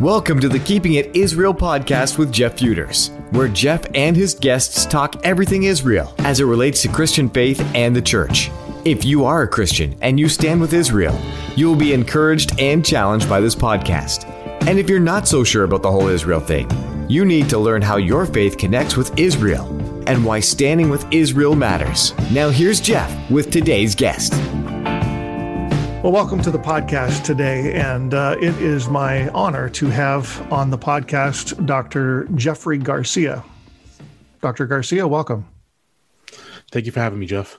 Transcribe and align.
Welcome 0.00 0.40
to 0.40 0.50
the 0.50 0.58
Keeping 0.58 0.92
It 0.92 1.16
Israel 1.16 1.54
podcast 1.54 2.18
with 2.18 2.30
Jeff 2.30 2.58
Feuders, 2.58 3.12
where 3.30 3.48
Jeff 3.48 3.82
and 3.94 4.14
his 4.14 4.34
guests 4.34 4.84
talk 4.84 5.16
everything 5.24 5.62
Israel 5.62 6.14
as 6.18 6.38
it 6.38 6.44
relates 6.44 6.82
to 6.82 6.88
Christian 6.88 7.30
faith 7.30 7.62
and 7.74 7.96
the 7.96 8.02
church. 8.02 8.50
If 8.84 9.06
you 9.06 9.24
are 9.24 9.40
a 9.40 9.48
Christian 9.48 9.96
and 10.02 10.20
you 10.20 10.28
stand 10.28 10.60
with 10.60 10.74
Israel, 10.74 11.18
you 11.56 11.66
will 11.66 11.76
be 11.76 11.94
encouraged 11.94 12.60
and 12.60 12.84
challenged 12.84 13.26
by 13.26 13.40
this 13.40 13.54
podcast. 13.54 14.28
And 14.66 14.78
if 14.78 14.90
you're 14.90 15.00
not 15.00 15.26
so 15.26 15.42
sure 15.42 15.64
about 15.64 15.80
the 15.80 15.90
whole 15.90 16.08
Israel 16.08 16.40
thing, 16.40 16.68
you 17.08 17.24
need 17.24 17.48
to 17.48 17.58
learn 17.58 17.80
how 17.80 17.96
your 17.96 18.26
faith 18.26 18.58
connects 18.58 18.98
with 18.98 19.18
Israel 19.18 19.64
and 20.06 20.22
why 20.26 20.40
standing 20.40 20.90
with 20.90 21.06
Israel 21.10 21.56
matters. 21.56 22.12
Now, 22.30 22.50
here's 22.50 22.80
Jeff 22.80 23.30
with 23.30 23.50
today's 23.50 23.94
guest. 23.94 24.34
Well, 26.06 26.12
welcome 26.12 26.40
to 26.42 26.52
the 26.52 26.58
podcast 26.60 27.24
today. 27.24 27.72
And 27.72 28.14
uh, 28.14 28.36
it 28.40 28.54
is 28.62 28.86
my 28.88 29.28
honor 29.30 29.68
to 29.70 29.86
have 29.86 30.40
on 30.52 30.70
the 30.70 30.78
podcast 30.78 31.66
Dr. 31.66 32.28
Jeffrey 32.36 32.78
Garcia. 32.78 33.42
Dr. 34.40 34.66
Garcia, 34.66 35.08
welcome. 35.08 35.48
Thank 36.70 36.86
you 36.86 36.92
for 36.92 37.00
having 37.00 37.18
me, 37.18 37.26
Jeff. 37.26 37.58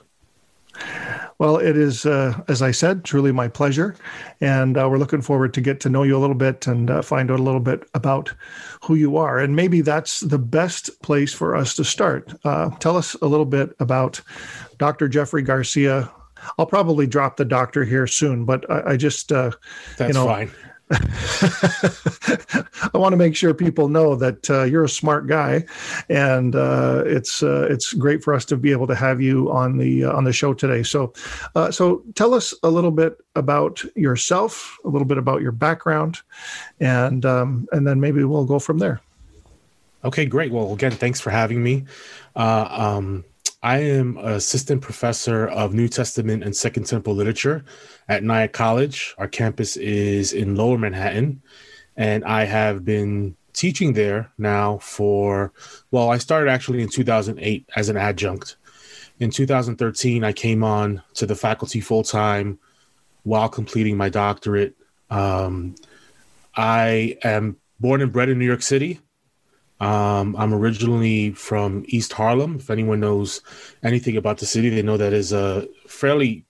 Well, 1.38 1.58
it 1.58 1.76
is, 1.76 2.06
uh, 2.06 2.42
as 2.48 2.62
I 2.62 2.70
said, 2.70 3.04
truly 3.04 3.32
my 3.32 3.48
pleasure. 3.48 3.94
And 4.40 4.78
uh, 4.78 4.88
we're 4.90 4.96
looking 4.96 5.20
forward 5.20 5.52
to 5.52 5.60
get 5.60 5.80
to 5.80 5.90
know 5.90 6.02
you 6.02 6.16
a 6.16 6.18
little 6.18 6.34
bit 6.34 6.66
and 6.66 6.90
uh, 6.90 7.02
find 7.02 7.30
out 7.30 7.40
a 7.40 7.42
little 7.42 7.60
bit 7.60 7.86
about 7.92 8.32
who 8.82 8.94
you 8.94 9.18
are. 9.18 9.38
And 9.38 9.56
maybe 9.56 9.82
that's 9.82 10.20
the 10.20 10.38
best 10.38 11.02
place 11.02 11.34
for 11.34 11.54
us 11.54 11.74
to 11.74 11.84
start. 11.84 12.32
Uh, 12.44 12.70
tell 12.78 12.96
us 12.96 13.12
a 13.20 13.26
little 13.26 13.44
bit 13.44 13.76
about 13.78 14.22
Dr. 14.78 15.06
Jeffrey 15.06 15.42
Garcia, 15.42 16.10
I'll 16.58 16.66
probably 16.66 17.06
drop 17.06 17.36
the 17.36 17.44
doctor 17.44 17.84
here 17.84 18.06
soon, 18.06 18.44
but 18.44 18.68
I, 18.70 18.92
I 18.92 18.96
just, 18.96 19.32
uh, 19.32 19.52
That's 19.96 20.08
you 20.08 20.14
know, 20.14 20.26
fine. 20.26 20.50
I 20.90 22.90
want 22.94 23.12
to 23.12 23.18
make 23.18 23.36
sure 23.36 23.52
people 23.52 23.88
know 23.88 24.16
that 24.16 24.48
uh, 24.48 24.62
you're 24.62 24.84
a 24.84 24.88
smart 24.88 25.26
guy, 25.26 25.66
and 26.08 26.56
uh, 26.56 27.02
it's 27.04 27.42
uh, 27.42 27.66
it's 27.68 27.92
great 27.92 28.24
for 28.24 28.32
us 28.32 28.46
to 28.46 28.56
be 28.56 28.72
able 28.72 28.86
to 28.86 28.94
have 28.94 29.20
you 29.20 29.52
on 29.52 29.76
the 29.76 30.04
uh, 30.04 30.12
on 30.12 30.24
the 30.24 30.32
show 30.32 30.54
today. 30.54 30.82
So, 30.82 31.12
uh, 31.54 31.70
so 31.70 32.02
tell 32.14 32.32
us 32.32 32.54
a 32.62 32.70
little 32.70 32.90
bit 32.90 33.18
about 33.36 33.84
yourself, 33.96 34.78
a 34.82 34.88
little 34.88 35.06
bit 35.06 35.18
about 35.18 35.42
your 35.42 35.52
background, 35.52 36.20
and 36.80 37.26
um, 37.26 37.68
and 37.72 37.86
then 37.86 38.00
maybe 38.00 38.24
we'll 38.24 38.46
go 38.46 38.58
from 38.58 38.78
there. 38.78 39.02
Okay, 40.04 40.24
great. 40.24 40.52
Well, 40.52 40.72
again, 40.72 40.92
thanks 40.92 41.20
for 41.20 41.28
having 41.28 41.62
me. 41.62 41.84
Uh, 42.34 42.66
um, 42.70 43.24
I 43.62 43.78
am 43.78 44.16
assistant 44.18 44.82
professor 44.82 45.48
of 45.48 45.74
New 45.74 45.88
Testament 45.88 46.44
and 46.44 46.54
Second 46.54 46.84
Temple 46.84 47.14
literature 47.14 47.64
at 48.08 48.22
Nyack 48.22 48.52
College. 48.52 49.16
Our 49.18 49.26
campus 49.26 49.76
is 49.76 50.32
in 50.32 50.54
Lower 50.54 50.78
Manhattan, 50.78 51.42
and 51.96 52.24
I 52.24 52.44
have 52.44 52.84
been 52.84 53.36
teaching 53.54 53.94
there 53.94 54.30
now 54.38 54.78
for 54.78 55.52
well, 55.90 56.10
I 56.10 56.18
started 56.18 56.48
actually 56.48 56.82
in 56.82 56.88
2008 56.88 57.68
as 57.74 57.88
an 57.88 57.96
adjunct. 57.96 58.56
In 59.18 59.30
2013, 59.30 60.22
I 60.22 60.32
came 60.32 60.62
on 60.62 61.02
to 61.14 61.26
the 61.26 61.34
faculty 61.34 61.80
full 61.80 62.04
time 62.04 62.60
while 63.24 63.48
completing 63.48 63.96
my 63.96 64.08
doctorate. 64.08 64.76
Um, 65.10 65.74
I 66.56 67.18
am 67.24 67.56
born 67.80 68.02
and 68.02 68.12
bred 68.12 68.28
in 68.28 68.38
New 68.38 68.46
York 68.46 68.62
City. 68.62 69.00
Um, 69.80 70.34
I'm 70.36 70.52
originally 70.52 71.32
from 71.32 71.84
East 71.86 72.12
Harlem. 72.12 72.56
If 72.56 72.70
anyone 72.70 73.00
knows 73.00 73.42
anything 73.82 74.16
about 74.16 74.38
the 74.38 74.46
city, 74.46 74.70
they 74.70 74.82
know 74.82 74.96
that 74.96 75.12
is 75.12 75.32
a 75.32 75.68
fairly 75.86 76.44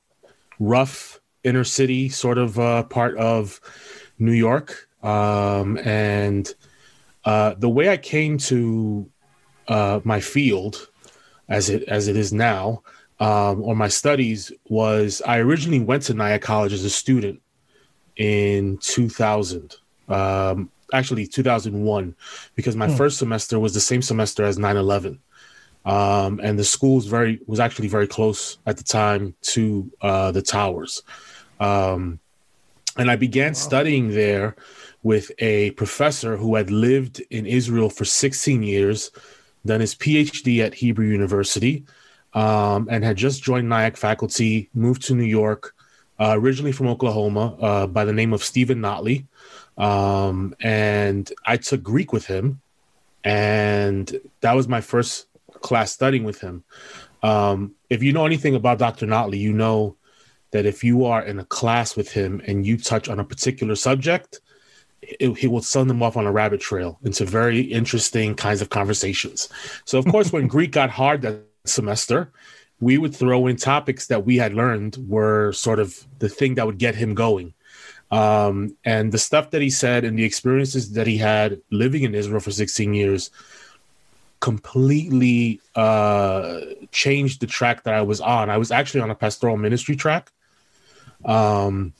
rough 0.59 1.21
inner 1.45 1.65
city 1.65 2.09
sort 2.09 2.39
of 2.39 2.59
uh, 2.59 2.85
part 2.85 3.17
of 3.19 3.61
New 4.19 4.33
York. 4.33 4.89
Um, 5.03 5.79
and 5.79 6.53
uh, 7.25 7.55
the 7.59 7.69
way 7.69 7.91
I 7.91 7.97
came 7.97 8.39
to 8.39 9.09
uh, 9.69 10.01
my 10.05 10.21
field, 10.21 10.89
as 11.49 11.69
it 11.69 11.85
as 11.85 12.09
it 12.09 12.17
is 12.17 12.33
now, 12.33 12.83
um, 13.21 13.63
or 13.63 13.77
my 13.77 13.89
studies, 13.89 14.51
was 14.69 15.23
I 15.27 15.39
originally 15.39 15.81
went 15.81 16.05
to 16.05 16.15
Nyack 16.15 16.43
College 16.43 16.73
as 16.73 16.85
a 16.85 16.91
student 16.91 17.43
in 18.17 18.79
2000. 18.79 19.77
Um, 20.09 20.71
actually 20.93 21.27
2001 21.27 22.15
because 22.55 22.77
my 22.77 22.89
hmm. 22.89 22.97
first 22.97 23.19
semester 23.19 23.59
was 23.59 23.75
the 23.75 23.81
same 23.81 24.03
semester 24.03 24.45
as 24.45 24.59
9-11 24.59 25.19
um, 25.85 26.41
and 26.43 26.59
the 26.59 26.65
school 26.65 26.97
was 26.97 27.07
very 27.07 27.41
was 27.47 27.61
actually 27.61 27.89
very 27.89 28.07
close 28.07 28.59
at 28.67 28.77
the 28.77 28.85
time 28.85 29.35
to 29.41 29.91
uh, 30.03 30.31
the 30.31 30.43
towers 30.43 31.03
um, 31.61 32.19
and 32.97 33.11
i 33.11 33.17
began 33.17 33.51
wow. 33.51 33.55
studying 33.55 34.11
there 34.11 34.57
with 35.03 35.31
a 35.39 35.71
professor 35.73 36.37
who 36.37 36.55
had 36.55 36.71
lived 36.71 37.23
in 37.31 37.47
israel 37.47 37.91
for 37.91 38.05
16 38.05 38.63
years 38.63 39.11
done 39.65 39.81
his 39.81 39.95
phd 39.95 40.59
at 40.61 40.75
hebrew 40.75 41.07
university 41.07 41.85
um, 42.35 42.89
and 42.91 43.05
had 43.05 43.17
just 43.17 43.43
joined 43.43 43.69
nyack 43.69 43.97
faculty 43.97 44.69
moved 44.75 45.03
to 45.03 45.15
new 45.15 45.25
york 45.25 45.75
uh, 46.21 46.35
originally 46.37 46.73
from 46.73 46.89
oklahoma 46.89 47.57
uh, 47.61 47.87
by 47.87 48.05
the 48.05 48.13
name 48.13 48.33
of 48.33 48.43
steven 48.43 48.81
notley 48.81 49.25
um, 49.79 50.55
and 50.61 51.33
I 51.47 51.57
took 51.57 51.83
Greek 51.83 52.13
with 52.13 52.27
him, 52.27 52.61
and 53.25 54.21
that 54.41 54.55
was 54.55 54.69
my 54.69 54.81
first 54.81 55.27
class 55.61 55.93
studying 55.93 56.25
with 56.25 56.41
him. 56.41 56.65
Um, 57.23 57.75
if 57.89 58.03
you 58.03 58.13
know 58.13 58.27
anything 58.27 58.55
about 58.55 58.79
Dr. 58.79 59.07
Notley, 59.07 59.39
you 59.39 59.53
know 59.53 59.97
that 60.51 60.67
if 60.67 60.83
you 60.83 61.05
are 61.05 61.23
in 61.23 61.39
a 61.39 61.45
class 61.45 61.97
with 61.97 62.11
him 62.11 62.41
and 62.47 62.67
you 62.67 62.77
touch 62.77 63.09
on 63.09 63.21
a 63.21 63.25
particular 63.25 63.75
subject, 63.75 64.41
it, 65.03 65.37
he 65.39 65.47
will 65.47 65.63
send 65.63 65.89
them 65.89 66.03
off 66.03 66.17
on 66.17 66.27
a 66.27 66.33
rabbit 66.33 66.61
trail 66.61 66.99
into 67.05 67.25
very 67.25 67.61
interesting 67.61 68.35
kinds 68.35 68.61
of 68.61 68.71
conversations. 68.71 69.49
So, 69.85 69.99
of 69.99 70.07
course, 70.07 70.33
when 70.33 70.47
Greek 70.55 70.73
got 70.73 70.91
hard 70.91 71.23
that 71.23 71.43
semester, 71.67 72.33
we 72.81 72.99
would 72.99 73.15
throw 73.15 73.47
in 73.47 73.57
topics 73.57 74.07
that 74.07 74.25
we 74.25 74.37
had 74.37 74.55
learned 74.55 74.97
were 75.09 75.53
sort 75.53 75.79
of 75.79 76.07
the 76.19 76.29
thing 76.29 76.55
that 76.55 76.67
would 76.67 76.79
get 76.79 76.95
him 76.95 77.15
going. 77.15 77.55
Um, 78.11 78.77
and 78.85 79.13
the 79.13 79.19
stuff 79.19 79.51
that 79.51 79.61
he 79.61 79.71
said 79.71 80.05
and 80.05 80.19
the 80.19 80.25
experiences 80.25 80.93
that 80.93 81.07
he 81.07 81.19
had 81.19 81.61
living 81.71 82.05
in 82.05 82.15
Israel 82.15 82.41
for 82.41 82.51
16 82.51 82.95
years 82.95 83.31
completely 84.41 85.61
uh, 85.75 86.61
changed 86.93 87.41
the 87.41 87.47
track 87.47 87.85
that 87.85 87.95
I 87.95 88.03
was 88.03 88.21
on. 88.21 88.51
I 88.51 88.57
was 88.57 88.71
actually 88.71 89.01
on 89.01 89.11
a 89.11 89.15
pastoral 89.15 89.57
ministry 89.57 89.97
track. 89.97 90.31
Um, 91.25 91.93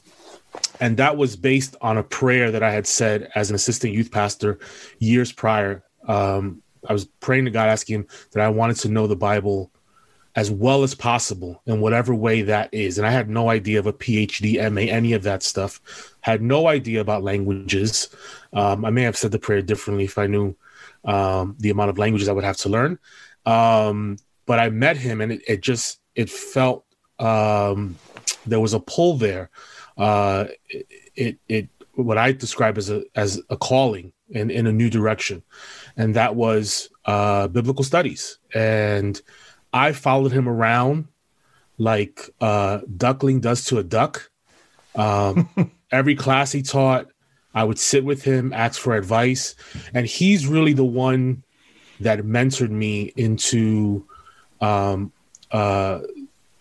and 0.81 0.97
that 0.97 1.17
was 1.17 1.37
based 1.37 1.77
on 1.81 1.99
a 1.99 2.03
prayer 2.03 2.51
that 2.51 2.63
I 2.63 2.71
had 2.71 2.87
said 2.87 3.31
as 3.35 3.51
an 3.51 3.57
assistant 3.57 3.93
youth 3.93 4.11
pastor 4.11 4.59
years 4.99 5.33
prior. 5.33 5.85
Um, 6.07 6.63
I 6.89 6.93
was 6.93 7.05
praying 7.05 7.47
to 7.47 7.51
God, 7.51 7.69
asking 7.69 7.97
him 7.97 8.07
that 8.33 8.43
I 8.43 8.49
wanted 8.49 8.77
to 8.77 8.89
know 8.89 9.07
the 9.07 9.17
Bible 9.17 9.71
as 10.37 10.51
well 10.51 10.83
as 10.83 10.95
possible 10.95 11.63
in 11.67 11.81
whatever 11.81 12.15
way 12.15 12.43
that 12.43 12.73
is. 12.73 12.99
And 12.99 13.07
I 13.07 13.11
had 13.11 13.29
no 13.29 13.51
idea 13.51 13.79
of 13.79 13.87
a 13.87 13.93
PhD, 13.93 14.57
MA, 14.73 14.83
any 14.83 15.13
of 15.13 15.23
that 15.25 15.43
stuff. 15.43 15.81
Had 16.21 16.43
no 16.43 16.69
idea 16.69 17.01
about 17.01 17.23
languages. 17.23 18.09
Um, 18.53 18.85
I 18.85 18.91
may 18.91 19.03
have 19.03 19.17
said 19.17 19.33
the 19.33 19.39
prayer 19.39 19.63
differently 19.63 20.05
if 20.05 20.19
I 20.19 20.27
knew 20.27 20.57
um, 21.05 21.57
the 21.59 21.71
amount 21.71 21.91
of 21.91 21.99
languages 21.99 22.29
I 22.29 22.33
would 22.33 22.45
have 22.45 22.57
to 22.59 22.69
learn. 22.69 22.99
Um, 23.47 24.19
but 24.47 24.59
I 24.59 24.71
met 24.71 24.97
him, 24.97 25.21
and 25.21 25.33
it, 25.33 25.43
it 25.47 25.61
just 25.61 26.01
it 26.15 26.31
felt 26.31 26.85
um, 27.19 27.97
there 28.47 28.61
was 28.61 28.75
a 28.75 28.81
pull 28.81 29.17
there. 29.17 29.51
Uh, 29.97 30.47
it, 30.69 30.87
it, 31.17 31.39
it 31.49 31.69
what 31.95 32.19
I 32.19 32.33
describe 32.33 32.79
as 32.79 32.91
a 32.91 33.03
as 33.15 33.41
a 33.51 33.57
calling 33.57 34.13
in 34.31 34.51
in 34.51 34.67
a 34.67 34.73
new 34.73 34.91
direction, 34.91 35.43
and 35.97 36.15
that 36.15 36.35
was 36.37 36.91
uh, 37.05 37.49
biblical 37.49 37.85
studies 37.85 38.39
and 38.55 39.21
I 39.79 39.93
followed 39.93 40.33
him 40.33 40.49
around 40.49 41.07
like 41.79 42.29
uh, 42.41 42.81
duckling 42.97 43.39
does 43.39 43.65
to 43.67 43.79
a 43.79 43.85
duck. 43.85 44.29
Um, 44.97 45.49
every 45.93 46.17
class 46.17 46.51
he 46.51 46.63
taught, 46.63 47.07
I 47.55 47.63
would 47.63 47.79
sit 47.79 48.05
with 48.05 48.25
him, 48.25 48.53
ask 48.53 48.81
for 48.81 48.97
advice, 48.97 49.55
and 49.95 50.05
he's 50.05 50.49
really 50.49 50.73
the 50.73 50.85
one 50.85 51.45
that 52.01 52.19
mentored 52.21 52.71
me 52.71 53.13
into 53.17 54.05
um, 54.61 55.13
uh, 55.53 56.01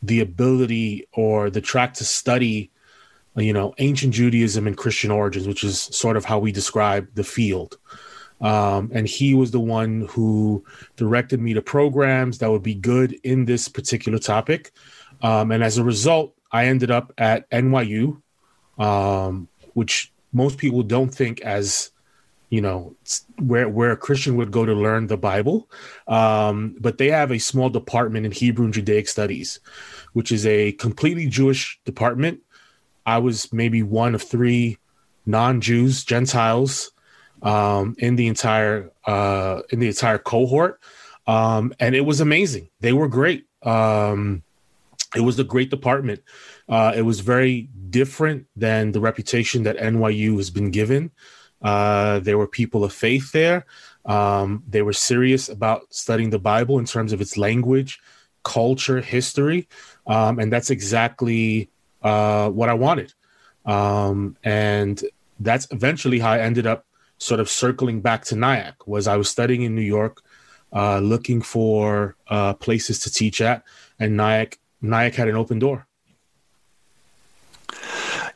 the 0.04 0.20
ability 0.20 1.08
or 1.14 1.50
the 1.50 1.62
track 1.62 1.96
to 1.96 2.06
study, 2.06 2.70
you 3.36 3.52
know, 3.52 3.74
ancient 3.80 4.14
Judaism 4.14 4.68
and 4.68 4.78
Christian 4.78 5.10
origins, 5.10 5.48
which 5.48 5.64
is 5.64 5.80
sort 5.80 6.18
of 6.18 6.26
how 6.26 6.38
we 6.38 6.52
describe 6.52 7.08
the 7.16 7.24
field. 7.24 7.80
Um, 8.40 8.92
and 8.94 9.08
he 9.08 9.34
was 9.34 9.52
the 9.52 9.60
one 9.60 10.08
who 10.10 10.64
directed 10.96 11.42
me 11.42 11.54
to 11.54 11.62
programs 11.62 12.38
that 12.38 12.52
would 12.52 12.64
be 12.64 12.76
good 12.76 13.14
in 13.24 13.46
this 13.46 13.68
particular 13.68 14.20
topic. 14.20 14.72
Um, 15.22 15.52
and 15.52 15.64
as 15.64 15.78
a 15.78 15.84
result, 15.84 16.36
I 16.52 16.66
ended 16.66 16.92
up 16.92 17.14
at 17.18 17.50
NYU, 17.50 18.22
um, 18.78 19.48
which 19.74 20.14
most 20.34 20.58
people 20.58 20.84
don't 20.84 21.14
think 21.14 21.42
as 21.42 21.92
you 22.50 22.62
know 22.62 22.96
where 23.40 23.68
where 23.68 23.92
a 23.92 23.98
Christian 23.98 24.38
would 24.38 24.52
go 24.52 24.66
to 24.66 24.74
learn 24.74 25.08
the 25.08 25.18
Bible, 25.18 25.70
um, 26.08 26.78
but 26.80 26.98
they 26.98 27.10
have 27.10 27.32
a 27.32 27.40
small 27.40 27.70
department 27.70 28.26
in 28.26 28.32
Hebrew 28.32 28.66
and 28.66 28.74
Judaic 28.74 29.10
studies, 29.10 29.60
which 30.14 30.32
is 30.32 30.46
a 30.46 30.72
completely 30.74 31.28
Jewish 31.28 31.80
department. 31.84 32.40
I 33.06 33.18
was 33.18 33.52
maybe 33.52 33.84
one 33.84 34.16
of 34.16 34.22
three 34.22 34.78
non-Jews, 35.26 36.06
Gentiles 36.06 36.92
um, 37.42 37.96
in 38.00 38.16
the 38.16 38.28
entire 38.28 38.92
uh, 39.06 39.62
in 39.70 39.80
the 39.80 39.88
entire 39.88 40.18
cohort, 40.18 40.80
um, 41.28 41.74
and 41.80 41.96
it 41.96 42.02
was 42.02 42.22
amazing. 42.22 42.70
They 42.80 42.94
were 42.94 43.08
great. 43.08 43.46
Um, 43.64 44.44
it 45.16 45.22
was 45.22 45.40
a 45.40 45.44
great 45.44 45.70
department. 45.70 46.22
Uh, 46.68 46.94
it 46.96 47.02
was 47.02 47.22
very 47.22 47.70
different 47.90 48.46
than 48.56 48.92
the 48.92 49.00
reputation 49.00 49.64
that 49.64 49.78
NYU 49.78 50.38
has 50.38 50.50
been 50.50 50.72
given. 50.72 51.12
Uh, 51.62 52.20
there 52.20 52.38
were 52.38 52.48
people 52.48 52.84
of 52.84 52.94
faith 52.94 53.32
there. 53.32 53.66
Um, 54.06 54.64
they 54.68 54.82
were 54.82 54.94
serious 54.94 55.50
about 55.50 55.94
studying 55.94 56.30
the 56.30 56.40
Bible 56.40 56.80
in 56.80 56.86
terms 56.86 57.14
of 57.14 57.22
its 57.22 57.38
language, 57.38 58.00
culture, 58.44 59.02
history, 59.02 59.68
um, 60.06 60.40
and 60.40 60.52
that's 60.52 60.70
exactly 60.70 61.70
uh, 62.04 62.50
what 62.50 62.70
I 62.70 62.74
wanted. 62.74 63.14
Um, 63.66 64.38
and 64.44 65.04
that's 65.40 65.68
eventually 65.72 66.20
how 66.20 66.32
I 66.32 66.40
ended 66.40 66.66
up 66.66 66.86
sort 67.18 67.40
of 67.40 67.50
circling 67.50 68.02
back 68.02 68.26
to 68.26 68.36
Nyack. 68.36 68.88
Was 68.88 69.08
I 69.08 69.18
was 69.18 69.30
studying 69.30 69.64
in 69.64 69.76
New 69.76 69.82
York, 69.82 70.22
uh, 70.74 71.00
looking 71.00 71.42
for 71.42 72.16
uh, 72.28 72.54
places 72.54 73.00
to 73.00 73.12
teach 73.12 73.42
at, 73.42 73.64
and 74.00 74.18
Nyack 74.18 74.60
Nyack 74.82 75.16
had 75.16 75.28
an 75.28 75.36
open 75.36 75.60
door. 75.60 75.88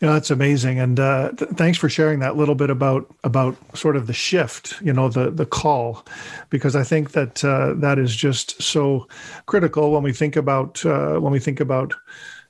You 0.01 0.07
know, 0.07 0.13
that's 0.13 0.31
amazing, 0.31 0.79
and 0.79 0.99
uh, 0.99 1.31
th- 1.37 1.51
thanks 1.51 1.77
for 1.77 1.87
sharing 1.87 2.19
that 2.19 2.35
little 2.35 2.55
bit 2.55 2.71
about 2.71 3.05
about 3.23 3.55
sort 3.77 3.95
of 3.95 4.07
the 4.07 4.13
shift. 4.13 4.73
You 4.81 4.93
know, 4.93 5.09
the 5.09 5.29
the 5.29 5.45
call, 5.45 6.03
because 6.49 6.75
I 6.75 6.83
think 6.83 7.11
that 7.11 7.45
uh, 7.45 7.75
that 7.75 7.99
is 7.99 8.15
just 8.15 8.59
so 8.59 9.07
critical 9.45 9.91
when 9.91 10.01
we 10.01 10.11
think 10.11 10.35
about 10.35 10.83
uh, 10.85 11.19
when 11.19 11.31
we 11.31 11.39
think 11.39 11.59
about 11.59 11.93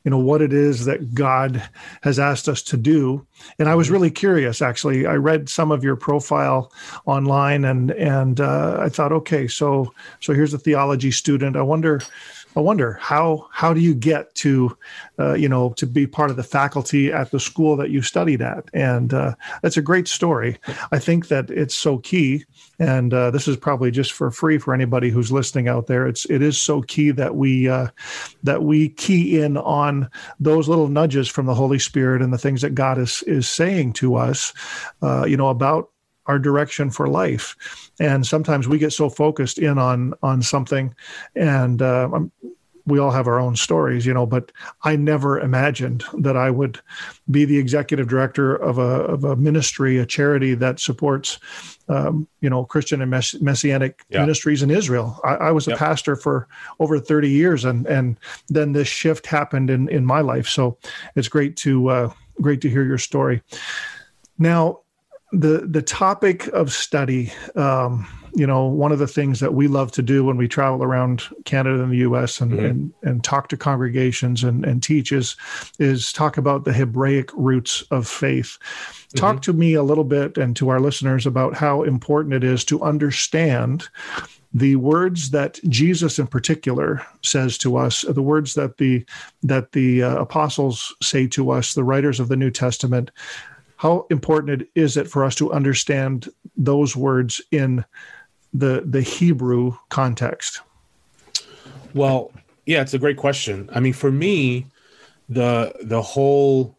you 0.03 0.11
know 0.11 0.17
what 0.17 0.41
it 0.41 0.53
is 0.53 0.85
that 0.85 1.13
God 1.13 1.61
has 2.01 2.17
asked 2.17 2.49
us 2.49 2.61
to 2.63 2.77
do. 2.77 3.25
And 3.59 3.69
I 3.69 3.75
was 3.75 3.87
mm-hmm. 3.87 3.93
really 3.93 4.11
curious. 4.11 4.61
Actually, 4.61 5.05
I 5.05 5.15
read 5.15 5.49
some 5.49 5.71
of 5.71 5.83
your 5.83 5.95
profile 5.95 6.71
online, 7.05 7.65
and 7.65 7.91
and 7.91 8.39
uh, 8.39 8.77
I 8.79 8.89
thought, 8.89 9.11
okay, 9.11 9.47
so 9.47 9.93
so 10.19 10.33
here's 10.33 10.53
a 10.53 10.59
theology 10.59 11.11
student. 11.11 11.55
I 11.55 11.61
wonder 11.61 12.01
I 12.55 12.59
wonder 12.59 12.93
how 12.93 13.47
how 13.51 13.73
do 13.73 13.79
you 13.79 13.93
get 13.93 14.33
to 14.35 14.77
uh, 15.17 15.33
you 15.33 15.47
know 15.47 15.73
to 15.73 15.87
be 15.87 16.05
part 16.05 16.31
of 16.31 16.35
the 16.35 16.43
faculty 16.43 17.11
at 17.11 17.31
the 17.31 17.39
school 17.39 17.77
that 17.77 17.91
you 17.91 18.01
studied 18.01 18.41
at, 18.41 18.65
and 18.73 19.13
uh, 19.13 19.35
that's 19.61 19.77
a 19.77 19.81
great 19.81 20.07
story. 20.07 20.57
I 20.91 20.99
think 20.99 21.29
that 21.29 21.49
it's 21.49 21.75
so 21.75 21.99
key, 21.99 22.45
and 22.79 23.13
uh, 23.13 23.31
this 23.31 23.47
is 23.47 23.55
probably 23.55 23.91
just 23.91 24.11
for 24.11 24.31
free 24.31 24.57
for 24.57 24.73
anybody 24.73 25.09
who's 25.09 25.31
listening 25.31 25.69
out 25.69 25.87
there. 25.87 26.07
It's 26.07 26.25
it 26.25 26.41
is 26.41 26.59
so 26.59 26.81
key 26.81 27.11
that 27.11 27.35
we 27.35 27.69
uh, 27.69 27.87
that 28.43 28.63
we 28.63 28.89
key 28.89 29.41
in 29.41 29.55
on 29.57 30.09
those 30.39 30.67
little 30.67 30.89
nudges 30.89 31.29
from 31.29 31.45
the 31.45 31.55
Holy 31.55 31.79
Spirit 31.79 32.21
and 32.21 32.33
the 32.33 32.37
things 32.37 32.61
that 32.61 32.75
God 32.75 32.97
is 32.97 33.23
is 33.23 33.47
saying 33.47 33.93
to 33.93 34.15
us, 34.15 34.53
uh, 35.01 35.25
you 35.25 35.37
know 35.37 35.49
about 35.49 35.89
our 36.31 36.39
direction 36.39 36.89
for 36.89 37.07
life 37.07 37.91
and 37.99 38.25
sometimes 38.25 38.65
we 38.65 38.77
get 38.77 38.93
so 38.93 39.09
focused 39.09 39.57
in 39.57 39.77
on 39.77 40.13
on 40.23 40.41
something 40.41 40.95
and 41.35 41.81
uh, 41.81 42.07
we 42.85 42.99
all 42.99 43.11
have 43.11 43.27
our 43.27 43.37
own 43.37 43.53
stories 43.53 44.05
you 44.05 44.13
know 44.13 44.25
but 44.25 44.49
i 44.83 44.95
never 44.95 45.37
imagined 45.41 46.05
that 46.19 46.37
i 46.37 46.49
would 46.49 46.79
be 47.29 47.43
the 47.43 47.57
executive 47.57 48.07
director 48.07 48.55
of 48.55 48.77
a, 48.77 48.81
of 48.81 49.25
a 49.25 49.35
ministry 49.35 49.97
a 49.97 50.05
charity 50.05 50.53
that 50.53 50.79
supports 50.79 51.37
um, 51.89 52.25
you 52.39 52.49
know 52.49 52.63
christian 52.63 53.01
and 53.01 53.11
mess- 53.11 53.35
messianic 53.41 54.05
yeah. 54.07 54.21
ministries 54.21 54.63
in 54.63 54.71
israel 54.71 55.19
i, 55.25 55.35
I 55.35 55.51
was 55.51 55.67
a 55.67 55.71
yep. 55.71 55.79
pastor 55.79 56.15
for 56.15 56.47
over 56.79 56.97
30 56.97 57.29
years 57.29 57.65
and 57.65 57.85
and 57.87 58.15
then 58.47 58.71
this 58.71 58.87
shift 58.87 59.25
happened 59.25 59.69
in 59.69 59.89
in 59.89 60.05
my 60.05 60.21
life 60.21 60.47
so 60.47 60.77
it's 61.17 61.27
great 61.27 61.57
to 61.57 61.89
uh, 61.89 62.13
great 62.41 62.61
to 62.61 62.69
hear 62.69 62.85
your 62.85 62.97
story 62.97 63.41
now 64.39 64.79
the 65.31 65.65
the 65.69 65.81
topic 65.81 66.47
of 66.47 66.71
study 66.71 67.31
um, 67.55 68.07
you 68.33 68.47
know 68.47 68.65
one 68.65 68.91
of 68.91 68.99
the 68.99 69.07
things 69.07 69.39
that 69.39 69.53
we 69.53 69.67
love 69.67 69.91
to 69.91 70.01
do 70.01 70.23
when 70.23 70.37
we 70.37 70.47
travel 70.47 70.83
around 70.83 71.23
canada 71.45 71.81
and 71.81 71.91
the 71.91 71.97
us 71.97 72.41
and 72.41 72.53
mm-hmm. 72.53 72.65
and, 72.65 72.93
and 73.03 73.23
talk 73.23 73.47
to 73.49 73.57
congregations 73.57 74.43
and, 74.43 74.65
and 74.65 74.83
teach 74.83 75.11
is 75.11 75.35
is 75.79 76.11
talk 76.13 76.37
about 76.37 76.63
the 76.63 76.73
hebraic 76.73 77.29
roots 77.33 77.81
of 77.91 78.07
faith 78.07 78.57
mm-hmm. 78.61 79.17
talk 79.17 79.41
to 79.41 79.53
me 79.53 79.73
a 79.73 79.83
little 79.83 80.03
bit 80.03 80.37
and 80.37 80.55
to 80.55 80.69
our 80.69 80.79
listeners 80.79 81.25
about 81.25 81.53
how 81.53 81.83
important 81.83 82.33
it 82.33 82.43
is 82.43 82.63
to 82.65 82.81
understand 82.81 83.87
the 84.53 84.75
words 84.75 85.31
that 85.31 85.59
Jesus 85.69 86.19
in 86.19 86.27
particular 86.27 87.05
says 87.23 87.57
to 87.59 87.77
us, 87.77 88.01
the 88.01 88.21
words 88.21 88.53
that 88.55 88.77
the 88.77 89.05
that 89.43 89.71
the 89.71 90.03
uh, 90.03 90.17
apostles 90.17 90.93
say 91.01 91.25
to 91.27 91.51
us, 91.51 91.73
the 91.73 91.85
writers 91.85 92.19
of 92.19 92.27
the 92.27 92.35
New 92.35 92.51
Testament, 92.51 93.11
how 93.81 94.05
important 94.11 94.67
is 94.75 94.95
it 94.95 95.07
for 95.07 95.25
us 95.25 95.33
to 95.33 95.51
understand 95.51 96.29
those 96.55 96.95
words 96.95 97.41
in 97.49 97.83
the 98.53 98.83
the 98.85 99.01
Hebrew 99.01 99.75
context? 99.89 100.61
Well, 101.95 102.31
yeah, 102.67 102.83
it's 102.83 102.93
a 102.93 102.99
great 102.99 103.17
question. 103.17 103.71
I 103.73 103.79
mean, 103.79 103.93
for 103.93 104.11
me, 104.11 104.67
the 105.29 105.73
the 105.81 105.99
whole 105.99 106.77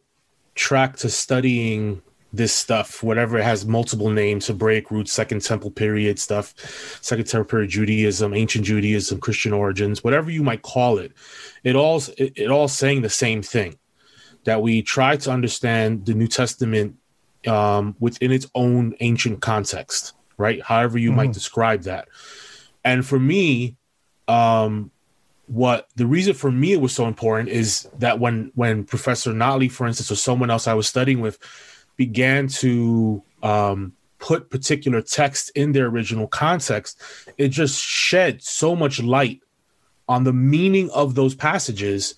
track 0.55 0.95
to 0.99 1.11
studying 1.11 2.03
this 2.33 2.53
stuff, 2.53 3.03
whatever 3.03 3.37
it 3.37 3.43
has 3.43 3.67
multiple 3.67 4.09
names, 4.09 4.47
Hebraic 4.47 4.93
roots, 4.93 5.13
Second 5.13 5.43
Temple 5.43 5.73
period 5.73 6.21
stuff, 6.21 6.55
Second 7.03 7.27
Temple 7.27 7.51
period 7.51 7.71
Judaism, 7.71 8.33
ancient 8.33 8.65
Judaism, 8.65 9.19
Christian 9.19 9.53
origins, 9.53 10.05
whatever 10.05 10.31
you 10.31 10.45
might 10.45 10.63
call 10.63 10.99
it, 10.99 11.11
it 11.65 11.75
all 11.75 12.01
it, 12.17 12.33
it 12.37 12.49
all 12.49 12.69
saying 12.69 13.03
the 13.03 13.11
same 13.11 13.43
thing 13.43 13.77
that 14.45 14.63
we 14.63 14.83
try 14.83 15.17
to 15.17 15.31
understand 15.31 16.07
the 16.07 16.15
New 16.15 16.27
Testament 16.27 16.97
um, 17.47 17.97
within 18.01 18.33
its 18.33 18.47
own 18.55 18.95
ancient 19.01 19.41
context, 19.41 20.15
right? 20.37 20.63
However 20.63 20.99
you 20.99 21.11
mm-hmm. 21.11 21.17
might 21.19 21.33
describe 21.33 21.83
that. 21.83 22.09
And 22.85 23.07
for 23.07 23.19
me, 23.19 23.77
um, 24.29 24.91
what 25.47 25.89
the 25.97 26.07
reason 26.07 26.35
for 26.35 26.51
me 26.51 26.73
it 26.73 26.81
was 26.81 26.95
so 26.95 27.07
important 27.07 27.49
is 27.49 27.89
that 27.99 28.19
when 28.19 28.53
when 28.55 28.85
Professor 28.85 29.33
Notley, 29.33 29.71
for 29.71 29.87
instance, 29.87 30.11
or 30.11 30.17
someone 30.17 30.51
else 30.51 30.67
I 30.67 30.75
was 30.75 30.89
studying 30.89 31.21
with, 31.21 31.39
began 31.97 32.49
to 32.49 33.23
um, 33.43 33.93
put 34.19 34.51
particular 34.51 35.03
text 35.03 35.51
in 35.55 35.73
their 35.73 35.87
original 35.87 36.27
context, 36.27 37.01
it 37.39 37.49
just 37.49 37.83
shed 37.83 38.43
so 38.43 38.75
much 38.75 39.03
light 39.03 39.41
on 40.09 40.25
the 40.25 40.33
meaning 40.33 40.91
of 40.91 41.15
those 41.15 41.35
passages 41.35 42.15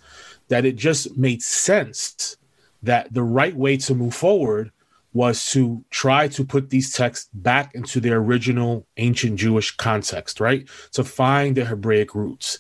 that 0.49 0.65
it 0.65 0.77
just 0.77 1.17
made 1.17 1.43
sense 1.43 2.37
that 2.83 3.13
the 3.13 3.23
right 3.23 3.57
way 3.57 3.77
to 3.79 3.95
move 3.95 4.15
forward 4.15 4.71
was 5.15 5.51
to 5.53 5.85
try 5.91 6.27
to 6.27 6.45
put 6.45 6.71
these 6.71 6.93
texts 6.93 7.31
back 7.33 7.75
into 7.75 8.01
their 8.01 8.19
original 8.19 8.85
ancient 8.97 9.37
Jewish 9.37 9.71
context, 9.77 10.41
right? 10.41 10.69
To 10.93 11.05
find 11.05 11.57
the 11.57 11.65
Hebraic 11.65 12.15
roots. 12.15 12.59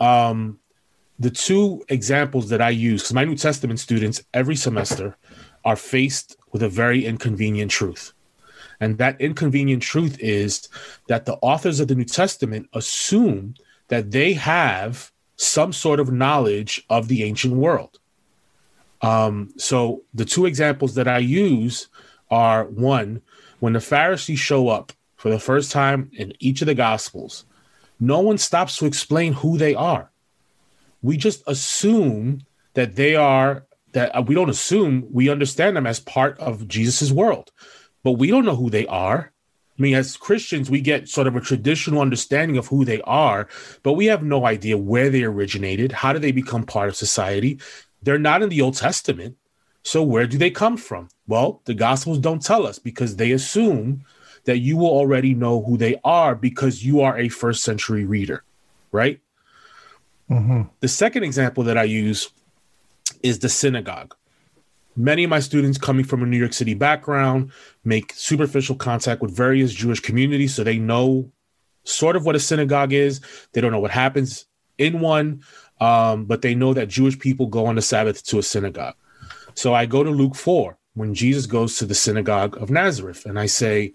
Um, 0.00 0.58
the 1.18 1.30
two 1.30 1.84
examples 1.88 2.48
that 2.48 2.60
I 2.60 2.70
use, 2.70 3.02
because 3.02 3.14
my 3.14 3.24
New 3.24 3.36
Testament 3.36 3.78
students 3.78 4.22
every 4.34 4.56
semester 4.56 5.16
are 5.64 5.76
faced 5.76 6.36
with 6.50 6.64
a 6.64 6.68
very 6.68 7.06
inconvenient 7.06 7.70
truth. 7.70 8.12
And 8.80 8.98
that 8.98 9.20
inconvenient 9.20 9.84
truth 9.84 10.18
is 10.18 10.68
that 11.06 11.24
the 11.24 11.34
authors 11.34 11.78
of 11.78 11.86
the 11.86 11.94
New 11.94 12.04
Testament 12.04 12.68
assume 12.72 13.54
that 13.86 14.10
they 14.10 14.32
have 14.32 15.11
some 15.42 15.72
sort 15.72 16.00
of 16.00 16.12
knowledge 16.12 16.84
of 16.88 17.08
the 17.08 17.24
ancient 17.24 17.54
world. 17.54 17.98
Um, 19.00 19.52
so 19.56 20.02
the 20.14 20.24
two 20.24 20.46
examples 20.46 20.94
that 20.94 21.08
I 21.08 21.18
use 21.18 21.88
are 22.30 22.64
one, 22.64 23.22
when 23.60 23.72
the 23.72 23.80
Pharisees 23.80 24.38
show 24.38 24.68
up 24.68 24.92
for 25.16 25.30
the 25.30 25.40
first 25.40 25.72
time 25.72 26.10
in 26.14 26.32
each 26.38 26.62
of 26.62 26.66
the 26.66 26.74
Gospels, 26.74 27.44
no 27.98 28.20
one 28.20 28.38
stops 28.38 28.76
to 28.78 28.86
explain 28.86 29.32
who 29.32 29.58
they 29.58 29.74
are. 29.74 30.10
We 31.02 31.16
just 31.16 31.42
assume 31.46 32.42
that 32.74 32.94
they 32.94 33.16
are 33.16 33.66
that 33.92 34.16
uh, 34.16 34.22
we 34.22 34.34
don't 34.34 34.48
assume 34.48 35.06
we 35.10 35.28
understand 35.28 35.76
them 35.76 35.86
as 35.86 36.00
part 36.00 36.38
of 36.38 36.66
Jesus's 36.66 37.12
world, 37.12 37.52
but 38.02 38.12
we 38.12 38.28
don't 38.28 38.44
know 38.44 38.56
who 38.56 38.70
they 38.70 38.86
are. 38.86 39.31
I 39.82 39.86
mean, 39.90 39.94
as 39.96 40.16
Christians, 40.16 40.70
we 40.70 40.80
get 40.80 41.08
sort 41.08 41.26
of 41.26 41.34
a 41.34 41.40
traditional 41.40 42.00
understanding 42.00 42.56
of 42.56 42.68
who 42.68 42.84
they 42.84 43.00
are, 43.00 43.48
but 43.82 43.94
we 43.94 44.06
have 44.06 44.22
no 44.22 44.46
idea 44.46 44.78
where 44.78 45.10
they 45.10 45.24
originated. 45.24 45.90
How 45.90 46.12
do 46.12 46.20
they 46.20 46.30
become 46.30 46.62
part 46.62 46.88
of 46.88 46.94
society? 46.94 47.58
They're 48.00 48.16
not 48.16 48.44
in 48.44 48.48
the 48.48 48.62
Old 48.62 48.76
Testament. 48.76 49.36
So, 49.82 50.04
where 50.04 50.28
do 50.28 50.38
they 50.38 50.52
come 50.52 50.76
from? 50.76 51.08
Well, 51.26 51.62
the 51.64 51.74
Gospels 51.74 52.18
don't 52.18 52.40
tell 52.40 52.64
us 52.64 52.78
because 52.78 53.16
they 53.16 53.32
assume 53.32 54.04
that 54.44 54.58
you 54.58 54.76
will 54.76 54.86
already 54.86 55.34
know 55.34 55.60
who 55.64 55.76
they 55.76 56.00
are 56.04 56.36
because 56.36 56.86
you 56.86 57.00
are 57.00 57.18
a 57.18 57.28
first 57.28 57.64
century 57.64 58.04
reader, 58.04 58.44
right? 58.92 59.18
Mm-hmm. 60.30 60.62
The 60.78 60.86
second 60.86 61.24
example 61.24 61.64
that 61.64 61.76
I 61.76 61.82
use 61.82 62.30
is 63.24 63.40
the 63.40 63.48
synagogue. 63.48 64.14
Many 64.94 65.24
of 65.24 65.30
my 65.30 65.40
students 65.40 65.78
coming 65.78 66.04
from 66.04 66.22
a 66.22 66.26
New 66.26 66.36
York 66.36 66.52
City 66.52 66.74
background 66.74 67.50
make 67.84 68.12
superficial 68.14 68.76
contact 68.76 69.22
with 69.22 69.34
various 69.34 69.72
Jewish 69.72 70.00
communities, 70.00 70.54
so 70.54 70.62
they 70.62 70.78
know 70.78 71.30
sort 71.84 72.16
of 72.16 72.26
what 72.26 72.36
a 72.36 72.40
synagogue 72.40 72.92
is. 72.92 73.20
They 73.52 73.60
don't 73.60 73.72
know 73.72 73.80
what 73.80 73.90
happens 73.90 74.46
in 74.78 75.00
one, 75.00 75.42
um, 75.80 76.26
but 76.26 76.42
they 76.42 76.54
know 76.54 76.74
that 76.74 76.88
Jewish 76.88 77.18
people 77.18 77.46
go 77.46 77.66
on 77.66 77.76
the 77.76 77.82
Sabbath 77.82 78.24
to 78.26 78.38
a 78.38 78.42
synagogue. 78.42 78.94
So 79.54 79.74
I 79.74 79.86
go 79.86 80.02
to 80.02 80.10
Luke 80.10 80.36
4 80.36 80.76
when 80.94 81.14
Jesus 81.14 81.46
goes 81.46 81.76
to 81.76 81.86
the 81.86 81.94
synagogue 81.94 82.60
of 82.60 82.70
Nazareth 82.70 83.26
and 83.26 83.38
I 83.38 83.46
say, 83.46 83.94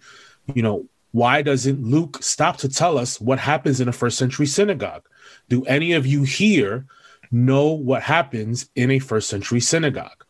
you 0.54 0.62
know, 0.62 0.88
why 1.12 1.42
doesn't 1.42 1.84
Luke 1.84 2.22
stop 2.22 2.58
to 2.58 2.70
tell 2.70 2.98
us 2.98 3.20
what 3.22 3.40
happens 3.40 3.80
in 3.80 3.88
a 3.88 3.94
first 3.94 4.18
century 4.18 4.46
synagogue? 4.46 5.08
Do 5.50 5.64
any 5.66 5.94
of 5.94 6.06
you 6.06 6.24
here 6.24 6.86
know 7.32 7.68
what 7.68 8.04
happens 8.04 8.70
in 8.76 8.92
a 8.92 9.00
first 9.00 9.30
century 9.30 9.60
synagogue? 9.60 10.24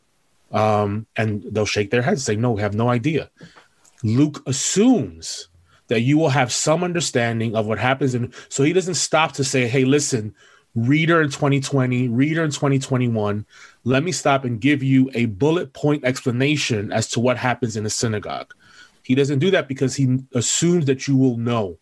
Um, 0.51 1.08
and 1.16 1.44
they'll 1.51 1.66
shake 1.66 1.92
their 1.92 2.01
heads, 2.01 2.24
say, 2.24 2.36
No, 2.36 2.51
we 2.51 2.62
have 2.62 2.75
no 2.75 2.89
idea. 2.89 3.30
Luke 4.04 4.44
assumes 4.46 5.50
that 5.88 6.01
you 6.01 6.18
will 6.18 6.30
have 6.30 6.51
some 6.51 6.84
understanding 6.84 7.56
of 7.56 7.66
what 7.66 7.80
happens. 7.80 8.13
And 8.13 8.34
so 8.50 8.63
he 8.63 8.74
doesn't 8.74 8.96
stop 8.96 9.34
to 9.34 9.44
say, 9.44 9.68
Hey, 9.68 9.86
listen, 9.86 10.34
reader 10.75 11.22
in 11.22 11.30
2020, 11.30 12.08
reader 12.10 12.44
in 12.44 12.51
2021, 12.51 13.46
let 13.84 14.04
me 14.04 14.12
stop 14.12 14.46
and 14.46 14.62
give 14.62 14.84
you 14.84 15.10
a 15.13 15.25
bullet 15.25 15.74
point 15.74 16.06
explanation 16.06 16.92
as 16.92 17.10
to 17.10 17.20
what 17.20 17.38
happens 17.38 17.75
in 17.75 17.86
a 17.86 17.89
synagogue. 17.89 18.54
He 19.04 19.16
doesn't 19.16 19.39
do 19.39 19.51
that 19.51 19.68
because 19.68 19.96
he 19.96 20.20
assumes 20.34 20.86
that 20.86 21.08
you 21.08 21.16
will 21.16 21.38
know, 21.38 21.77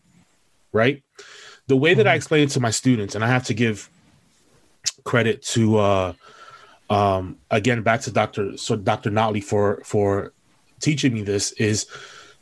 right? 0.71 1.03
The 1.67 1.75
way 1.75 1.93
that 1.95 2.05
I 2.07 2.11
mm-hmm. 2.11 2.17
explain 2.17 2.43
it 2.43 2.51
to 2.51 2.59
my 2.59 2.69
students, 2.69 3.15
and 3.15 3.23
I 3.23 3.27
have 3.27 3.45
to 3.45 3.53
give 3.53 3.89
credit 5.03 5.41
to 5.41 5.77
uh 5.77 6.13
um 6.89 7.37
again 7.51 7.81
back 7.81 8.01
to 8.01 8.11
Dr. 8.11 8.57
so 8.57 8.75
Dr. 8.75 9.09
Notley 9.09 9.43
for 9.43 9.81
for 9.83 10.33
teaching 10.79 11.13
me 11.13 11.21
this 11.21 11.51
is 11.53 11.87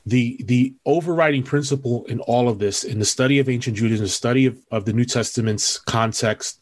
the 0.06 0.42
the 0.44 0.74
overriding 0.86 1.44
principle 1.44 2.06
in 2.06 2.20
all 2.22 2.50
of 2.50 2.60
this 2.60 2.84
in 2.84 3.00
the 3.00 3.06
study 3.06 3.40
of 3.40 3.50
ancient 3.50 3.78
Judaism, 3.78 4.06
the 4.06 4.10
study 4.10 4.46
of, 4.46 4.58
of 4.72 4.86
the 4.86 4.94
New 4.94 5.06
Testament's 5.06 5.78
context, 5.80 6.60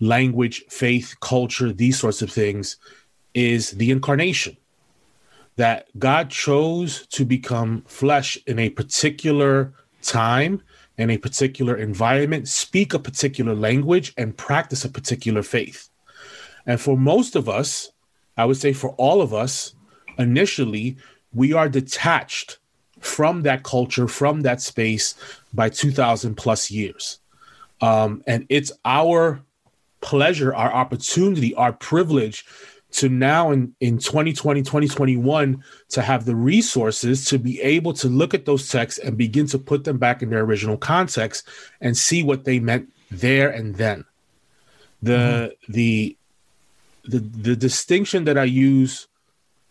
language, 0.00 0.64
faith, 0.68 1.14
culture, 1.20 1.72
these 1.72 1.98
sorts 1.98 2.22
of 2.22 2.30
things, 2.30 2.76
is 3.34 3.72
the 3.72 3.90
incarnation 3.90 4.56
that 5.56 5.86
God 5.98 6.30
chose 6.30 7.06
to 7.08 7.26
become 7.26 7.82
flesh 7.82 8.38
in 8.46 8.58
a 8.58 8.70
particular 8.70 9.74
time, 10.00 10.62
in 10.96 11.10
a 11.10 11.18
particular 11.18 11.76
environment, 11.76 12.48
speak 12.48 12.94
a 12.94 12.98
particular 12.98 13.54
language, 13.54 14.14
and 14.16 14.36
practice 14.36 14.84
a 14.86 14.88
particular 14.88 15.42
faith. 15.42 15.90
And 16.66 16.80
for 16.80 16.96
most 16.96 17.36
of 17.36 17.48
us, 17.48 17.90
I 18.36 18.44
would 18.44 18.56
say 18.56 18.72
for 18.72 18.90
all 18.90 19.20
of 19.20 19.34
us, 19.34 19.74
initially, 20.18 20.96
we 21.34 21.52
are 21.52 21.68
detached 21.68 22.58
from 23.00 23.42
that 23.42 23.64
culture, 23.64 24.06
from 24.06 24.42
that 24.42 24.60
space 24.60 25.14
by 25.52 25.68
2000 25.68 26.36
plus 26.36 26.70
years. 26.70 27.18
Um, 27.80 28.22
and 28.26 28.46
it's 28.48 28.70
our 28.84 29.42
pleasure, 30.00 30.54
our 30.54 30.72
opportunity, 30.72 31.54
our 31.54 31.72
privilege 31.72 32.44
to 32.92 33.08
now 33.08 33.50
in, 33.50 33.74
in 33.80 33.98
2020 33.98 34.60
2021 34.62 35.64
to 35.88 36.02
have 36.02 36.24
the 36.24 36.36
resources 36.36 37.24
to 37.24 37.38
be 37.38 37.60
able 37.62 37.94
to 37.94 38.08
look 38.08 38.34
at 38.34 38.44
those 38.44 38.68
texts 38.68 38.98
and 38.98 39.16
begin 39.16 39.46
to 39.46 39.58
put 39.58 39.84
them 39.84 39.98
back 39.98 40.22
in 40.22 40.30
their 40.30 40.42
original 40.42 40.76
context 40.76 41.48
and 41.80 41.96
see 41.96 42.22
what 42.22 42.44
they 42.44 42.58
meant 42.58 42.92
there 43.10 43.48
and 43.48 43.76
then 43.76 44.04
the 45.02 45.12
mm-hmm. 45.12 45.72
the 45.72 46.16
the 47.04 47.18
the 47.18 47.56
distinction 47.56 48.24
that 48.24 48.38
i 48.38 48.44
use 48.44 49.08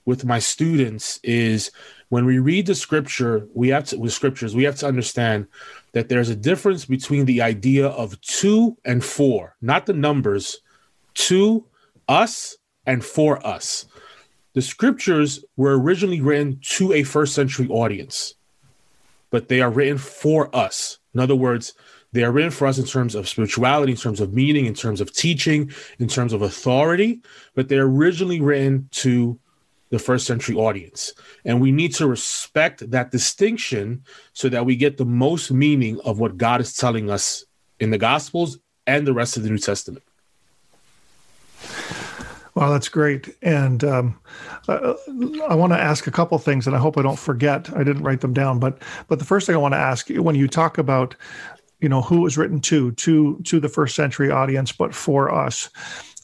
with 0.06 0.26
my 0.26 0.40
students 0.40 1.20
is 1.24 1.72
when 2.10 2.26
we 2.26 2.40
read 2.40 2.66
the 2.66 2.76
scripture 2.76 3.48
we 3.54 3.70
have 3.70 3.86
to 3.86 3.98
with 3.98 4.14
scriptures 4.14 4.56
we 4.56 4.64
have 4.64 4.76
to 4.76 4.88
understand 4.88 5.48
that 5.94 6.10
there's 6.10 6.30
a 6.30 6.36
difference 6.36 6.86
between 6.86 7.26
the 7.26 7.42
idea 7.42 7.88
of 7.88 8.20
two 8.22 8.78
and 8.86 9.04
four 9.04 9.56
not 9.62 9.86
the 9.86 9.94
numbers 9.94 10.62
two 11.14 11.66
us 12.08 12.58
and 12.86 13.04
for 13.04 13.46
us. 13.46 13.86
The 14.54 14.62
scriptures 14.62 15.44
were 15.56 15.80
originally 15.80 16.22
written 16.22 16.60
to 16.76 16.92
a 16.94 17.04
first 17.04 17.34
century 17.34 17.68
audience, 17.70 18.36
but 19.30 19.48
they 19.48 19.62
are 19.62 19.70
written 19.72 19.98
for 19.98 20.54
us. 20.56 21.00
In 21.14 21.20
other 21.20 21.36
words, 21.36 21.74
they 22.14 22.24
are 22.24 22.32
written 22.32 22.52
for 22.52 22.68
us 22.68 22.78
in 22.78 22.86
terms 22.86 23.16
of 23.16 23.28
spirituality, 23.28 23.94
in 23.94 23.98
terms 23.98 24.20
of 24.20 24.34
meaning, 24.34 24.66
in 24.66 24.74
terms 24.74 25.02
of 25.02 25.14
teaching, 25.14 25.72
in 26.00 26.08
terms 26.08 26.34
of 26.34 26.42
authority, 26.42 27.22
but 27.56 27.70
they're 27.70 27.84
originally 27.84 28.42
written 28.42 28.88
to 28.92 29.40
the 29.90 30.00
first 30.00 30.26
century 30.26 30.56
audience. 30.56 31.14
And 31.46 31.62
we 31.62 31.72
need 31.72 31.94
to 31.96 32.08
respect 32.08 32.90
that 32.92 33.12
distinction 33.12 34.04
so 34.34 34.50
that 34.50 34.66
we 34.66 34.76
get 34.76 34.98
the 34.98 35.06
most 35.06 35.52
meaning 35.52 36.00
of 36.02 36.20
what 36.20 36.38
God 36.38 36.62
is 36.62 36.74
telling 36.76 37.10
us 37.10 37.46
in 37.80 37.92
the 37.92 37.98
Gospels 37.98 38.58
and 38.88 39.06
the 39.06 39.14
rest 39.14 39.38
of 39.38 39.44
the 39.44 39.50
New 39.50 39.58
Testament. 39.58 40.04
Well, 42.54 42.72
that's 42.72 42.90
great. 42.90 43.36
And 43.42 43.84
um, 43.84 44.20
uh, 44.68 44.94
I 45.48 45.56
want 45.56 45.72
to 45.72 45.80
ask 45.80 46.06
a 46.06 46.12
couple 46.12 46.38
things, 46.38 46.68
and 46.68 46.76
I 46.76 46.80
hope 46.80 46.98
I 46.98 47.02
don't 47.02 47.20
forget. 47.20 47.70
I 47.76 47.84
didn't 47.84 48.04
write 48.04 48.22
them 48.22 48.34
down, 48.34 48.60
but 48.60 48.82
but 49.08 49.20
the 49.20 49.26
first 49.26 49.48
thing 49.48 49.56
I 49.56 49.60
want 49.60 49.74
to 49.74 49.78
ask 49.78 50.10
when 50.10 50.36
you 50.36 50.50
talk 50.50 50.78
about, 50.78 51.16
you 51.82 51.90
know, 51.90 52.02
who 52.02 52.18
it 52.18 52.22
was 52.22 52.38
written 52.38 52.62
to 52.62 52.92
to 52.94 53.40
to 53.44 53.60
the 53.60 53.70
first 53.70 53.96
century 53.96 54.32
audience, 54.32 54.72
but 54.72 54.94
for 54.94 55.34
us 55.34 55.70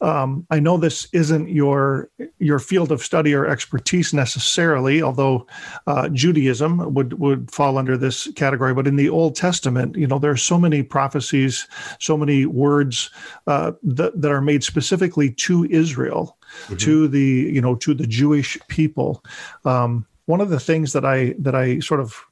um, 0.01 0.45
I 0.51 0.59
know 0.59 0.77
this 0.77 1.07
isn't 1.11 1.49
your 1.49 2.09
your 2.39 2.59
field 2.59 2.91
of 2.91 3.01
study 3.01 3.33
or 3.33 3.47
expertise 3.47 4.13
necessarily, 4.13 5.01
although 5.01 5.47
uh, 5.87 6.09
Judaism 6.09 6.93
would 6.93 7.19
would 7.19 7.49
fall 7.51 7.77
under 7.77 7.97
this 7.97 8.31
category. 8.35 8.73
But 8.73 8.87
in 8.87 8.95
the 8.95 9.09
Old 9.09 9.35
Testament, 9.35 9.95
you 9.95 10.05
know, 10.05 10.19
there 10.19 10.31
are 10.31 10.37
so 10.37 10.59
many 10.59 10.83
prophecies, 10.83 11.67
so 11.99 12.15
many 12.15 12.45
words 12.45 13.09
uh, 13.47 13.71
that 13.83 14.21
that 14.21 14.31
are 14.31 14.41
made 14.41 14.63
specifically 14.63 15.31
to 15.31 15.65
Israel, 15.65 16.37
mm-hmm. 16.65 16.75
to 16.77 17.07
the 17.07 17.49
you 17.51 17.61
know 17.61 17.75
to 17.75 17.93
the 17.93 18.07
Jewish 18.07 18.57
people. 18.67 19.23
Um, 19.65 20.05
one 20.25 20.41
of 20.41 20.49
the 20.49 20.59
things 20.59 20.93
that 20.93 21.05
I 21.05 21.33
that 21.39 21.55
I 21.55 21.79
sort 21.79 22.01
of 22.01 22.26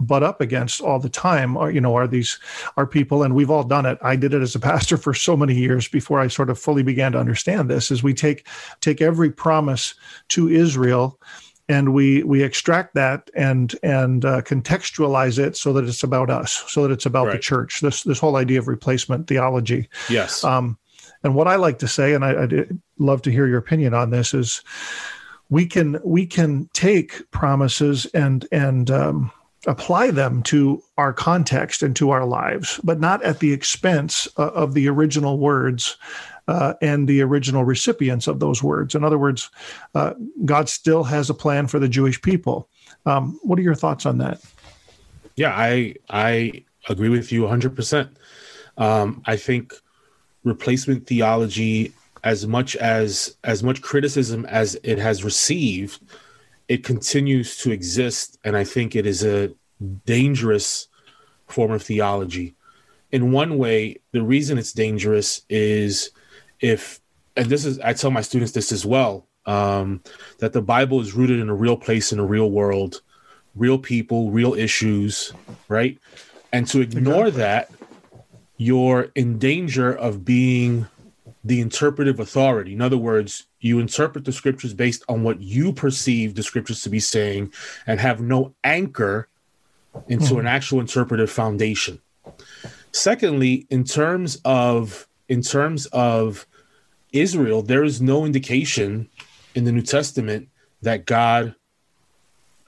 butt 0.00 0.22
up 0.22 0.40
against 0.40 0.80
all 0.80 0.98
the 0.98 1.08
time 1.08 1.56
are 1.56 1.70
you 1.70 1.80
know 1.80 1.94
are 1.94 2.06
these 2.06 2.38
are 2.76 2.86
people 2.86 3.22
and 3.22 3.34
we've 3.34 3.50
all 3.50 3.64
done 3.64 3.86
it. 3.86 3.98
I 4.02 4.16
did 4.16 4.34
it 4.34 4.42
as 4.42 4.54
a 4.54 4.60
pastor 4.68 4.96
for 4.96 5.14
so 5.14 5.36
many 5.36 5.54
years 5.54 5.88
before 5.88 6.20
i 6.20 6.28
sort 6.28 6.50
of 6.50 6.58
fully 6.58 6.82
began 6.82 7.12
to 7.12 7.18
understand 7.18 7.68
this 7.68 7.90
is 7.90 8.02
we 8.02 8.14
take 8.14 8.46
take 8.80 9.00
every 9.00 9.30
promise 9.30 9.94
to 10.28 10.48
israel 10.48 11.20
and 11.68 11.92
we 11.92 12.22
we 12.22 12.42
extract 12.42 12.94
that 12.94 13.30
and 13.34 13.74
and 13.82 14.24
uh, 14.24 14.40
contextualize 14.42 15.38
it 15.38 15.56
so 15.56 15.72
that 15.72 15.84
it's 15.84 16.02
about 16.02 16.30
us 16.30 16.64
so 16.68 16.82
that 16.82 16.92
it's 16.92 17.06
about 17.06 17.26
right. 17.26 17.34
the 17.34 17.38
church 17.38 17.80
this 17.80 18.02
this 18.02 18.18
whole 18.18 18.36
idea 18.36 18.58
of 18.58 18.68
replacement 18.68 19.26
theology. 19.26 19.88
Yes. 20.08 20.44
Um 20.44 20.78
and 21.24 21.34
what 21.34 21.48
i 21.48 21.56
like 21.56 21.78
to 21.80 21.88
say 21.88 22.14
and 22.14 22.24
I, 22.24 22.42
i'd 22.42 22.78
love 22.98 23.22
to 23.22 23.30
hear 23.30 23.46
your 23.46 23.58
opinion 23.58 23.92
on 23.92 24.10
this 24.10 24.34
is 24.34 24.62
we 25.50 25.66
can 25.66 25.98
we 26.04 26.26
can 26.26 26.68
take 26.72 27.28
promises 27.30 28.06
and 28.06 28.46
and 28.52 28.90
um, 28.90 29.32
apply 29.68 30.10
them 30.10 30.42
to 30.42 30.82
our 30.96 31.12
context 31.12 31.82
and 31.82 31.94
to 31.94 32.10
our 32.10 32.24
lives, 32.24 32.80
but 32.82 32.98
not 32.98 33.22
at 33.22 33.38
the 33.38 33.52
expense 33.52 34.26
uh, 34.38 34.48
of 34.48 34.72
the 34.72 34.88
original 34.88 35.38
words 35.38 35.96
uh, 36.48 36.72
and 36.80 37.06
the 37.06 37.20
original 37.20 37.64
recipients 37.64 38.26
of 38.26 38.40
those 38.40 38.62
words. 38.62 38.94
In 38.94 39.04
other 39.04 39.18
words, 39.18 39.50
uh, 39.94 40.14
God 40.46 40.70
still 40.70 41.04
has 41.04 41.28
a 41.28 41.34
plan 41.34 41.66
for 41.66 41.78
the 41.78 41.88
Jewish 41.88 42.20
people. 42.22 42.66
Um, 43.04 43.38
what 43.42 43.58
are 43.58 43.62
your 43.62 43.74
thoughts 43.74 44.06
on 44.06 44.18
that? 44.18 44.40
Yeah, 45.36 45.54
I 45.54 45.94
I 46.08 46.64
agree 46.88 47.10
with 47.10 47.30
you 47.30 47.42
100%. 47.42 48.08
Um, 48.78 49.22
I 49.26 49.36
think 49.36 49.74
replacement 50.44 51.06
theology, 51.06 51.92
as 52.24 52.46
much 52.46 52.74
as 52.76 53.36
as 53.44 53.62
much 53.62 53.82
criticism 53.82 54.46
as 54.46 54.78
it 54.82 54.98
has 54.98 55.22
received, 55.22 56.00
it 56.68 56.84
continues 56.84 57.56
to 57.58 57.72
exist, 57.72 58.38
and 58.44 58.56
I 58.56 58.64
think 58.64 58.94
it 58.94 59.06
is 59.06 59.24
a 59.24 59.54
dangerous 60.04 60.88
form 61.46 61.72
of 61.72 61.82
theology. 61.82 62.54
In 63.10 63.32
one 63.32 63.56
way, 63.56 64.00
the 64.12 64.22
reason 64.22 64.58
it's 64.58 64.72
dangerous 64.72 65.42
is 65.48 66.10
if, 66.60 67.00
and 67.36 67.46
this 67.46 67.64
is, 67.64 67.80
I 67.80 67.94
tell 67.94 68.10
my 68.10 68.20
students 68.20 68.52
this 68.52 68.70
as 68.70 68.84
well, 68.84 69.26
um, 69.46 70.02
that 70.40 70.52
the 70.52 70.60
Bible 70.60 71.00
is 71.00 71.14
rooted 71.14 71.40
in 71.40 71.48
a 71.48 71.54
real 71.54 71.76
place 71.76 72.12
in 72.12 72.18
a 72.18 72.26
real 72.26 72.50
world, 72.50 73.00
real 73.54 73.78
people, 73.78 74.30
real 74.30 74.52
issues, 74.52 75.32
right? 75.68 75.98
And 76.52 76.66
to 76.68 76.82
ignore 76.82 77.28
exactly. 77.28 77.40
that, 77.40 77.70
you're 78.58 79.10
in 79.14 79.38
danger 79.38 79.92
of 79.92 80.24
being 80.24 80.86
the 81.44 81.60
interpretive 81.60 82.20
authority. 82.20 82.74
In 82.74 82.82
other 82.82 82.98
words, 82.98 83.46
you 83.60 83.78
interpret 83.80 84.24
the 84.24 84.32
scriptures 84.32 84.74
based 84.74 85.02
on 85.08 85.22
what 85.22 85.40
you 85.40 85.72
perceive 85.72 86.34
the 86.34 86.42
scriptures 86.42 86.82
to 86.82 86.90
be 86.90 87.00
saying 87.00 87.52
and 87.86 88.00
have 88.00 88.20
no 88.20 88.54
anchor 88.64 89.28
into 90.08 90.34
mm. 90.34 90.40
an 90.40 90.46
actual 90.46 90.80
interpretive 90.80 91.30
foundation. 91.30 92.00
Secondly, 92.92 93.66
in 93.70 93.84
terms 93.84 94.40
of 94.44 95.06
in 95.28 95.42
terms 95.42 95.86
of 95.86 96.46
Israel, 97.12 97.62
there 97.62 97.84
is 97.84 98.00
no 98.00 98.24
indication 98.24 99.08
in 99.54 99.64
the 99.64 99.72
New 99.72 99.82
Testament 99.82 100.48
that 100.82 101.06
God 101.06 101.54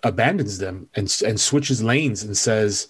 abandons 0.03 0.59
them 0.59 0.89
and 0.95 1.15
and 1.25 1.41
switches 1.41 1.83
lanes 1.83 2.23
and 2.23 2.37
says, 2.37 2.89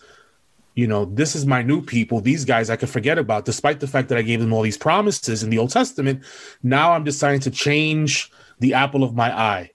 you 0.81 0.87
know, 0.87 1.05
this 1.05 1.37
is 1.37 1.45
my 1.45 1.63
new 1.63 1.83
people. 1.83 2.23
These 2.23 2.47
guys 2.47 2.71
I 2.71 2.77
could 2.77 2.89
forget 2.89 3.19
about, 3.19 3.45
despite 3.45 3.81
the 3.81 3.87
fact 3.87 4.09
that 4.09 4.17
I 4.17 4.23
gave 4.23 4.41
them 4.41 4.55
all 4.55 4.63
these 4.63 4.79
promises 4.79 5.43
in 5.43 5.51
the 5.51 5.59
Old 5.59 5.71
Testament. 5.71 6.25
Now 6.63 6.93
I'm 6.93 7.05
deciding 7.05 7.41
to 7.41 7.51
change 7.51 8.33
the 8.61 8.73
apple 8.73 9.05
of 9.05 9.15
my 9.15 9.31
eye. 9.39 9.73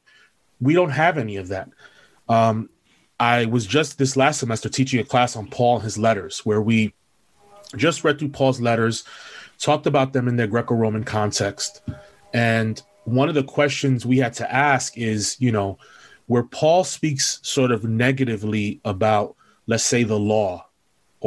We 0.60 0.74
don't 0.74 0.90
have 0.90 1.20
any 1.20 1.36
of 1.36 1.50
that. 1.50 1.70
Um, 2.28 2.70
I 3.20 3.46
was 3.46 3.68
just 3.68 4.00
this 4.00 4.18
last 4.18 4.40
semester 4.40 4.68
teaching 4.68 5.00
a 5.00 5.04
class 5.04 5.36
on 5.36 5.46
Paul 5.48 5.76
and 5.76 5.84
his 5.84 6.00
letters, 6.00 6.40
where 6.44 6.60
we 6.60 6.96
just 7.76 8.04
read 8.04 8.18
through 8.18 8.30
Paul's 8.30 8.60
letters, 8.60 9.04
talked 9.60 9.86
about 9.86 10.12
them 10.12 10.28
in 10.28 10.38
their 10.38 10.48
Greco 10.48 10.74
Roman 10.74 11.04
context. 11.04 11.84
And 12.34 12.82
one 13.04 13.30
of 13.30 13.36
the 13.36 13.44
questions 13.44 14.08
we 14.08 14.18
had 14.18 14.34
to 14.34 14.52
ask 14.52 14.98
is, 14.98 15.38
you 15.40 15.52
know, 15.52 15.78
where 16.26 16.44
Paul 16.44 16.84
speaks 16.84 17.40
sort 17.44 17.72
of 17.72 17.84
negatively 17.84 18.82
about, 18.84 19.36
let's 19.68 19.86
say, 19.86 20.02
the 20.02 20.18
law, 20.18 20.64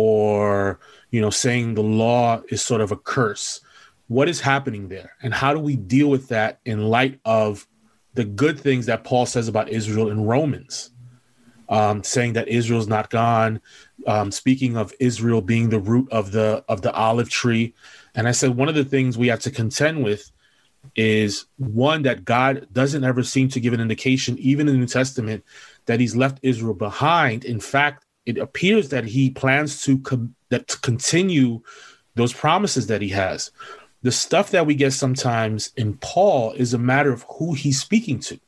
or, 0.00 0.78
you 1.10 1.20
know, 1.20 1.28
saying 1.28 1.74
the 1.74 1.82
law 1.82 2.40
is 2.50 2.62
sort 2.62 2.80
of 2.80 2.92
a 2.92 2.96
curse. 2.96 3.60
What 4.06 4.28
is 4.28 4.40
happening 4.40 4.86
there? 4.86 5.16
And 5.24 5.34
how 5.34 5.52
do 5.52 5.58
we 5.58 5.74
deal 5.74 6.08
with 6.08 6.28
that 6.28 6.60
in 6.64 6.84
light 6.84 7.18
of 7.24 7.66
the 8.14 8.24
good 8.24 8.60
things 8.60 8.86
that 8.86 9.02
Paul 9.02 9.26
says 9.26 9.48
about 9.48 9.70
Israel 9.70 10.08
in 10.08 10.24
Romans? 10.24 10.90
Um, 11.68 12.04
saying 12.04 12.34
that 12.34 12.46
Israel's 12.46 12.86
not 12.86 13.10
gone, 13.10 13.60
um, 14.06 14.30
speaking 14.30 14.76
of 14.76 14.94
Israel 15.00 15.42
being 15.42 15.68
the 15.68 15.80
root 15.80 16.08
of 16.12 16.30
the 16.30 16.64
of 16.66 16.80
the 16.80 16.92
olive 16.92 17.28
tree, 17.28 17.74
and 18.14 18.26
I 18.26 18.32
said 18.32 18.56
one 18.56 18.70
of 18.70 18.74
the 18.74 18.86
things 18.86 19.18
we 19.18 19.26
have 19.26 19.40
to 19.40 19.50
contend 19.50 20.02
with 20.02 20.30
is 20.96 21.44
one 21.58 22.02
that 22.04 22.24
God 22.24 22.68
doesn't 22.72 23.04
ever 23.04 23.22
seem 23.22 23.48
to 23.48 23.60
give 23.60 23.74
an 23.74 23.80
indication, 23.80 24.38
even 24.38 24.66
in 24.66 24.74
the 24.74 24.80
New 24.80 24.86
Testament, 24.86 25.44
that 25.84 26.00
He's 26.00 26.16
left 26.16 26.38
Israel 26.40 26.72
behind. 26.72 27.44
In 27.44 27.60
fact, 27.60 28.06
it 28.28 28.38
appears 28.38 28.90
that 28.90 29.04
He 29.04 29.30
plans 29.30 29.82
to 29.82 30.02
that 30.50 30.68
to 30.68 30.78
continue 30.80 31.62
those 32.14 32.32
promises 32.32 32.86
that 32.88 33.00
He 33.00 33.08
has. 33.08 33.50
The 34.02 34.12
stuff 34.12 34.50
that 34.50 34.66
we 34.66 34.74
get 34.74 34.92
sometimes 34.92 35.72
in 35.76 35.96
Paul 35.96 36.52
is 36.52 36.72
a 36.72 36.78
matter 36.78 37.12
of 37.12 37.24
who 37.30 37.54
he's 37.54 37.80
speaking 37.80 38.20
to. 38.20 38.38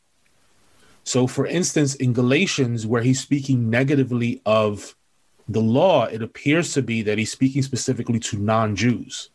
So, 1.02 1.26
for 1.26 1.44
instance, 1.44 1.96
in 1.96 2.12
Galatians, 2.12 2.86
where 2.86 3.02
he's 3.02 3.20
speaking 3.20 3.68
negatively 3.68 4.42
of 4.46 4.94
the 5.48 5.60
law, 5.60 6.04
it 6.04 6.22
appears 6.22 6.72
to 6.74 6.82
be 6.82 7.02
that 7.02 7.18
he's 7.18 7.32
speaking 7.32 7.62
specifically 7.62 8.20
to 8.20 8.38
non 8.38 8.76
Jews 8.76 9.30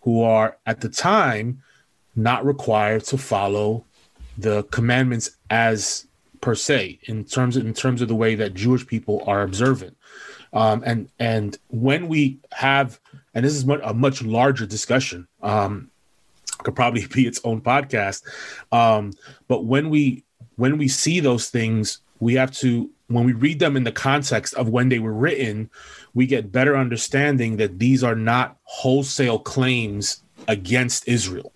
who 0.00 0.22
are 0.22 0.56
at 0.66 0.80
the 0.80 0.88
time 0.88 1.62
not 2.16 2.44
required 2.44 3.04
to 3.04 3.18
follow 3.18 3.84
the 4.38 4.64
commandments 4.64 5.36
as 5.50 6.05
per 6.40 6.54
se 6.54 6.98
in 7.04 7.24
terms 7.24 7.56
of, 7.56 7.66
in 7.66 7.74
terms 7.74 8.02
of 8.02 8.08
the 8.08 8.14
way 8.14 8.34
that 8.34 8.54
Jewish 8.54 8.86
people 8.86 9.22
are 9.26 9.42
observant. 9.42 9.96
Um, 10.52 10.82
and 10.86 11.08
and 11.18 11.58
when 11.68 12.08
we 12.08 12.38
have 12.52 13.00
and 13.34 13.44
this 13.44 13.54
is 13.54 13.68
a 13.68 13.92
much 13.92 14.22
larger 14.22 14.64
discussion 14.64 15.28
um, 15.42 15.90
could 16.58 16.74
probably 16.74 17.06
be 17.14 17.26
its 17.26 17.40
own 17.44 17.60
podcast 17.60 18.22
um, 18.72 19.12
but 19.48 19.64
when 19.64 19.90
we 19.90 20.24
when 20.56 20.78
we 20.78 20.88
see 20.88 21.20
those 21.20 21.50
things 21.50 21.98
we 22.20 22.34
have 22.34 22.52
to 22.52 22.90
when 23.08 23.24
we 23.24 23.34
read 23.34 23.58
them 23.58 23.76
in 23.76 23.84
the 23.84 23.92
context 23.92 24.54
of 24.54 24.68
when 24.68 24.88
they 24.88 24.98
were 24.98 25.12
written 25.12 25.68
we 26.14 26.26
get 26.26 26.52
better 26.52 26.76
understanding 26.76 27.58
that 27.58 27.78
these 27.78 28.02
are 28.02 28.16
not 28.16 28.56
wholesale 28.62 29.38
claims 29.38 30.22
against 30.48 31.06
israel 31.06 31.52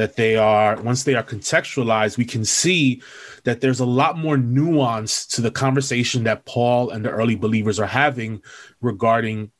that 0.00 0.16
they 0.16 0.36
are 0.36 0.80
once 0.82 1.04
they 1.04 1.14
are 1.14 1.22
contextualized 1.22 2.16
we 2.16 2.24
can 2.24 2.44
see 2.44 3.00
that 3.44 3.60
there's 3.60 3.80
a 3.80 3.86
lot 3.86 4.18
more 4.18 4.36
nuance 4.36 5.26
to 5.26 5.40
the 5.40 5.50
conversation 5.50 6.24
that 6.24 6.44
paul 6.44 6.90
and 6.90 7.04
the 7.04 7.10
early 7.10 7.36
believers 7.36 7.78
are 7.78 7.86
having 7.86 8.42
regarding 8.80 9.50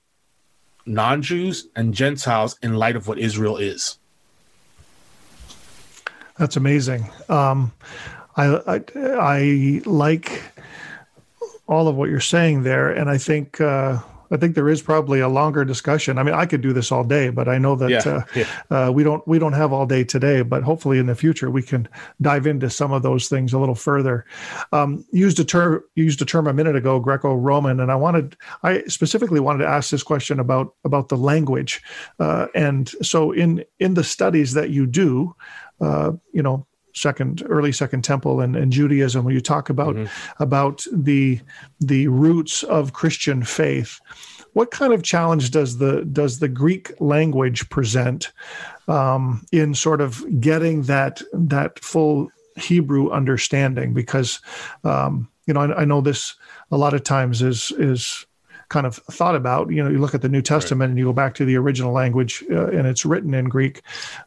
non-jews 0.86 1.68
and 1.76 1.94
gentiles 1.94 2.58
in 2.62 2.74
light 2.74 2.96
of 2.96 3.06
what 3.06 3.18
israel 3.18 3.56
is. 3.56 3.98
That's 6.38 6.56
amazing. 6.56 7.10
Um, 7.28 7.72
I, 8.36 8.46
I, 8.66 8.80
I 8.96 9.82
like 9.84 10.42
all 11.66 11.86
of 11.86 11.96
what 11.96 12.08
you're 12.10 12.18
saying 12.18 12.64
there 12.64 12.90
and 12.90 13.08
i 13.08 13.16
think 13.16 13.60
uh, 13.60 13.98
I 14.30 14.36
think 14.36 14.54
there 14.54 14.68
is 14.68 14.80
probably 14.80 15.20
a 15.20 15.28
longer 15.28 15.64
discussion. 15.64 16.18
I 16.18 16.22
mean, 16.22 16.34
I 16.34 16.46
could 16.46 16.60
do 16.60 16.72
this 16.72 16.92
all 16.92 17.04
day, 17.04 17.30
but 17.30 17.48
I 17.48 17.58
know 17.58 17.74
that 17.76 17.90
yeah, 17.90 18.12
uh, 18.12 18.22
yeah. 18.34 18.46
Uh, 18.70 18.92
we 18.92 19.02
don't 19.02 19.26
we 19.26 19.38
don't 19.38 19.52
have 19.52 19.72
all 19.72 19.86
day 19.86 20.04
today. 20.04 20.42
But 20.42 20.62
hopefully, 20.62 20.98
in 20.98 21.06
the 21.06 21.14
future, 21.14 21.50
we 21.50 21.62
can 21.62 21.88
dive 22.20 22.46
into 22.46 22.70
some 22.70 22.92
of 22.92 23.02
those 23.02 23.28
things 23.28 23.52
a 23.52 23.58
little 23.58 23.74
further. 23.74 24.24
Um, 24.72 25.04
used 25.12 25.40
a 25.40 25.44
term 25.44 25.82
used 25.94 26.22
a 26.22 26.24
term 26.24 26.46
a 26.46 26.52
minute 26.52 26.76
ago, 26.76 27.00
Greco-Roman, 27.00 27.80
and 27.80 27.90
I 27.90 27.96
wanted 27.96 28.36
I 28.62 28.82
specifically 28.84 29.40
wanted 29.40 29.64
to 29.64 29.68
ask 29.68 29.90
this 29.90 30.02
question 30.02 30.38
about 30.38 30.74
about 30.84 31.08
the 31.08 31.16
language. 31.16 31.82
Uh, 32.18 32.46
and 32.54 32.88
so, 33.02 33.32
in 33.32 33.64
in 33.78 33.94
the 33.94 34.04
studies 34.04 34.54
that 34.54 34.70
you 34.70 34.86
do, 34.86 35.34
uh, 35.80 36.12
you 36.32 36.42
know, 36.42 36.66
second 36.94 37.42
early 37.46 37.72
second 37.72 38.02
temple 38.02 38.40
and, 38.40 38.56
and 38.56 38.72
judaism 38.72 39.24
when 39.24 39.34
you 39.34 39.40
talk 39.40 39.70
about 39.70 39.94
mm-hmm. 39.94 40.42
about 40.42 40.84
the 40.92 41.40
the 41.80 42.08
roots 42.08 42.62
of 42.64 42.92
christian 42.92 43.42
faith 43.42 44.00
what 44.52 44.70
kind 44.70 44.92
of 44.92 45.02
challenge 45.02 45.50
does 45.50 45.78
the 45.78 46.04
does 46.12 46.38
the 46.38 46.48
greek 46.48 46.92
language 47.00 47.68
present 47.70 48.32
um, 48.88 49.44
in 49.52 49.74
sort 49.74 50.00
of 50.00 50.24
getting 50.40 50.82
that 50.82 51.22
that 51.32 51.78
full 51.78 52.28
hebrew 52.56 53.10
understanding 53.10 53.94
because 53.94 54.40
um, 54.84 55.28
you 55.46 55.54
know 55.54 55.60
I, 55.60 55.82
I 55.82 55.84
know 55.84 56.00
this 56.00 56.34
a 56.70 56.76
lot 56.76 56.94
of 56.94 57.04
times 57.04 57.42
is 57.42 57.72
is 57.78 58.26
kind 58.70 58.86
of 58.86 58.96
thought 58.96 59.36
about. 59.36 59.70
You 59.70 59.84
know, 59.84 59.90
you 59.90 59.98
look 59.98 60.14
at 60.14 60.22
the 60.22 60.28
New 60.28 60.40
Testament 60.40 60.88
right. 60.88 60.90
and 60.90 60.98
you 60.98 61.04
go 61.04 61.12
back 61.12 61.34
to 61.34 61.44
the 61.44 61.56
original 61.56 61.92
language 61.92 62.42
uh, 62.50 62.68
and 62.68 62.86
it's 62.86 63.04
written 63.04 63.34
in 63.34 63.46
Greek. 63.46 63.82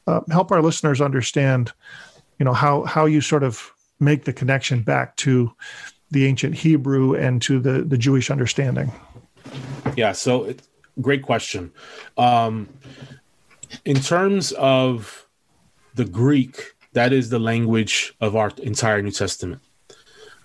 Uh, 0.05 0.21
help 0.29 0.51
our 0.51 0.61
listeners 0.61 1.01
understand 1.01 1.73
you 2.39 2.45
know 2.45 2.53
how 2.53 2.83
how 2.83 3.05
you 3.05 3.21
sort 3.21 3.43
of 3.43 3.71
make 3.99 4.25
the 4.25 4.33
connection 4.33 4.81
back 4.81 5.15
to 5.17 5.53
the 6.11 6.25
ancient 6.25 6.55
Hebrew 6.55 7.15
and 7.15 7.41
to 7.43 7.59
the 7.59 7.83
the 7.83 7.97
Jewish 7.97 8.29
understanding. 8.29 8.91
Yeah, 9.95 10.11
so 10.13 10.45
it's 10.45 10.67
great 11.01 11.23
question. 11.23 11.71
Um, 12.17 12.69
in 13.85 13.97
terms 13.97 14.51
of 14.53 15.27
the 15.95 16.05
Greek, 16.05 16.75
that 16.93 17.13
is 17.13 17.29
the 17.29 17.39
language 17.39 18.13
of 18.21 18.35
our 18.35 18.51
entire 18.61 19.01
New 19.01 19.11
Testament. 19.11 19.61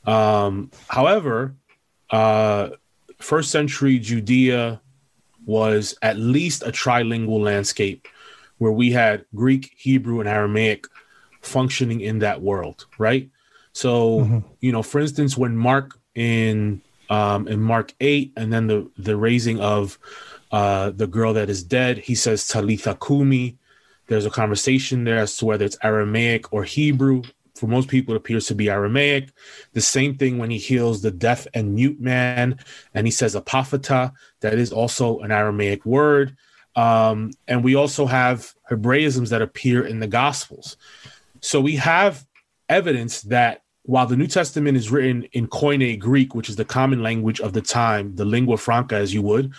Um, 0.07 0.71
however, 0.89 1.55
uh, 2.11 2.71
first 3.19 3.51
century 3.51 3.99
Judea 3.99 4.81
was 5.45 5.97
at 6.03 6.19
least 6.19 6.63
a 6.63 6.73
trilingual 6.73 7.41
landscape 7.41 8.09
where 8.59 8.73
we 8.73 8.91
had 8.91 9.25
Greek, 9.35 9.73
Hebrew, 9.77 10.21
and 10.21 10.29
Aramaic 10.29 10.87
functioning 11.43 12.01
in 12.01 12.21
that 12.21 12.43
world, 12.43 12.87
right? 12.99 13.29
So, 13.73 14.21
mm-hmm. 14.21 14.39
you 14.61 14.73
know, 14.73 14.83
for 14.83 15.01
instance, 15.01 15.37
when 15.37 15.57
Mark 15.57 15.99
in 16.15 16.83
um, 17.11 17.49
in 17.49 17.61
Mark 17.61 17.95
eight, 18.01 18.33
and 18.37 18.53
then 18.53 18.67
the 18.67 18.91
the 18.99 19.17
raising 19.17 19.61
of 19.61 19.99
uh, 20.51 20.91
the 20.91 21.07
girl 21.07 21.33
that 21.35 21.49
is 21.49 21.63
dead, 21.63 21.99
he 21.99 22.15
says 22.15 22.49
Talitha 22.49 22.97
Kumi. 23.05 23.57
There's 24.09 24.27
a 24.27 24.31
conversation 24.31 25.05
there 25.05 25.19
as 25.19 25.37
to 25.37 25.47
whether 25.47 25.65
it's 25.65 25.79
Aramaic 25.83 26.53
or 26.53 26.65
Hebrew. 26.65 27.23
For 27.55 27.67
most 27.67 27.89
people, 27.89 28.15
it 28.15 28.19
appears 28.19 28.47
to 28.47 28.55
be 28.55 28.71
Aramaic. 28.71 29.31
The 29.73 29.81
same 29.81 30.17
thing 30.17 30.39
when 30.39 30.51
he 30.51 30.59
heals 30.59 31.03
the 31.03 31.11
deaf 31.11 31.47
and 31.55 31.75
mute 31.75 32.01
man, 32.01 32.59
and 32.95 33.07
he 33.07 33.11
says 33.11 33.35
Ephphatha. 33.35 34.13
That 34.41 34.55
is 34.55 34.73
also 34.73 35.19
an 35.21 35.33
Aramaic 35.33 35.85
word. 35.85 36.37
Um, 36.77 37.33
and 37.49 37.65
we 37.65 37.75
also 37.75 38.07
have 38.07 38.55
Hebraisms 38.71 39.31
that 39.31 39.43
appear 39.43 39.85
in 39.85 39.99
the 39.99 40.07
Gospels. 40.07 40.77
So 41.41 41.61
we 41.61 41.77
have 41.77 42.27
evidence 42.69 43.23
that 43.23 43.63
while 43.83 44.07
the 44.07 44.17
New 44.17 44.27
Testament 44.27 44.77
is 44.77 44.91
written 44.91 45.25
in 45.33 45.47
Koine 45.47 45.99
Greek, 45.99 46.35
which 46.35 46.49
is 46.49 46.57
the 46.57 46.65
common 46.65 47.03
language 47.03 47.41
of 47.41 47.53
the 47.55 47.63
time, 47.63 48.15
the 48.17 48.25
lingua 48.25 48.59
franca, 48.59 48.97
as 48.97 49.15
you 49.15 49.23
would, 49.23 49.55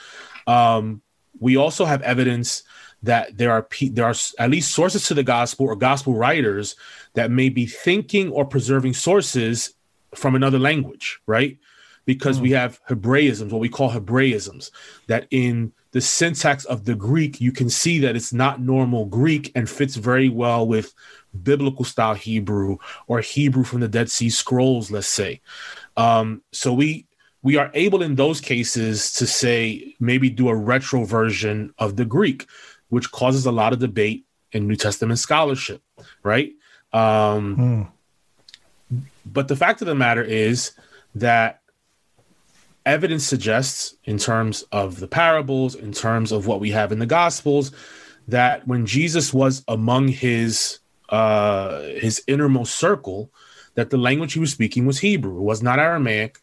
um, 0.46 1.02
we 1.40 1.58
also 1.58 1.86
have 1.86 2.02
evidence 2.04 2.64
that 3.02 3.38
there 3.38 3.52
are 3.52 3.68
there 3.82 4.06
are 4.06 4.16
at 4.40 4.50
least 4.50 4.74
sources 4.74 5.08
to 5.08 5.14
the 5.14 5.24
gospel 5.24 5.66
or 5.66 5.76
gospel 5.76 6.14
writers 6.16 6.76
that 7.14 7.32
may 7.32 7.50
be 7.50 7.66
thinking 7.66 8.30
or 8.30 8.46
preserving 8.46 8.94
sources 8.94 9.74
from 10.16 10.36
another 10.36 10.60
language, 10.60 11.20
right? 11.26 11.58
Because 12.06 12.40
mm. 12.40 12.44
we 12.44 12.52
have 12.52 12.80
Hebraisms, 12.90 13.52
what 13.52 13.62
we 13.62 13.70
call 13.70 13.92
Hebraisms, 13.92 14.72
that 15.08 15.28
in 15.32 15.72
the 15.92 16.02
syntax 16.02 16.66
of 16.66 16.86
the 16.86 16.96
Greek, 16.96 17.42
you 17.42 17.52
can 17.52 17.70
see 17.70 18.00
that 18.00 18.16
it's 18.16 18.32
not 18.32 18.62
normal 18.62 19.06
Greek 19.06 19.52
and 19.56 19.70
fits 19.70 19.96
very 19.96 20.30
well 20.30 20.68
with 20.68 20.94
biblical 21.44 21.84
style 21.86 22.14
Hebrew 22.14 22.78
or 23.08 23.22
Hebrew 23.22 23.64
from 23.64 23.80
the 23.80 23.88
Dead 23.88 24.10
Sea 24.12 24.30
Scrolls, 24.30 24.92
let's 24.92 25.08
say. 25.08 25.42
Um, 25.98 26.42
so 26.52 26.74
we 26.74 27.08
we 27.42 27.58
are 27.58 27.72
able 27.74 28.02
in 28.02 28.16
those 28.16 28.42
cases 28.42 29.14
to 29.14 29.26
say 29.26 29.96
maybe 30.00 30.30
do 30.30 30.50
a 30.50 30.56
retro 30.56 31.06
version 31.06 31.74
of 31.78 31.96
the 31.96 32.06
Greek, 32.06 32.46
which 32.90 33.12
causes 33.12 33.46
a 33.46 33.52
lot 33.52 33.74
of 33.74 33.80
debate 33.80 34.26
in 34.52 34.68
New 34.68 34.76
Testament 34.76 35.20
scholarship, 35.20 35.82
right? 36.22 36.54
Um, 36.92 37.56
hmm. 37.56 39.02
But 39.26 39.48
the 39.48 39.56
fact 39.56 39.82
of 39.82 39.88
the 39.88 39.96
matter 39.96 40.24
is 40.24 40.72
that 41.16 41.59
evidence 42.90 43.26
suggests, 43.26 43.96
in 44.04 44.18
terms 44.18 44.64
of 44.72 45.00
the 45.00 45.08
parables, 45.08 45.76
in 45.76 45.92
terms 45.92 46.32
of 46.32 46.48
what 46.48 46.60
we 46.60 46.72
have 46.72 46.92
in 46.92 47.00
the 47.00 47.06
Gospels, 47.06 47.72
that 48.28 48.68
when 48.68 48.86
Jesus 48.86 49.34
was 49.34 49.64
among 49.68 50.08
his 50.08 50.80
uh, 51.10 51.82
his 51.82 52.22
innermost 52.28 52.78
circle 52.78 53.32
that 53.76 53.90
the 53.90 53.98
language 53.98 54.34
he 54.34 54.40
was 54.40 54.52
speaking 54.52 54.86
was 54.86 55.00
Hebrew. 55.00 55.38
It 55.38 55.44
was 55.44 55.64
not 55.64 55.80
Aramaic. 55.80 56.40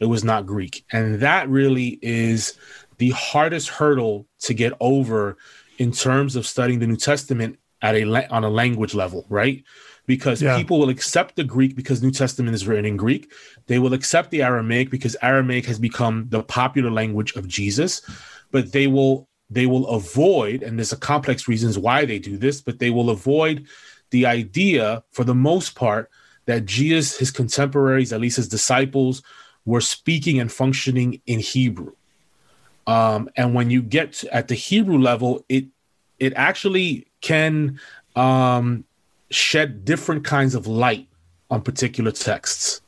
It 0.00 0.06
was 0.06 0.24
not 0.24 0.46
Greek. 0.46 0.84
And 0.92 1.20
that 1.20 1.48
really 1.48 1.98
is 2.02 2.54
the 2.98 3.10
hardest 3.10 3.68
hurdle 3.68 4.26
to 4.40 4.52
get 4.52 4.72
over 4.80 5.36
in 5.78 5.92
terms 5.92 6.36
of 6.36 6.46
studying 6.46 6.80
the 6.80 6.86
New 6.86 6.96
Testament 6.96 7.58
at 7.80 7.94
a 7.94 8.32
on 8.34 8.44
a 8.44 8.50
language 8.50 8.94
level, 8.94 9.26
right? 9.28 9.64
Because 10.06 10.42
yeah. 10.42 10.56
people 10.56 10.78
will 10.80 10.88
accept 10.88 11.36
the 11.36 11.44
Greek 11.44 11.76
because 11.76 12.02
New 12.02 12.10
Testament 12.10 12.54
is 12.54 12.66
written 12.66 12.84
in 12.84 12.96
Greek. 12.96 13.32
They 13.66 13.78
will 13.78 13.94
accept 13.94 14.30
the 14.30 14.42
Aramaic 14.42 14.90
because 14.90 15.16
Aramaic 15.22 15.64
has 15.66 15.78
become 15.78 16.26
the 16.28 16.42
popular 16.42 16.90
language 16.90 17.36
of 17.36 17.46
Jesus, 17.46 18.02
but 18.50 18.72
they 18.72 18.88
will 18.88 19.28
they 19.48 19.66
will 19.66 19.86
avoid 19.88 20.62
and 20.62 20.78
there's 20.78 20.92
a 20.92 20.96
complex 20.96 21.46
reasons 21.46 21.78
why 21.78 22.04
they 22.04 22.18
do 22.18 22.36
this, 22.36 22.60
but 22.60 22.78
they 22.78 22.90
will 22.90 23.10
avoid 23.10 23.66
the 24.10 24.26
idea 24.26 25.04
for 25.12 25.24
the 25.24 25.34
most 25.34 25.74
part 25.74 26.10
that 26.46 26.64
Jesus 26.66 27.16
his 27.16 27.30
contemporaries, 27.30 28.12
at 28.12 28.20
least 28.20 28.36
his 28.36 28.48
disciples, 28.48 29.22
were 29.64 29.80
speaking 29.80 30.40
and 30.40 30.50
functioning 30.50 31.20
in 31.26 31.38
Hebrew. 31.38 31.92
Um, 32.86 33.30
and 33.36 33.54
when 33.54 33.70
you 33.70 33.82
get 33.82 34.24
at 34.24 34.48
the 34.48 34.54
Hebrew 34.54 34.98
level, 34.98 35.44
it 35.48 35.66
it 36.18 36.32
actually 36.34 37.06
can 37.20 37.80
um, 38.16 38.84
shed 39.34 39.84
different 39.84 40.24
kinds 40.24 40.54
of 40.54 40.66
light 40.66 41.08
on 41.50 41.62
particular 41.62 42.10
texts. 42.10 42.80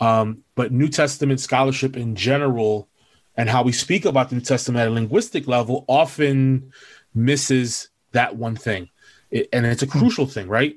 Um, 0.00 0.44
but 0.54 0.72
New 0.72 0.88
Testament 0.88 1.40
scholarship 1.40 1.96
in 1.96 2.14
general 2.16 2.88
and 3.36 3.48
how 3.48 3.62
we 3.62 3.72
speak 3.72 4.04
about 4.04 4.30
the 4.30 4.36
New 4.36 4.40
Testament 4.40 4.82
at 4.82 4.88
a 4.88 4.90
linguistic 4.90 5.46
level 5.46 5.84
often 5.88 6.72
misses 7.14 7.88
that 8.12 8.36
one 8.36 8.56
thing. 8.56 8.88
It, 9.30 9.48
and 9.52 9.66
it's 9.66 9.82
a 9.82 9.86
hmm. 9.86 9.98
crucial 9.98 10.26
thing, 10.26 10.48
right? 10.48 10.76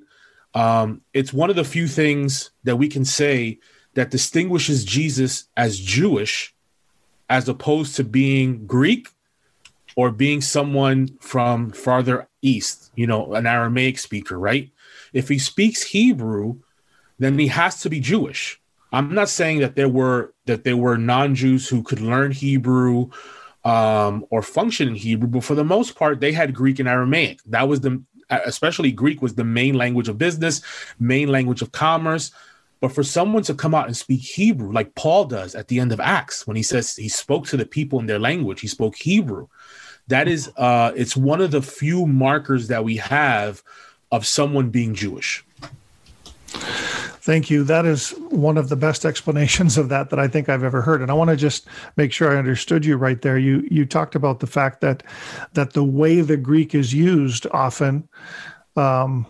Um, 0.53 1.01
it's 1.13 1.33
one 1.33 1.49
of 1.49 1.55
the 1.55 1.63
few 1.63 1.87
things 1.87 2.51
that 2.63 2.75
we 2.75 2.87
can 2.87 3.05
say 3.05 3.59
that 3.95 4.11
distinguishes 4.11 4.85
Jesus 4.85 5.47
as 5.57 5.79
Jewish 5.79 6.53
as 7.29 7.49
opposed 7.49 7.95
to 7.95 8.03
being 8.03 8.67
Greek 8.67 9.09
or 9.95 10.11
being 10.11 10.41
someone 10.41 11.17
from 11.19 11.71
farther 11.71 12.27
east, 12.43 12.91
you 12.95 13.07
know, 13.07 13.33
an 13.33 13.47
Aramaic 13.47 13.97
speaker, 13.97 14.37
right? 14.37 14.69
If 15.13 15.29
he 15.29 15.39
speaks 15.39 15.81
Hebrew, 15.81 16.59
then 17.17 17.39
he 17.39 17.47
has 17.47 17.81
to 17.81 17.89
be 17.89 17.99
Jewish. 17.99 18.59
I'm 18.91 19.13
not 19.13 19.29
saying 19.29 19.59
that 19.59 19.75
there 19.75 19.89
were 19.89 20.33
that 20.45 20.63
there 20.63 20.77
were 20.77 20.97
non-Jews 20.97 21.67
who 21.67 21.81
could 21.81 22.01
learn 22.01 22.31
Hebrew 22.31 23.09
um, 23.63 24.25
or 24.29 24.43
function 24.43 24.89
in 24.89 24.95
Hebrew, 24.95 25.27
but 25.27 25.43
for 25.43 25.55
the 25.55 25.63
most 25.63 25.95
part, 25.95 26.19
they 26.19 26.31
had 26.31 26.53
Greek 26.53 26.79
and 26.79 26.87
Aramaic. 26.87 27.39
That 27.47 27.67
was 27.67 27.81
the 27.81 28.03
especially 28.29 28.91
Greek 28.91 29.21
was 29.21 29.35
the 29.35 29.43
main 29.43 29.75
language 29.75 30.09
of 30.09 30.17
business, 30.17 30.61
main 30.99 31.29
language 31.29 31.61
of 31.61 31.71
commerce. 31.71 32.31
But 32.81 32.91
for 32.91 33.03
someone 33.03 33.43
to 33.43 33.53
come 33.53 33.73
out 33.73 33.87
and 33.87 33.95
speak 33.95 34.19
Hebrew, 34.19 34.71
like 34.71 34.93
Paul 34.95 35.25
does 35.25 35.55
at 35.55 35.69
the 35.69 35.79
end 35.79 35.93
of 35.93 36.01
Acts, 36.01 36.45
when 36.45 36.57
he 36.57 36.63
says 36.63 36.95
he 36.95 37.07
spoke 37.07 37.47
to 37.47 37.57
the 37.57 37.65
people 37.65 37.99
in 37.99 38.07
their 38.07 38.19
language, 38.19 38.59
he 38.59 38.67
spoke 38.67 38.97
Hebrew. 38.97 39.47
That 40.07 40.27
is, 40.27 40.51
uh, 40.57 40.91
it's 40.95 41.15
one 41.15 41.41
of 41.41 41.51
the 41.51 41.61
few 41.61 42.05
markers 42.05 42.67
that 42.67 42.83
we 42.83 42.97
have 42.97 43.63
of 44.11 44.25
someone 44.25 44.69
being 44.69 44.93
Jewish. 44.93 45.43
Thank 47.23 47.49
you. 47.49 47.63
That 47.63 47.85
is 47.85 48.09
one 48.29 48.57
of 48.57 48.67
the 48.67 48.75
best 48.75 49.05
explanations 49.05 49.77
of 49.77 49.87
that 49.89 50.09
that 50.09 50.19
I 50.19 50.27
think 50.27 50.49
I've 50.49 50.63
ever 50.63 50.81
heard. 50.81 51.01
And 51.01 51.09
I 51.09 51.13
want 51.13 51.29
to 51.29 51.37
just 51.37 51.67
make 51.95 52.11
sure 52.11 52.35
I 52.35 52.37
understood 52.37 52.85
you 52.85 52.97
right 52.97 53.21
there. 53.21 53.37
You 53.37 53.65
you 53.71 53.85
talked 53.85 54.13
about 54.13 54.41
the 54.41 54.47
fact 54.47 54.81
that 54.81 55.03
that 55.53 55.71
the 55.71 55.85
way 55.85 56.19
the 56.19 56.35
Greek 56.35 56.75
is 56.75 56.93
used 56.93 57.47
often 57.51 58.09
um, 58.75 59.25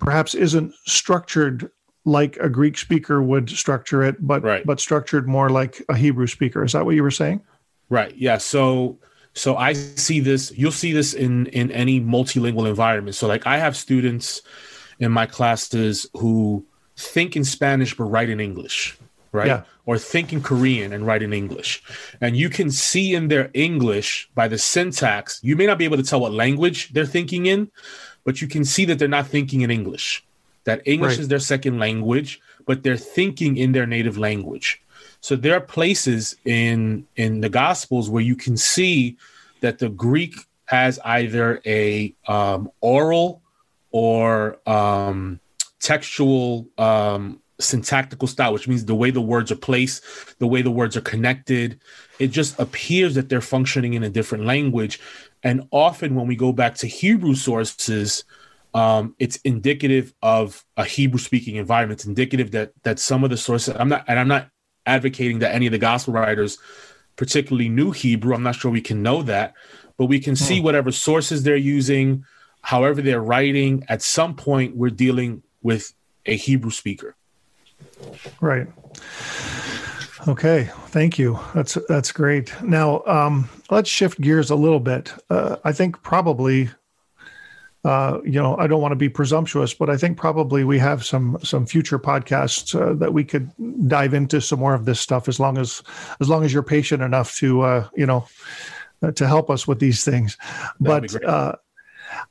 perhaps 0.00 0.34
isn't 0.34 0.72
structured 0.86 1.70
like 2.06 2.38
a 2.38 2.48
Greek 2.48 2.78
speaker 2.78 3.22
would 3.22 3.50
structure 3.50 4.02
it, 4.02 4.16
but 4.26 4.42
right. 4.42 4.64
but 4.64 4.80
structured 4.80 5.28
more 5.28 5.50
like 5.50 5.82
a 5.90 5.96
Hebrew 5.96 6.26
speaker. 6.26 6.64
Is 6.64 6.72
that 6.72 6.86
what 6.86 6.94
you 6.94 7.02
were 7.02 7.10
saying? 7.10 7.42
Right. 7.90 8.16
Yeah. 8.16 8.38
So 8.38 8.98
so 9.36 9.56
I 9.56 9.74
see 9.74 10.20
this. 10.20 10.50
You'll 10.56 10.72
see 10.72 10.92
this 10.92 11.12
in 11.12 11.46
in 11.48 11.70
any 11.70 12.00
multilingual 12.00 12.66
environment. 12.66 13.14
So 13.14 13.28
like 13.28 13.46
I 13.46 13.58
have 13.58 13.76
students 13.76 14.40
in 14.98 15.12
my 15.12 15.26
classes 15.26 16.06
who 16.14 16.64
think 16.96 17.36
in 17.36 17.44
Spanish 17.44 17.94
but 17.94 18.04
write 18.04 18.30
in 18.30 18.40
English, 18.40 18.96
right? 19.32 19.46
Yeah. 19.46 19.62
Or 19.84 19.98
think 19.98 20.32
in 20.32 20.40
Korean 20.42 20.92
and 20.92 21.06
write 21.06 21.22
in 21.22 21.32
English. 21.34 21.82
And 22.20 22.34
you 22.36 22.48
can 22.48 22.70
see 22.70 23.14
in 23.14 23.28
their 23.28 23.50
English 23.52 24.28
by 24.34 24.48
the 24.48 24.58
syntax, 24.58 25.38
you 25.42 25.54
may 25.54 25.66
not 25.66 25.78
be 25.78 25.84
able 25.84 25.98
to 25.98 26.02
tell 26.02 26.20
what 26.20 26.32
language 26.32 26.92
they're 26.94 27.04
thinking 27.04 27.46
in, 27.46 27.70
but 28.24 28.40
you 28.40 28.48
can 28.48 28.64
see 28.64 28.86
that 28.86 28.98
they're 28.98 29.06
not 29.06 29.28
thinking 29.28 29.60
in 29.60 29.70
English. 29.70 30.24
That 30.64 30.80
English 30.86 31.12
right. 31.12 31.20
is 31.20 31.28
their 31.28 31.38
second 31.38 31.78
language, 31.78 32.40
but 32.66 32.82
they're 32.82 32.96
thinking 32.96 33.56
in 33.58 33.72
their 33.72 33.86
native 33.86 34.18
language. 34.18 34.80
So 35.20 35.36
there 35.36 35.54
are 35.54 35.60
places 35.60 36.36
in 36.44 37.06
in 37.16 37.40
the 37.40 37.48
Gospels 37.48 38.08
where 38.10 38.22
you 38.22 38.36
can 38.36 38.56
see 38.56 39.16
that 39.60 39.78
the 39.78 39.88
Greek 39.88 40.36
has 40.66 40.98
either 41.04 41.60
a 41.64 42.14
um, 42.26 42.70
oral 42.80 43.42
or 43.90 44.58
um, 44.68 45.40
textual 45.80 46.68
um, 46.76 47.40
syntactical 47.58 48.28
style, 48.28 48.52
which 48.52 48.68
means 48.68 48.84
the 48.84 48.94
way 48.94 49.10
the 49.10 49.20
words 49.20 49.50
are 49.50 49.56
placed, 49.56 50.04
the 50.38 50.46
way 50.46 50.62
the 50.62 50.70
words 50.70 50.96
are 50.96 51.02
connected. 51.02 51.80
It 52.18 52.28
just 52.28 52.58
appears 52.58 53.14
that 53.14 53.28
they're 53.28 53.40
functioning 53.40 53.94
in 53.94 54.02
a 54.02 54.10
different 54.10 54.44
language. 54.44 55.00
And 55.42 55.66
often 55.70 56.14
when 56.14 56.26
we 56.26 56.36
go 56.36 56.52
back 56.52 56.74
to 56.76 56.86
Hebrew 56.86 57.34
sources, 57.34 58.24
um, 58.74 59.14
it's 59.18 59.36
indicative 59.36 60.12
of 60.22 60.64
a 60.76 60.84
Hebrew 60.84 61.18
speaking 61.18 61.56
environment. 61.56 62.00
It's 62.00 62.06
indicative 62.06 62.50
that 62.50 62.72
that 62.82 62.98
some 62.98 63.24
of 63.24 63.30
the 63.30 63.36
sources 63.36 63.74
I'm 63.78 63.88
not 63.88 64.04
and 64.06 64.18
I'm 64.18 64.28
not 64.28 64.50
advocating 64.86 65.40
that 65.40 65.54
any 65.54 65.66
of 65.66 65.72
the 65.72 65.78
gospel 65.78 66.14
writers 66.14 66.58
particularly 67.16 67.68
knew 67.68 67.90
Hebrew. 67.90 68.34
I'm 68.34 68.42
not 68.42 68.56
sure 68.56 68.70
we 68.70 68.80
can 68.80 69.02
know 69.02 69.22
that, 69.22 69.54
but 69.96 70.06
we 70.06 70.20
can 70.20 70.36
see 70.36 70.58
hmm. 70.58 70.64
whatever 70.64 70.92
sources 70.92 71.42
they're 71.42 71.56
using, 71.56 72.24
however 72.62 73.02
they're 73.02 73.20
writing. 73.22 73.84
At 73.88 74.02
some 74.02 74.34
point, 74.34 74.76
we're 74.76 74.90
dealing 74.90 75.42
with 75.62 75.92
a 76.26 76.36
Hebrew 76.36 76.70
speaker. 76.70 77.16
Right. 78.40 78.68
Okay, 80.28 80.70
thank 80.88 81.18
you. 81.18 81.38
That's 81.54 81.78
that's 81.88 82.10
great. 82.10 82.52
Now 82.62 83.02
um, 83.06 83.48
let's 83.70 83.88
shift 83.88 84.20
gears 84.20 84.50
a 84.50 84.56
little 84.56 84.80
bit. 84.80 85.12
Uh, 85.30 85.56
I 85.64 85.72
think 85.72 86.02
probably, 86.02 86.70
uh, 87.86 88.20
you 88.24 88.42
know, 88.42 88.56
I 88.56 88.66
don't 88.66 88.82
want 88.82 88.90
to 88.90 88.96
be 88.96 89.08
presumptuous, 89.08 89.72
but 89.72 89.88
I 89.88 89.96
think 89.96 90.18
probably 90.18 90.64
we 90.64 90.76
have 90.80 91.06
some 91.06 91.38
some 91.44 91.66
future 91.66 92.00
podcasts 92.00 92.74
uh, 92.74 92.94
that 92.94 93.12
we 93.12 93.22
could 93.22 93.48
dive 93.88 94.12
into 94.12 94.40
some 94.40 94.58
more 94.58 94.74
of 94.74 94.86
this 94.86 94.98
stuff 94.98 95.28
as 95.28 95.38
long 95.38 95.56
as 95.56 95.84
as 96.18 96.28
long 96.28 96.44
as 96.44 96.52
you're 96.52 96.64
patient 96.64 97.00
enough 97.00 97.36
to 97.36 97.60
uh, 97.60 97.88
you 97.94 98.04
know 98.04 98.26
uh, 99.02 99.12
to 99.12 99.28
help 99.28 99.50
us 99.50 99.68
with 99.68 99.78
these 99.78 100.04
things. 100.04 100.36
That'd 100.80 101.12
but 101.22 101.60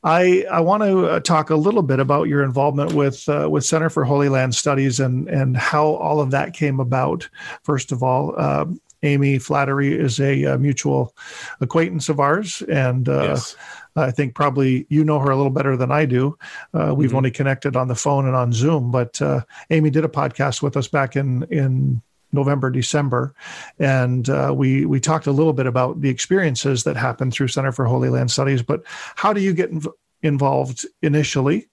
I, 0.04 0.46
I 0.52 0.62
want 0.62 0.84
to 0.84 1.08
uh, 1.08 1.20
talk 1.20 1.50
a 1.50 1.56
little 1.56 1.84
bit 1.84 2.00
about 2.00 2.28
your 2.28 2.44
involvement 2.44 2.94
with 2.94 3.28
uh, 3.30 3.48
with 3.50 3.66
Center 3.66 3.90
for 3.90 4.04
Holy 4.04 4.30
Land 4.30 4.56
Studies 4.56 5.00
and 5.00 5.28
and 5.30 5.56
how 5.56 5.86
all 5.86 6.20
of 6.20 6.32
that 6.32 6.54
came 6.54 6.80
about. 6.80 7.30
First 7.64 7.92
of 7.92 8.04
all, 8.04 8.34
uh, 8.38 8.66
Amy 9.06 9.38
Flattery 9.40 9.94
is 9.94 10.20
a, 10.20 10.44
a, 10.44 10.58
mutual 10.58 11.16
acquaintance 11.62 12.10
of 12.10 12.20
ours, 12.20 12.62
and 12.64 13.08
uh, 13.08 13.24
yes. 13.24 13.56
I 13.96 14.12
think 14.12 14.36
probably 14.36 14.86
you 14.90 15.04
know 15.04 15.20
her 15.20 15.32
a 15.32 15.36
little 15.36 15.52
better 15.52 15.78
than 15.78 15.92
I 15.92 16.06
do. 16.06 16.38
Uh, 16.74 16.94
we've 16.96 17.10
mm-hmm. 17.10 17.18
only 17.18 17.32
connected 17.32 17.76
on 17.76 17.88
the 17.88 17.96
phone 17.96 18.26
and 18.26 18.36
on 18.36 18.52
Zoom, 18.52 18.92
but 18.92 19.22
uh, 19.22 19.42
Amy 19.70 19.90
did 19.90 20.04
a 20.04 20.10
podcast 20.10 20.62
with 20.62 20.76
us 20.76 20.88
back 20.88 21.16
in 21.16 21.44
in 21.44 22.02
November, 22.32 22.70
December, 22.70 23.34
and 23.80 24.30
uh, 24.30 24.54
we 24.56 24.86
we 24.86 25.00
talked 25.00 25.28
a 25.28 25.32
little 25.32 25.54
bit 25.54 25.68
about 25.68 26.02
the 26.02 26.10
experiences 26.10 26.84
that 26.84 26.98
happened 26.98 27.34
through 27.34 27.48
Center 27.48 27.72
for 27.72 27.86
Holy 27.86 28.10
Land 28.10 28.32
Studies. 28.32 28.62
But 28.62 28.84
how 29.16 29.32
do 29.34 29.42
you 29.42 29.54
get 29.54 29.72
inv- 29.72 29.94
involved 30.22 30.86
initially? 31.02 31.70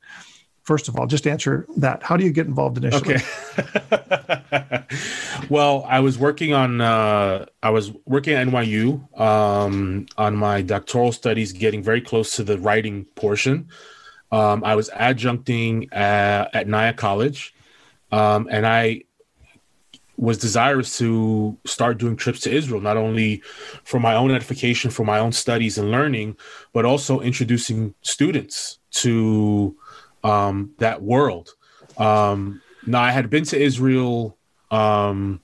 First 0.62 0.86
of 0.86 0.96
all, 0.96 1.08
just 1.08 1.26
answer 1.26 1.66
that. 1.78 2.04
How 2.04 2.16
do 2.16 2.24
you 2.24 2.32
get 2.32 2.46
involved 2.46 2.78
initially? 2.78 3.16
Okay. 3.16 4.84
well, 5.48 5.84
I 5.88 6.00
was 6.00 6.18
working 6.18 6.52
on 6.52 6.80
uh, 6.80 7.46
I 7.62 7.70
was 7.70 7.92
working 8.04 8.34
at 8.34 8.46
NYU 8.46 9.20
um, 9.20 10.06
on 10.16 10.36
my 10.36 10.62
doctoral 10.62 11.12
studies, 11.12 11.52
getting 11.52 11.82
very 11.82 12.00
close 12.00 12.36
to 12.36 12.44
the 12.44 12.58
writing 12.58 13.04
portion. 13.14 13.68
Um, 14.30 14.64
I 14.64 14.74
was 14.74 14.88
adjuncting 14.90 15.92
at, 15.92 16.54
at 16.54 16.66
Nyack 16.66 16.96
College, 16.96 17.54
um, 18.10 18.48
and 18.50 18.66
I 18.66 19.02
was 20.16 20.38
desirous 20.38 20.96
to 20.98 21.56
start 21.64 21.98
doing 21.98 22.16
trips 22.16 22.40
to 22.40 22.50
Israel, 22.50 22.80
not 22.80 22.96
only 22.96 23.42
for 23.84 23.98
my 23.98 24.14
own 24.14 24.30
edification, 24.30 24.90
for 24.90 25.04
my 25.04 25.18
own 25.18 25.32
studies 25.32 25.78
and 25.78 25.90
learning, 25.90 26.36
but 26.72 26.84
also 26.84 27.20
introducing 27.20 27.94
students 28.02 28.78
to 28.90 29.76
um, 30.22 30.70
that 30.78 31.02
world. 31.02 31.54
Um, 31.98 32.62
now, 32.86 33.02
I 33.02 33.10
had 33.10 33.30
been 33.30 33.44
to 33.44 33.60
Israel 33.60 34.36
um, 34.72 35.40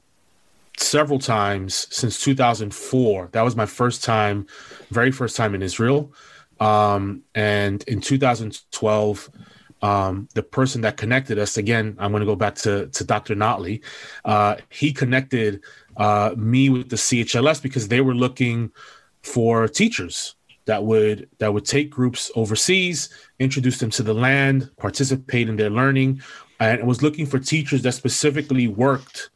several 0.76 1.18
times 1.18 1.86
since 1.90 2.20
2004. 2.20 3.28
That 3.32 3.42
was 3.42 3.54
my 3.54 3.66
first 3.66 4.02
time, 4.02 4.46
very 4.90 5.12
first 5.12 5.36
time 5.36 5.54
in 5.54 5.62
Israel. 5.62 6.12
Um, 6.58 7.22
and 7.34 7.84
in 7.84 8.00
2012, 8.00 9.30
um, 9.80 10.28
the 10.34 10.42
person 10.42 10.80
that 10.80 10.96
connected 10.96 11.38
us 11.38 11.56
again 11.56 11.94
i'm 12.00 12.10
going 12.10 12.20
to 12.20 12.26
go 12.26 12.34
back 12.34 12.56
to, 12.56 12.88
to 12.88 13.04
dr 13.04 13.32
notley 13.36 13.80
uh, 14.24 14.56
he 14.70 14.92
connected 14.92 15.62
uh, 15.96 16.34
me 16.36 16.68
with 16.68 16.88
the 16.88 16.96
chls 16.96 17.62
because 17.62 17.86
they 17.86 18.00
were 18.00 18.14
looking 18.14 18.72
for 19.22 19.68
teachers 19.68 20.34
that 20.64 20.82
would 20.82 21.28
that 21.38 21.54
would 21.54 21.64
take 21.64 21.90
groups 21.90 22.28
overseas 22.34 23.08
introduce 23.38 23.78
them 23.78 23.90
to 23.90 24.02
the 24.02 24.12
land 24.12 24.68
participate 24.78 25.48
in 25.48 25.54
their 25.54 25.70
learning 25.70 26.20
and 26.60 26.86
was 26.86 27.02
looking 27.02 27.26
for 27.26 27.38
teachers 27.38 27.82
that 27.82 27.92
specifically 27.92 28.66
worked 28.66 29.30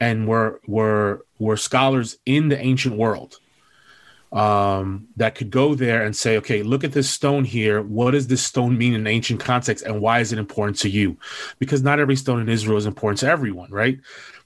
and 0.00 0.26
were 0.26 0.60
were 0.66 1.24
were 1.38 1.56
scholars 1.56 2.18
in 2.26 2.48
the 2.48 2.58
ancient 2.58 2.96
world 2.96 3.38
um, 4.32 5.08
that 5.16 5.34
could 5.34 5.50
go 5.50 5.74
there 5.74 6.04
and 6.04 6.14
say, 6.14 6.36
okay, 6.38 6.62
look 6.62 6.84
at 6.84 6.92
this 6.92 7.08
stone 7.08 7.44
here. 7.44 7.80
What 7.82 8.10
does 8.10 8.26
this 8.26 8.42
stone 8.42 8.76
mean 8.76 8.94
in 8.94 9.06
ancient 9.06 9.40
context, 9.40 9.84
and 9.84 10.00
why 10.00 10.20
is 10.20 10.32
it 10.32 10.38
important 10.38 10.78
to 10.80 10.90
you? 10.90 11.16
Because 11.58 11.82
not 11.82 12.00
every 12.00 12.16
stone 12.16 12.40
in 12.40 12.48
Israel 12.48 12.76
is 12.76 12.86
important 12.86 13.20
to 13.20 13.28
everyone, 13.28 13.70
right? 13.70 13.98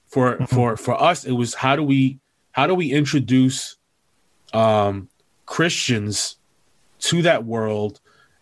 For 0.07 0.35
mm-hmm. 0.35 0.45
for 0.45 0.77
for 0.77 1.01
us, 1.01 1.25
it 1.25 1.33
was 1.33 1.53
how 1.53 1.75
do 1.75 1.83
we 1.83 2.19
how 2.51 2.67
do 2.67 2.75
we 2.75 2.91
introduce 2.91 3.77
um, 4.53 5.09
Christians 5.45 6.37
to 6.99 7.21
that 7.23 7.45
world, 7.45 7.99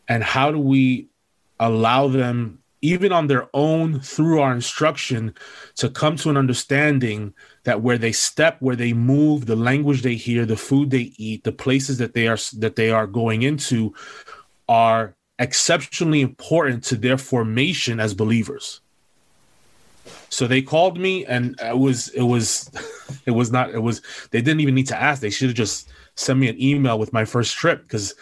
and 0.07 0.23
how 0.23 0.51
do 0.51 0.59
we 0.59 1.07
allow 1.59 2.07
them 2.07 2.58
even 2.81 3.11
on 3.11 3.27
their 3.27 3.47
own 3.53 3.99
through 3.99 4.39
our 4.39 4.53
instruction 4.53 5.33
to 5.75 5.89
come 5.89 6.15
to 6.15 6.29
an 6.29 6.37
understanding 6.37 7.33
that 7.63 7.81
where 7.81 7.97
they 7.97 8.11
step 8.11 8.57
where 8.61 8.75
they 8.75 8.93
move 8.93 9.45
the 9.45 9.55
language 9.55 10.01
they 10.01 10.15
hear 10.15 10.45
the 10.45 10.55
food 10.55 10.89
they 10.89 11.11
eat 11.17 11.43
the 11.43 11.51
places 11.51 11.97
that 11.97 12.13
they 12.13 12.27
are 12.27 12.37
that 12.57 12.75
they 12.75 12.89
are 12.89 13.07
going 13.07 13.41
into 13.41 13.93
are 14.67 15.15
exceptionally 15.39 16.21
important 16.21 16.83
to 16.83 16.95
their 16.95 17.17
formation 17.17 17.99
as 17.99 18.13
believers. 18.13 18.81
So 20.29 20.45
they 20.45 20.61
called 20.61 20.99
me 20.99 21.25
and 21.25 21.59
it 21.59 21.77
was 21.77 22.09
it 22.09 22.21
was 22.21 22.69
it 23.25 23.31
was 23.31 23.51
not 23.51 23.71
it 23.71 23.79
was 23.79 24.01
they 24.31 24.41
didn't 24.41 24.59
even 24.59 24.75
need 24.75 24.87
to 24.87 25.01
ask. 25.01 25.21
They 25.21 25.29
should 25.29 25.49
have 25.49 25.57
just 25.57 25.89
sent 26.15 26.37
me 26.37 26.49
an 26.49 26.61
email 26.61 26.99
with 26.99 27.13
my 27.13 27.25
first 27.25 27.55
trip 27.55 27.81
because 27.83 28.13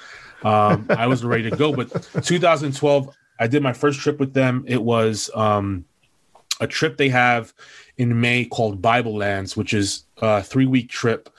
um, 0.43 0.86
i 0.91 1.08
was 1.08 1.26
ready 1.26 1.50
to 1.50 1.58
go. 1.58 1.74
But 1.74 1.91
2012 2.24 3.13
I 3.39 3.47
did 3.47 3.63
my 3.63 3.73
first 3.73 4.00
trip 4.00 4.19
with 4.19 4.34
them. 4.34 4.63
It 4.67 4.82
was 4.82 5.30
um, 5.36 5.86
a 6.60 6.67
trip 6.67 6.97
they 6.97 7.10
have 7.10 7.54
in 7.97 8.19
May 8.19 8.45
called 8.45 8.82
Bible 8.82 9.15
Lands, 9.17 9.56
which 9.56 9.73
is 9.73 10.04
a 10.17 10.41
three 10.43 10.65
week 10.65 10.89
trip 10.89 11.30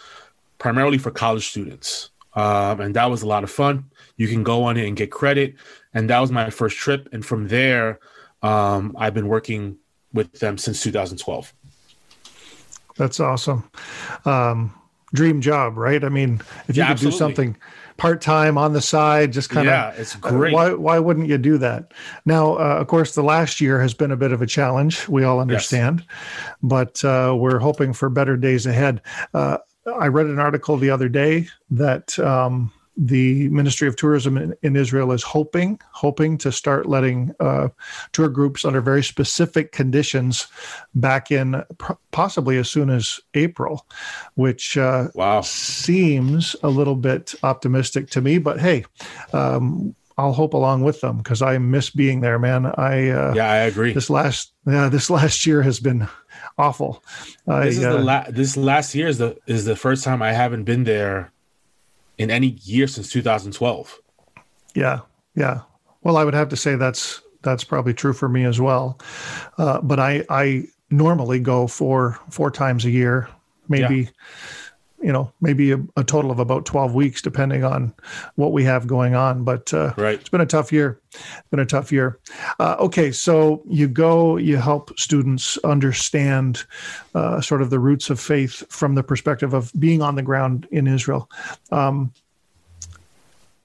primarily 0.59 0.99
for 0.99 1.11
college 1.11 1.49
students. 1.49 2.11
Um, 2.35 2.81
and 2.81 2.95
that 2.95 3.11
was 3.11 3.23
a 3.23 3.27
lot 3.27 3.45
of 3.45 3.51
fun. 3.51 3.91
You 4.17 4.29
can 4.29 4.43
go 4.43 4.65
on 4.65 4.77
it 4.77 4.87
and 4.87 4.97
get 4.97 5.11
credit. 5.11 5.55
And 5.95 6.11
that 6.11 6.21
was 6.21 6.31
my 6.31 6.51
first 6.51 6.77
trip. 6.77 7.09
And 7.13 7.25
from 7.25 7.49
there, 7.49 8.01
um, 8.43 8.95
I've 8.99 9.15
been 9.15 9.29
working 9.29 9.79
with 10.13 10.33
them 10.41 10.59
since 10.59 10.83
2012. 10.83 11.53
That's 12.97 13.21
awesome. 13.21 13.71
Um, 14.25 14.75
dream 15.15 15.41
job, 15.41 15.77
right? 15.77 16.03
I 16.03 16.09
mean, 16.09 16.43
if 16.69 16.77
you 16.77 16.83
yeah, 16.83 16.87
could 16.87 16.93
absolutely. 16.93 17.11
do 17.11 17.19
something 17.19 17.57
part 17.99 18.23
time 18.23 18.57
on 18.57 18.73
the 18.73 18.81
side, 18.81 19.33
just 19.33 19.51
kind 19.51 19.69
of. 19.69 19.73
Yeah, 19.73 19.91
it's 19.91 20.17
great. 20.17 20.55
Uh, 20.55 20.57
why, 20.57 20.73
why 20.73 20.99
wouldn't 20.99 21.29
you 21.29 21.37
do 21.37 21.59
that? 21.59 21.93
Now, 22.25 22.55
uh, 22.55 22.79
of 22.81 22.87
course, 22.87 23.15
the 23.15 23.23
last 23.23 23.61
year 23.61 23.81
has 23.83 23.93
been 23.93 24.11
a 24.11 24.17
bit 24.17 24.33
of 24.33 24.41
a 24.41 24.47
challenge. 24.47 25.07
We 25.09 25.25
all 25.25 25.41
understand, 25.41 26.05
yes. 26.07 26.57
but 26.63 27.05
uh, 27.05 27.37
we're 27.37 27.59
hoping 27.59 27.93
for 27.93 28.09
better 28.09 28.39
days 28.39 28.65
ahead. 28.65 29.03
Uh, 29.35 29.59
I 29.99 30.07
read 30.09 30.27
an 30.27 30.39
article 30.39 30.77
the 30.77 30.91
other 30.91 31.09
day 31.09 31.49
that 31.71 32.19
um, 32.19 32.73
the 32.99 33.49
Ministry 33.51 33.87
of 33.87 33.95
Tourism 33.95 34.37
in, 34.37 34.55
in, 34.63 34.75
Israel 34.75 35.13
is 35.13 35.23
hoping 35.23 35.81
hoping 35.93 36.37
to 36.39 36.51
start 36.51 36.87
letting 36.87 37.33
uh, 37.39 37.69
tour 38.13 38.29
groups 38.29 38.65
under 38.65 38.81
very 38.81 39.05
specific 39.05 39.71
conditions 39.71 40.49
back 40.97 41.31
in 41.31 41.63
pr- 41.79 41.93
possibly 42.11 42.59
as 42.59 42.69
soon 42.69 42.91
as 42.91 43.21
April, 43.35 43.87
which 44.35 44.77
uh, 44.77 45.09
wow 45.15 45.41
seems 45.43 46.57
a 46.65 46.69
little 46.69 46.97
bit 46.97 47.35
optimistic 47.43 48.11
to 48.11 48.21
me. 48.21 48.39
But 48.39 48.61
hey. 48.61 48.85
Um, 49.33 49.95
I'll 50.21 50.33
hope 50.33 50.53
along 50.53 50.83
with 50.83 51.01
them 51.01 51.19
because 51.19 51.43
I 51.43 51.59
miss 51.59 51.91
being 51.91 52.23
there, 52.23 52.41
man. 52.41 52.67
I 52.67 53.11
uh, 53.11 53.35
yeah, 53.37 53.53
I 53.53 53.57
agree. 53.59 53.93
This 53.93 54.11
last 54.11 54.53
yeah, 54.67 54.89
this 54.89 55.11
last 55.11 55.47
year 55.47 55.63
has 55.63 55.79
been 55.79 56.09
awful. 56.59 57.05
This 57.47 57.55
I, 57.55 57.67
is 57.67 57.79
the 57.79 57.99
uh, 57.99 58.03
la- 58.03 58.25
this 58.29 58.57
last 58.57 58.97
year 58.97 59.07
is 59.07 59.19
the 59.19 59.39
is 59.47 59.65
the 59.65 59.77
first 59.77 60.03
time 60.03 60.21
I 60.21 60.33
haven't 60.33 60.65
been 60.65 60.83
there 60.83 61.31
in 62.19 62.31
any 62.31 62.59
year 62.63 62.87
since 62.87 63.11
2012. 63.11 63.99
Yeah, 64.75 65.01
yeah. 65.35 65.63
Well, 66.03 66.17
I 66.17 66.25
would 66.25 66.35
have 66.35 66.49
to 66.51 66.57
say 66.57 66.75
that's 66.75 67.23
that's 67.43 67.65
probably 67.65 67.95
true 67.95 68.13
for 68.13 68.29
me 68.29 68.45
as 68.45 68.61
well. 68.61 69.01
Uh, 69.57 69.81
but 69.81 69.99
I 69.99 70.25
I 70.29 70.65
normally 70.91 71.39
go 71.39 71.67
for 71.67 72.19
four 72.31 72.51
times 72.51 72.85
a 72.85 72.91
year, 72.91 73.29
maybe. 73.69 74.01
Yeah. 74.03 74.11
You 75.01 75.13
know, 75.13 75.33
maybe 75.41 75.73
a, 75.73 75.81
a, 75.97 76.03
total 76.03 76.31
of 76.31 76.41
about 76.41 76.67
12 76.67 76.93
weeks, 76.93 77.23
depending 77.23 77.63
on 77.63 77.95
what 78.35 78.53
we 78.53 78.65
have 78.65 78.87
going 78.87 79.15
on. 79.15 79.45
But 79.45 79.73
uh, 79.73 79.95
right. 79.97 80.19
it's 80.19 80.29
been 80.29 80.41
a 80.41 80.47
tough 80.47 80.73
year. 80.73 81.01
It's 81.13 81.49
been 81.51 81.61
a 81.61 81.67
tough 81.67 81.93
year. 81.93 82.19
Uh, 82.59 82.77
okay, 82.81 83.13
so 83.13 83.63
you 83.67 83.87
go, 83.87 84.37
you 84.37 84.57
help 84.57 84.99
students 84.99 85.57
understand 85.59 86.65
uh, 87.15 87.41
sort 87.41 87.63
of 87.63 87.71
the 87.71 87.79
roots 87.79 88.11
of 88.11 88.19
faith 88.19 88.65
from 88.71 88.97
the 88.97 89.05
perspective 89.05 89.55
of 89.55 89.73
being 89.79 90.03
on 90.03 90.17
the 90.17 90.23
ground 90.23 90.67
in 90.73 90.89
Israel. 90.89 91.31
Um, 91.71 92.13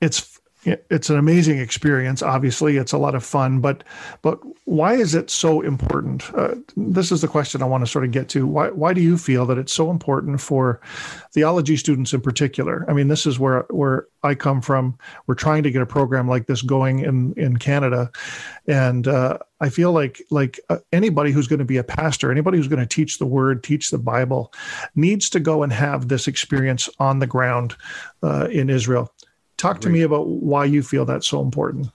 it's 0.02 0.33
it's 0.66 1.10
an 1.10 1.18
amazing 1.18 1.60
experience 1.60 2.22
obviously 2.22 2.78
it's 2.78 2.94
a 2.94 2.98
lot 2.98 3.16
of 3.16 3.24
fun 3.24 3.60
but 3.60 3.84
but 4.22 4.40
why 4.66 4.94
is 4.94 5.14
it 5.14 5.30
so 5.30 5.62
important? 5.62 6.34
Uh, 6.34 6.56
this 6.78 7.12
is 7.12 7.22
the 7.22 7.28
question 7.28 7.62
i 7.62 7.66
want 7.66 7.84
to 7.86 7.92
sort 7.92 8.06
of 8.06 8.12
get 8.12 8.30
to. 8.30 8.48
Why 8.48 8.70
why 8.70 8.94
do 8.94 9.02
you 9.02 9.18
feel 9.18 9.46
that 9.48 9.58
it's 9.58 9.74
so 9.74 9.92
important 9.92 10.40
for 10.40 10.80
theology 11.34 11.76
students 11.76 12.14
in 12.14 12.22
particular? 12.22 12.86
I 12.88 12.94
mean 12.94 13.10
this 13.10 13.26
is 13.26 13.38
where 13.40 13.66
where 13.70 14.08
i 14.24 14.36
come 14.36 14.62
from. 14.62 14.98
We're 15.28 15.36
trying 15.36 15.64
to 15.64 15.72
get 15.72 15.82
a 15.82 15.86
program 15.86 16.30
like 16.30 16.48
this 16.48 16.62
going 16.62 17.00
in 17.00 17.34
in 17.36 17.58
canada 17.58 18.10
and 18.68 19.08
uh, 19.08 19.38
i 19.60 19.70
feel 19.70 19.92
like 19.92 20.22
like 20.30 20.60
uh, 20.70 20.78
anybody 20.92 21.32
who's 21.32 21.48
going 21.48 21.60
to 21.60 21.66
be 21.66 21.78
a 21.78 21.84
pastor 21.84 22.32
anybody 22.32 22.58
who's 22.58 22.68
going 22.68 22.80
to 22.80 22.86
teach 22.86 23.20
the 23.20 23.26
word 23.26 23.64
teach 23.64 23.90
the 23.90 23.98
bible 23.98 24.54
needs 24.96 25.30
to 25.30 25.40
go 25.40 25.64
and 25.64 25.74
have 25.74 26.08
this 26.08 26.28
experience 26.28 26.90
on 27.00 27.20
the 27.20 27.28
ground 27.28 27.76
uh, 28.24 28.48
in 28.52 28.70
israel 28.70 29.14
Talk 29.64 29.80
to 29.80 29.90
me 29.90 30.02
about 30.02 30.28
why 30.28 30.66
you 30.66 30.84
feel 30.84 31.06
that's 31.06 31.26
so 31.26 31.40
important. 31.42 31.88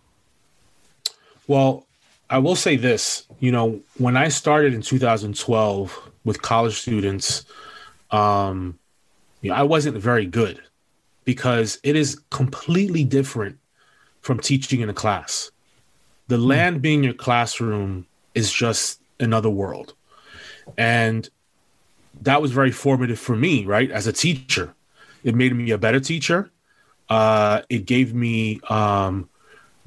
Well, 1.47 1.85
I 2.31 2.39
will 2.39 2.57
say 2.57 2.77
this, 2.77 3.27
you 3.41 3.53
know, 3.53 3.83
when 3.99 4.17
I 4.17 4.29
started 4.29 4.73
in 4.73 4.81
2012 4.81 6.11
with 6.25 6.41
college 6.41 6.81
students, 6.81 7.45
um, 8.11 8.79
you 9.43 9.51
know, 9.51 9.57
I 9.57 9.65
wasn't 9.65 9.99
very 9.99 10.25
good 10.25 10.63
because 11.27 11.79
it 11.83 11.95
is 11.95 12.19
completely 12.31 13.05
different 13.05 13.59
from 14.23 14.39
teaching 14.39 14.81
in 14.81 14.89
a 14.89 14.95
class. 14.95 15.51
The 16.29 16.39
hmm. 16.39 16.45
land 16.45 16.81
being 16.81 17.05
your 17.05 17.13
classroom 17.13 18.07
is 18.35 18.51
just 18.51 18.99
another 19.21 19.51
world. 19.51 19.93
And 20.79 21.29
that 22.23 22.41
was 22.41 22.51
very 22.51 22.73
formative 22.73 23.19
for 23.19 23.37
me, 23.37 23.67
right? 23.67 23.91
As 23.91 24.07
a 24.07 24.13
teacher, 24.15 24.73
it 25.23 25.35
made 25.35 25.55
me 25.55 25.71
a 25.71 25.77
better 25.77 26.01
teacher 26.01 26.51
uh, 27.09 27.63
it 27.69 27.87
gave 27.87 28.15
me 28.15 28.61
um, 28.69 29.29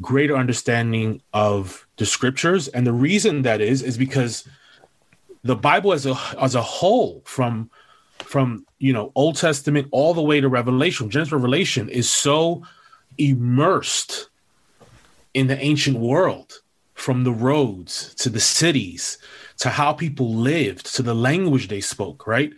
greater 0.02 0.36
understanding 0.36 1.22
of 1.34 1.88
the 1.98 2.06
scriptures, 2.06 2.68
and 2.68 2.86
the 2.86 2.94
reason 2.94 3.44
that 3.44 3.62
is 3.62 3.82
is 3.82 3.98
because 3.98 4.48
the 5.44 5.56
Bible 5.56 5.94
as 5.94 6.06
a 6.06 6.16
as 6.40 6.56
a 6.56 6.62
whole, 6.62 7.22
from 7.26 7.70
from 8.20 8.66
you 8.80 8.94
know 8.94 9.12
Old 9.16 9.38
Testament 9.38 9.88
all 9.92 10.14
the 10.14 10.22
way 10.22 10.42
to 10.42 10.50
Revelation, 10.50 11.10
Genesis 11.10 11.32
Revelation, 11.32 11.90
is 11.90 12.10
so 12.10 12.64
immersed 13.18 14.30
in 15.34 15.48
the 15.48 15.58
ancient 15.60 15.98
world, 15.98 16.62
from 16.94 17.24
the 17.24 17.32
roads 17.32 18.14
to 18.16 18.30
the 18.30 18.40
cities 18.40 19.18
to 19.58 19.70
how 19.70 19.94
people 19.94 20.34
lived 20.34 20.96
to 20.96 21.04
the 21.04 21.16
language 21.16 21.68
they 21.68 21.82
spoke, 21.82 22.28
right? 22.28 22.52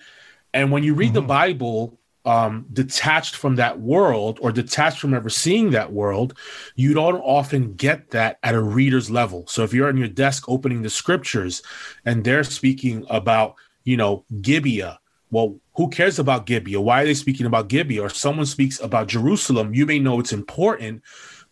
And 0.54 0.72
when 0.72 0.84
you 0.84 0.94
read 0.94 1.08
mm-hmm. 1.08 1.16
the 1.16 1.22
Bible, 1.22 1.98
um, 2.26 2.66
detached 2.72 3.36
from 3.36 3.56
that 3.56 3.80
world 3.80 4.40
or 4.42 4.52
detached 4.52 5.00
from 5.00 5.14
ever 5.14 5.30
seeing 5.30 5.72
that 5.72 5.92
world, 5.92 6.38
you 6.76 6.94
don't 6.94 7.22
often 7.22 7.74
get 7.74 8.12
that 8.12 8.40
at 8.44 8.56
a 8.56 8.62
reader's 8.62 9.12
level. 9.12 9.46
So 9.48 9.64
if 9.64 9.74
you're 9.74 9.90
on 9.90 9.98
your 9.98 10.08
desk 10.08 10.48
opening 10.48 10.82
the 10.82 10.90
scriptures 10.90 11.62
and 12.06 12.24
they're 12.24 12.44
speaking 12.44 13.06
about, 13.10 13.56
you 13.84 13.98
know, 13.98 14.24
Gibeah, 14.42 15.00
well, 15.32 15.58
who 15.76 15.90
cares 15.90 16.20
about 16.20 16.46
Gibeah? 16.46 16.80
Why 16.80 17.02
are 17.02 17.06
they 17.06 17.14
speaking 17.16 17.46
about 17.46 17.68
Gibeah? 17.68 18.04
Or 18.04 18.10
someone 18.10 18.46
speaks 18.46 18.80
about 18.80 19.08
Jerusalem, 19.08 19.74
you 19.74 19.86
may 19.86 20.00
know 20.00 20.20
it's 20.20 20.34
important, 20.34 21.02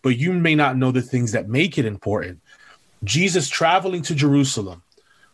but 0.02 0.18
you 0.18 0.34
may 0.34 0.56
not 0.56 0.78
know 0.78 0.92
the 0.92 1.02
things 1.02 1.32
that 1.32 1.50
make 1.50 1.78
it 1.78 1.86
important. 1.86 2.40
Jesus 3.04 3.50
traveling 3.50 4.04
to 4.04 4.16
Jerusalem, 4.16 4.84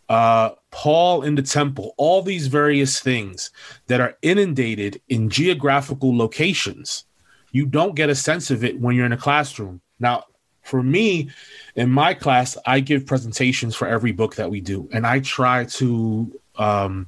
uh, 0.10 0.52
Paul 0.72 1.24
in 1.24 1.36
the 1.36 1.42
temple, 1.42 1.94
all 1.98 2.22
these 2.22 2.48
various 2.48 3.00
things 3.00 3.52
that 3.88 4.00
are 4.00 4.18
inundated 4.22 5.02
in 5.10 5.30
geographical 5.30 6.16
locations. 6.16 7.06
You 7.52 7.66
don't 7.66 7.96
get 7.96 8.10
a 8.10 8.16
sense 8.16 8.52
of 8.52 8.64
it 8.64 8.80
when 8.80 8.96
you're 8.96 9.06
in 9.06 9.14
a 9.14 9.18
classroom. 9.18 9.82
Now, 10.00 10.26
for 10.64 10.84
me, 10.84 11.30
in 11.76 11.90
my 11.90 12.14
class, 12.14 12.58
I 12.66 12.82
give 12.82 13.06
presentations 13.06 13.76
for 13.76 13.88
every 13.88 14.12
book 14.12 14.36
that 14.36 14.50
we 14.50 14.60
do, 14.62 14.90
and 14.92 15.08
I 15.08 15.22
try 15.22 15.64
to 15.64 16.40
um, 16.58 17.08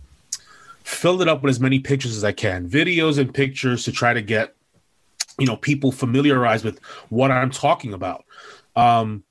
fill 0.84 1.22
it 1.22 1.28
up 1.28 1.44
with 1.44 1.52
as 1.52 1.60
many 1.60 1.80
pictures 1.80 2.16
as 2.16 2.24
I 2.24 2.32
can, 2.32 2.70
videos 2.70 3.18
and 3.18 3.34
pictures 3.34 3.84
to 3.84 3.92
try 3.92 4.14
to 4.14 4.22
get 4.22 4.56
you 5.38 5.46
know 5.46 5.58
people 5.58 5.92
familiarized 5.92 6.64
with 6.66 6.80
what 7.10 7.32
I'm 7.32 7.52
talking 7.52 7.94
about. 7.94 8.26
Um, 8.76 9.24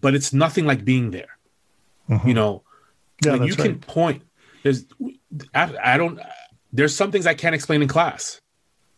but 0.00 0.14
it's 0.14 0.32
nothing 0.32 0.66
like 0.66 0.84
being 0.84 1.10
there. 1.10 1.38
Mm-hmm. 2.08 2.28
You 2.28 2.34
know, 2.34 2.62
yeah, 3.24 3.34
you 3.34 3.54
right. 3.54 3.58
can 3.58 3.78
point. 3.78 4.22
There's, 4.62 4.84
I, 5.54 5.94
I 5.94 5.96
don't. 5.96 6.20
There's 6.72 6.94
some 6.94 7.10
things 7.10 7.26
I 7.26 7.34
can't 7.34 7.54
explain 7.54 7.82
in 7.82 7.88
class. 7.88 8.40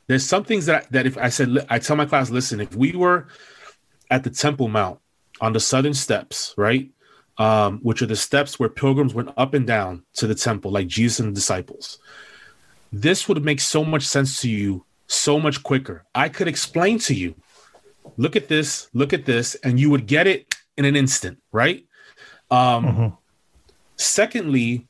There's 0.06 0.26
some 0.26 0.44
things 0.44 0.66
that 0.66 0.90
that 0.92 1.06
if 1.06 1.16
I 1.16 1.28
said 1.28 1.66
I 1.70 1.78
tell 1.78 1.96
my 1.96 2.06
class, 2.06 2.30
listen, 2.30 2.60
if 2.60 2.74
we 2.74 2.92
were 2.92 3.28
at 4.10 4.24
the 4.24 4.30
Temple 4.30 4.68
Mount 4.68 4.98
on 5.40 5.52
the 5.52 5.60
southern 5.60 5.94
steps, 5.94 6.54
right, 6.56 6.90
um, 7.38 7.78
which 7.82 8.02
are 8.02 8.06
the 8.06 8.16
steps 8.16 8.58
where 8.58 8.68
pilgrims 8.68 9.14
went 9.14 9.30
up 9.36 9.54
and 9.54 9.66
down 9.66 10.04
to 10.14 10.26
the 10.26 10.34
temple, 10.34 10.70
like 10.70 10.86
Jesus 10.86 11.20
and 11.20 11.30
the 11.30 11.34
disciples, 11.34 11.98
this 12.92 13.28
would 13.28 13.44
make 13.44 13.60
so 13.60 13.84
much 13.84 14.02
sense 14.02 14.40
to 14.42 14.50
you 14.50 14.84
so 15.06 15.38
much 15.38 15.62
quicker. 15.62 16.04
I 16.14 16.28
could 16.28 16.48
explain 16.48 16.98
to 17.00 17.14
you, 17.14 17.34
look 18.16 18.36
at 18.36 18.48
this, 18.48 18.88
look 18.92 19.12
at 19.12 19.24
this, 19.24 19.54
and 19.56 19.78
you 19.78 19.90
would 19.90 20.06
get 20.06 20.26
it 20.26 20.54
in 20.76 20.84
an 20.84 20.96
instant, 20.96 21.38
right? 21.52 21.84
Um, 22.50 22.84
mm-hmm. 22.84 23.08
Secondly, 24.02 24.86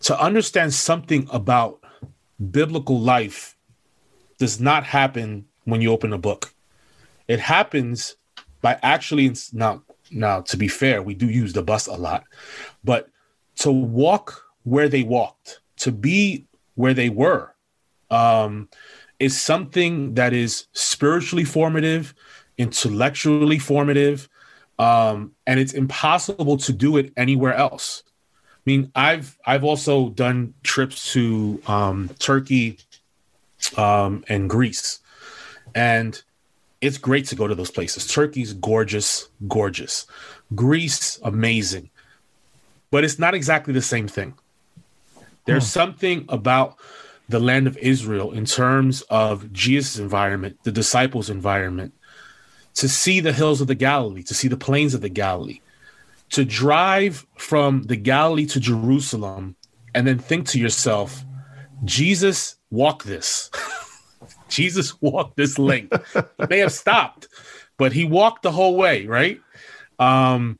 to 0.00 0.18
understand 0.18 0.72
something 0.72 1.26
about 1.32 1.82
biblical 2.50 3.00
life 3.00 3.56
does 4.38 4.60
not 4.60 4.84
happen 4.84 5.46
when 5.64 5.80
you 5.80 5.90
open 5.90 6.12
a 6.12 6.18
book. 6.18 6.54
It 7.26 7.40
happens 7.40 8.16
by 8.60 8.78
actually 8.82 9.34
now 9.52 9.82
now 10.10 10.42
to 10.42 10.56
be 10.56 10.68
fair, 10.68 11.02
we 11.02 11.14
do 11.14 11.28
use 11.28 11.52
the 11.52 11.62
bus 11.62 11.86
a 11.86 11.94
lot, 11.94 12.24
but 12.84 13.08
to 13.56 13.70
walk 13.70 14.44
where 14.62 14.88
they 14.88 15.02
walked, 15.02 15.60
to 15.78 15.90
be 15.90 16.46
where 16.74 16.94
they 16.94 17.08
were, 17.08 17.54
um, 18.10 18.68
is 19.18 19.40
something 19.40 20.14
that 20.14 20.32
is 20.32 20.66
spiritually 20.72 21.44
formative, 21.44 22.14
intellectually 22.58 23.58
formative, 23.58 24.28
um, 24.78 25.32
and 25.46 25.60
it's 25.60 25.72
impossible 25.72 26.56
to 26.58 26.72
do 26.72 26.96
it 26.96 27.12
anywhere 27.16 27.54
else. 27.54 28.02
I 28.06 28.60
mean, 28.66 28.90
I've 28.94 29.38
I've 29.46 29.64
also 29.64 30.08
done 30.08 30.54
trips 30.62 31.12
to 31.12 31.60
um, 31.66 32.10
Turkey 32.18 32.78
um, 33.76 34.24
and 34.28 34.48
Greece, 34.48 35.00
and 35.74 36.20
it's 36.80 36.98
great 36.98 37.26
to 37.26 37.36
go 37.36 37.46
to 37.46 37.54
those 37.54 37.70
places. 37.70 38.06
Turkey's 38.06 38.52
gorgeous, 38.54 39.28
gorgeous. 39.48 40.06
Greece, 40.54 41.18
amazing, 41.22 41.90
but 42.90 43.04
it's 43.04 43.18
not 43.18 43.34
exactly 43.34 43.72
the 43.72 43.82
same 43.82 44.08
thing. 44.08 44.34
There's 45.46 45.64
hmm. 45.64 45.80
something 45.80 46.24
about 46.28 46.76
the 47.28 47.40
land 47.40 47.66
of 47.66 47.76
Israel 47.78 48.32
in 48.32 48.44
terms 48.44 49.02
of 49.02 49.52
Jesus' 49.52 49.98
environment, 49.98 50.58
the 50.62 50.72
disciples' 50.72 51.30
environment, 51.30 51.94
to 52.74 52.88
see 52.88 53.20
the 53.20 53.32
hills 53.32 53.60
of 53.60 53.66
the 53.66 53.74
Galilee, 53.74 54.22
to 54.24 54.34
see 54.34 54.48
the 54.48 54.56
plains 54.56 54.94
of 54.94 55.00
the 55.00 55.08
Galilee, 55.08 55.60
to 56.30 56.44
drive 56.44 57.26
from 57.36 57.84
the 57.84 57.96
Galilee 57.96 58.46
to 58.46 58.60
Jerusalem 58.60 59.56
and 59.94 60.06
then 60.06 60.18
think 60.18 60.48
to 60.48 60.58
yourself, 60.58 61.24
Jesus 61.84 62.56
walked 62.70 63.06
this. 63.06 63.50
Jesus 64.48 65.00
walked 65.00 65.36
this 65.36 65.58
length. 65.58 66.14
he 66.14 66.46
may 66.48 66.58
have 66.58 66.72
stopped, 66.72 67.28
but 67.76 67.92
he 67.92 68.04
walked 68.04 68.42
the 68.42 68.52
whole 68.52 68.76
way, 68.76 69.06
right? 69.06 69.40
Um, 69.98 70.58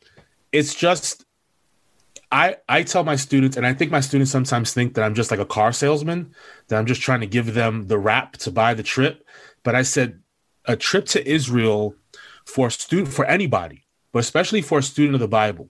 it's 0.52 0.74
just 0.74 1.24
I 2.30 2.56
I 2.68 2.82
tell 2.82 3.04
my 3.04 3.16
students, 3.16 3.56
and 3.56 3.66
I 3.66 3.74
think 3.74 3.90
my 3.90 4.00
students 4.00 4.30
sometimes 4.30 4.72
think 4.72 4.94
that 4.94 5.04
I'm 5.04 5.14
just 5.14 5.30
like 5.30 5.40
a 5.40 5.44
car 5.44 5.72
salesman, 5.72 6.34
that 6.68 6.78
I'm 6.78 6.86
just 6.86 7.00
trying 7.00 7.20
to 7.20 7.26
give 7.26 7.54
them 7.54 7.86
the 7.86 7.98
wrap 7.98 8.36
to 8.38 8.50
buy 8.50 8.74
the 8.74 8.82
trip. 8.82 9.24
But 9.62 9.74
I 9.74 9.82
said 9.82 10.20
a 10.64 10.76
trip 10.76 11.06
to 11.06 11.28
Israel 11.28 11.94
for 12.44 12.68
a 12.68 12.70
student 12.70 13.08
for 13.08 13.24
anybody, 13.24 13.84
but 14.12 14.20
especially 14.20 14.62
for 14.62 14.78
a 14.78 14.82
student 14.82 15.14
of 15.14 15.20
the 15.20 15.28
Bible 15.28 15.68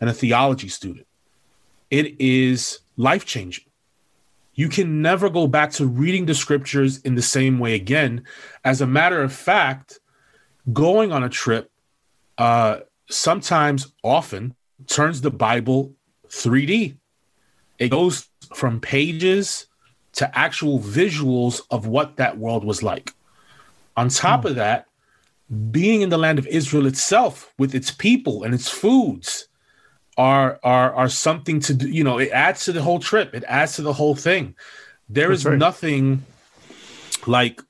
and 0.00 0.10
a 0.10 0.12
theology 0.12 0.68
student, 0.68 1.06
it 1.90 2.20
is 2.20 2.80
life 2.96 3.24
changing. 3.24 3.64
You 4.54 4.68
can 4.68 5.02
never 5.02 5.28
go 5.28 5.46
back 5.46 5.70
to 5.72 5.86
reading 5.86 6.26
the 6.26 6.34
scriptures 6.34 6.98
in 7.02 7.14
the 7.14 7.22
same 7.22 7.58
way 7.58 7.74
again. 7.74 8.24
As 8.64 8.80
a 8.80 8.86
matter 8.86 9.22
of 9.22 9.32
fact, 9.32 10.00
going 10.72 11.12
on 11.12 11.22
a 11.22 11.28
trip 11.28 11.70
uh, 12.38 12.80
sometimes, 13.08 13.92
often, 14.02 14.54
turns 14.86 15.20
the 15.20 15.30
Bible 15.30 15.92
3D. 16.28 16.96
It 17.78 17.88
goes 17.90 18.28
from 18.54 18.80
pages 18.80 19.66
to 20.14 20.38
actual 20.38 20.78
visuals 20.78 21.60
of 21.70 21.86
what 21.86 22.16
that 22.16 22.38
world 22.38 22.64
was 22.64 22.82
like. 22.82 23.12
On 23.96 24.08
top 24.08 24.42
mm. 24.42 24.50
of 24.50 24.56
that, 24.56 24.86
being 25.70 26.02
in 26.02 26.08
the 26.08 26.18
land 26.18 26.38
of 26.38 26.46
Israel 26.46 26.86
itself 26.86 27.52
with 27.58 27.74
its 27.74 27.90
people 27.90 28.42
and 28.42 28.52
its 28.52 28.68
foods 28.68 29.48
are 30.16 30.58
are 30.62 30.94
are 30.94 31.08
something 31.08 31.60
to 31.60 31.74
do. 31.74 31.88
You 31.88 32.04
know, 32.04 32.18
it 32.18 32.30
adds 32.30 32.64
to 32.64 32.72
the 32.72 32.82
whole 32.82 32.98
trip. 32.98 33.34
It 33.34 33.44
adds 33.46 33.76
to 33.76 33.82
the 33.82 33.92
whole 33.92 34.14
thing. 34.14 34.54
There 35.08 35.28
That's 35.28 35.40
is 35.40 35.46
right. 35.46 35.58
nothing 35.58 36.24
like, 37.26 37.60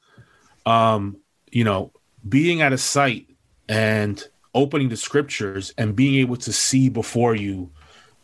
um, 0.64 1.18
you 1.50 1.64
know, 1.64 1.92
being 2.26 2.62
at 2.62 2.72
a 2.72 2.78
site 2.78 3.28
and 3.68 4.22
opening 4.54 4.88
the 4.88 4.96
scriptures 4.96 5.74
and 5.76 5.94
being 5.94 6.14
able 6.16 6.36
to 6.36 6.52
see 6.52 6.88
before 6.88 7.34
you 7.34 7.70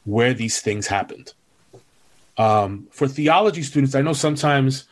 where 0.05 0.33
these 0.33 0.61
things 0.61 0.87
happened. 0.87 1.35
Um, 2.39 2.89
for 2.91 3.07
theology 3.07 3.63
students, 3.63 3.95
I 3.95 4.01
know 4.01 4.15
sometimes 4.15 4.85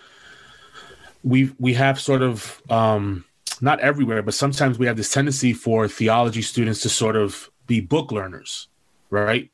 we 1.23 1.53
we 1.59 1.75
have 1.75 1.99
sort 1.99 2.23
of 2.23 2.61
um, 2.69 3.25
not 3.61 3.81
everywhere, 3.81 4.23
but 4.23 4.35
sometimes 4.35 4.79
we 4.79 4.87
have 4.87 4.97
this 4.97 5.13
tendency 5.13 5.53
for 5.53 5.89
theology 5.89 6.43
students 6.43 6.81
to 6.83 6.89
sort 6.89 7.17
of 7.17 7.51
be 7.67 7.81
book 7.81 8.13
learners, 8.13 8.69
right? 9.11 9.51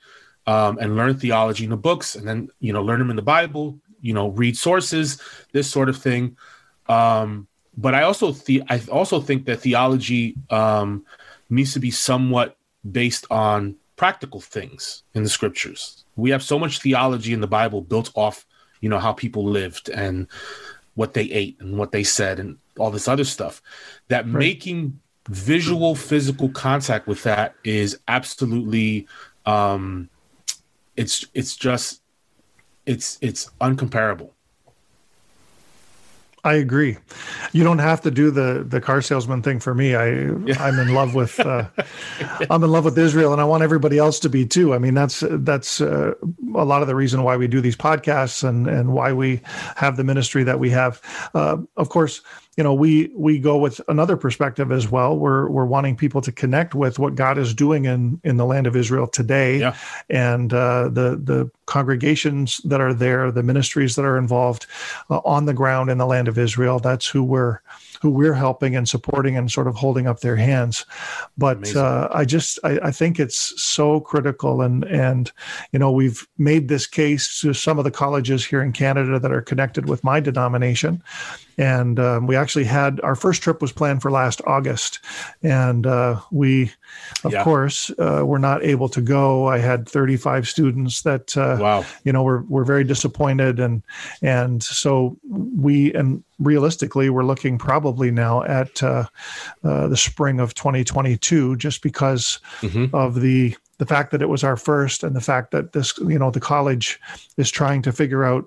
Um, 0.46 0.78
and 0.78 0.96
learn 0.96 1.18
theology 1.18 1.64
in 1.64 1.70
the 1.70 1.76
books, 1.76 2.14
and 2.14 2.26
then 2.26 2.48
you 2.60 2.72
know 2.72 2.82
learn 2.82 3.00
them 3.00 3.10
in 3.10 3.16
the 3.16 3.22
Bible. 3.22 3.78
You 4.00 4.14
know, 4.14 4.28
read 4.28 4.56
sources, 4.56 5.20
this 5.52 5.68
sort 5.70 5.88
of 5.88 5.96
thing. 5.96 6.36
Um, 6.88 7.48
but 7.76 7.94
I 7.94 8.02
also 8.02 8.32
the- 8.32 8.62
I 8.68 8.80
also 8.90 9.20
think 9.20 9.46
that 9.46 9.60
theology 9.60 10.36
um, 10.50 11.04
needs 11.50 11.72
to 11.72 11.80
be 11.80 11.90
somewhat 11.90 12.56
based 12.88 13.26
on 13.30 13.76
practical 13.96 14.40
things 14.40 15.02
in 15.14 15.22
the 15.22 15.28
scriptures. 15.28 16.04
We 16.16 16.30
have 16.30 16.42
so 16.42 16.58
much 16.58 16.80
theology 16.80 17.32
in 17.32 17.40
the 17.40 17.46
Bible 17.46 17.80
built 17.80 18.10
off, 18.14 18.46
you 18.80 18.88
know, 18.88 18.98
how 18.98 19.12
people 19.12 19.44
lived 19.44 19.88
and 19.88 20.28
what 20.94 21.14
they 21.14 21.24
ate 21.24 21.56
and 21.60 21.76
what 21.78 21.92
they 21.92 22.04
said 22.04 22.38
and 22.38 22.58
all 22.78 22.90
this 22.90 23.08
other 23.08 23.24
stuff 23.24 23.62
that 24.08 24.24
right. 24.24 24.34
making 24.34 25.00
visual 25.28 25.94
physical 25.94 26.48
contact 26.50 27.06
with 27.06 27.22
that 27.24 27.54
is 27.64 27.98
absolutely 28.08 29.06
um 29.44 30.08
it's 30.96 31.26
it's 31.34 31.56
just 31.56 32.00
it's 32.86 33.18
it's 33.20 33.50
uncomparable 33.60 34.30
I 36.46 36.54
agree. 36.54 36.96
You 37.50 37.64
don't 37.64 37.80
have 37.80 38.00
to 38.02 38.10
do 38.12 38.30
the 38.30 38.64
the 38.66 38.80
car 38.80 39.02
salesman 39.02 39.42
thing 39.42 39.58
for 39.58 39.74
me. 39.74 39.96
I 39.96 40.30
yeah. 40.46 40.54
I'm 40.60 40.78
in 40.78 40.94
love 40.94 41.12
with 41.12 41.40
uh, 41.40 41.68
I'm 42.48 42.62
in 42.62 42.70
love 42.70 42.84
with 42.84 42.96
Israel, 42.96 43.32
and 43.32 43.40
I 43.40 43.44
want 43.44 43.64
everybody 43.64 43.98
else 43.98 44.20
to 44.20 44.28
be 44.28 44.46
too. 44.46 44.72
I 44.72 44.78
mean, 44.78 44.94
that's 44.94 45.24
that's 45.28 45.80
uh, 45.80 46.14
a 46.54 46.64
lot 46.64 46.82
of 46.82 46.88
the 46.88 46.94
reason 46.94 47.24
why 47.24 47.36
we 47.36 47.48
do 47.48 47.60
these 47.60 47.74
podcasts 47.74 48.48
and 48.48 48.68
and 48.68 48.92
why 48.92 49.12
we 49.12 49.40
have 49.74 49.96
the 49.96 50.04
ministry 50.04 50.44
that 50.44 50.60
we 50.60 50.70
have. 50.70 51.02
Uh, 51.34 51.56
of 51.76 51.88
course, 51.88 52.22
you 52.56 52.64
know 52.64 52.74
we 52.74 53.10
we 53.14 53.38
go 53.38 53.56
with 53.58 53.80
another 53.88 54.16
perspective 54.16 54.72
as 54.72 54.90
well 54.90 55.16
we're 55.16 55.48
we're 55.48 55.66
wanting 55.66 55.96
people 55.96 56.20
to 56.20 56.32
connect 56.32 56.74
with 56.74 56.98
what 56.98 57.14
god 57.14 57.38
is 57.38 57.54
doing 57.54 57.84
in 57.84 58.20
in 58.24 58.36
the 58.36 58.46
land 58.46 58.66
of 58.66 58.74
israel 58.74 59.06
today 59.06 59.60
yeah. 59.60 59.76
and 60.08 60.52
uh, 60.52 60.88
the 60.88 61.20
the 61.22 61.50
congregations 61.66 62.58
that 62.58 62.80
are 62.80 62.94
there 62.94 63.30
the 63.30 63.42
ministries 63.42 63.96
that 63.96 64.04
are 64.04 64.18
involved 64.18 64.66
uh, 65.10 65.20
on 65.24 65.46
the 65.46 65.54
ground 65.54 65.90
in 65.90 65.98
the 65.98 66.06
land 66.06 66.28
of 66.28 66.38
israel. 66.38 66.78
That's 66.78 67.06
who 67.06 67.22
we're 67.22 67.60
who 68.00 68.10
we're 68.10 68.34
helping 68.34 68.76
and 68.76 68.88
supporting 68.88 69.36
and 69.36 69.50
sort 69.50 69.66
of 69.66 69.74
holding 69.74 70.06
up 70.06 70.20
their 70.20 70.36
hands. 70.36 70.84
But 71.36 71.74
uh, 71.74 72.08
I 72.12 72.24
just 72.24 72.58
I, 72.62 72.78
I, 72.82 72.90
think 72.90 73.18
it's 73.18 73.60
so 73.60 74.00
critical 74.00 74.62
and 74.62 74.84
and 74.84 75.32
you 75.72 75.78
know 75.78 75.90
we've 75.90 76.26
made 76.38 76.68
this 76.68 76.86
case 76.86 77.40
to 77.40 77.52
some 77.54 77.78
of 77.78 77.84
the 77.84 77.90
colleges 77.90 78.44
here 78.44 78.62
in 78.62 78.72
Canada 78.72 79.18
that 79.18 79.32
are 79.32 79.42
connected 79.42 79.88
with 79.88 80.04
my 80.04 80.20
denomination, 80.20 81.02
and 81.58 81.98
um, 81.98 82.26
we 82.26 82.36
actually 82.36 82.64
had 82.64 83.00
our 83.00 83.16
first 83.16 83.42
trip 83.42 83.60
was 83.60 83.72
planned 83.72 84.02
for 84.02 84.10
last 84.10 84.40
August, 84.46 85.00
and 85.42 85.86
uh, 85.86 86.20
we 86.30 86.72
of 87.24 87.32
yeah. 87.32 87.44
course 87.44 87.90
uh, 87.98 88.22
were 88.24 88.38
not 88.38 88.62
able 88.62 88.88
to 88.90 89.00
go. 89.00 89.46
I 89.46 89.58
had 89.58 89.88
35 89.88 90.48
students 90.48 91.02
that 91.02 91.36
uh, 91.36 91.58
wow 91.60 91.84
you 92.04 92.12
know 92.12 92.22
were 92.22 92.42
were 92.48 92.64
very 92.64 92.84
disappointed 92.84 93.60
and 93.60 93.82
and 94.22 94.62
so 94.62 95.16
we 95.24 95.92
and 95.94 96.22
realistically 96.38 97.10
we're 97.10 97.24
looking 97.24 97.58
probably 97.58 98.10
now 98.10 98.42
at 98.42 98.82
uh, 98.82 99.06
uh, 99.64 99.88
the 99.88 99.96
spring 99.96 100.40
of 100.40 100.54
2022, 100.54 101.56
just 101.56 101.82
because 101.82 102.38
mm-hmm. 102.60 102.94
of 102.94 103.20
the 103.20 103.56
the 103.78 103.86
fact 103.86 104.10
that 104.10 104.22
it 104.22 104.28
was 104.28 104.42
our 104.42 104.56
first 104.56 105.02
and 105.02 105.14
the 105.14 105.20
fact 105.20 105.50
that 105.50 105.72
this 105.72 105.96
you 105.98 106.18
know 106.18 106.30
the 106.30 106.40
college 106.40 107.00
is 107.36 107.50
trying 107.50 107.82
to 107.82 107.92
figure 107.92 108.24
out 108.24 108.44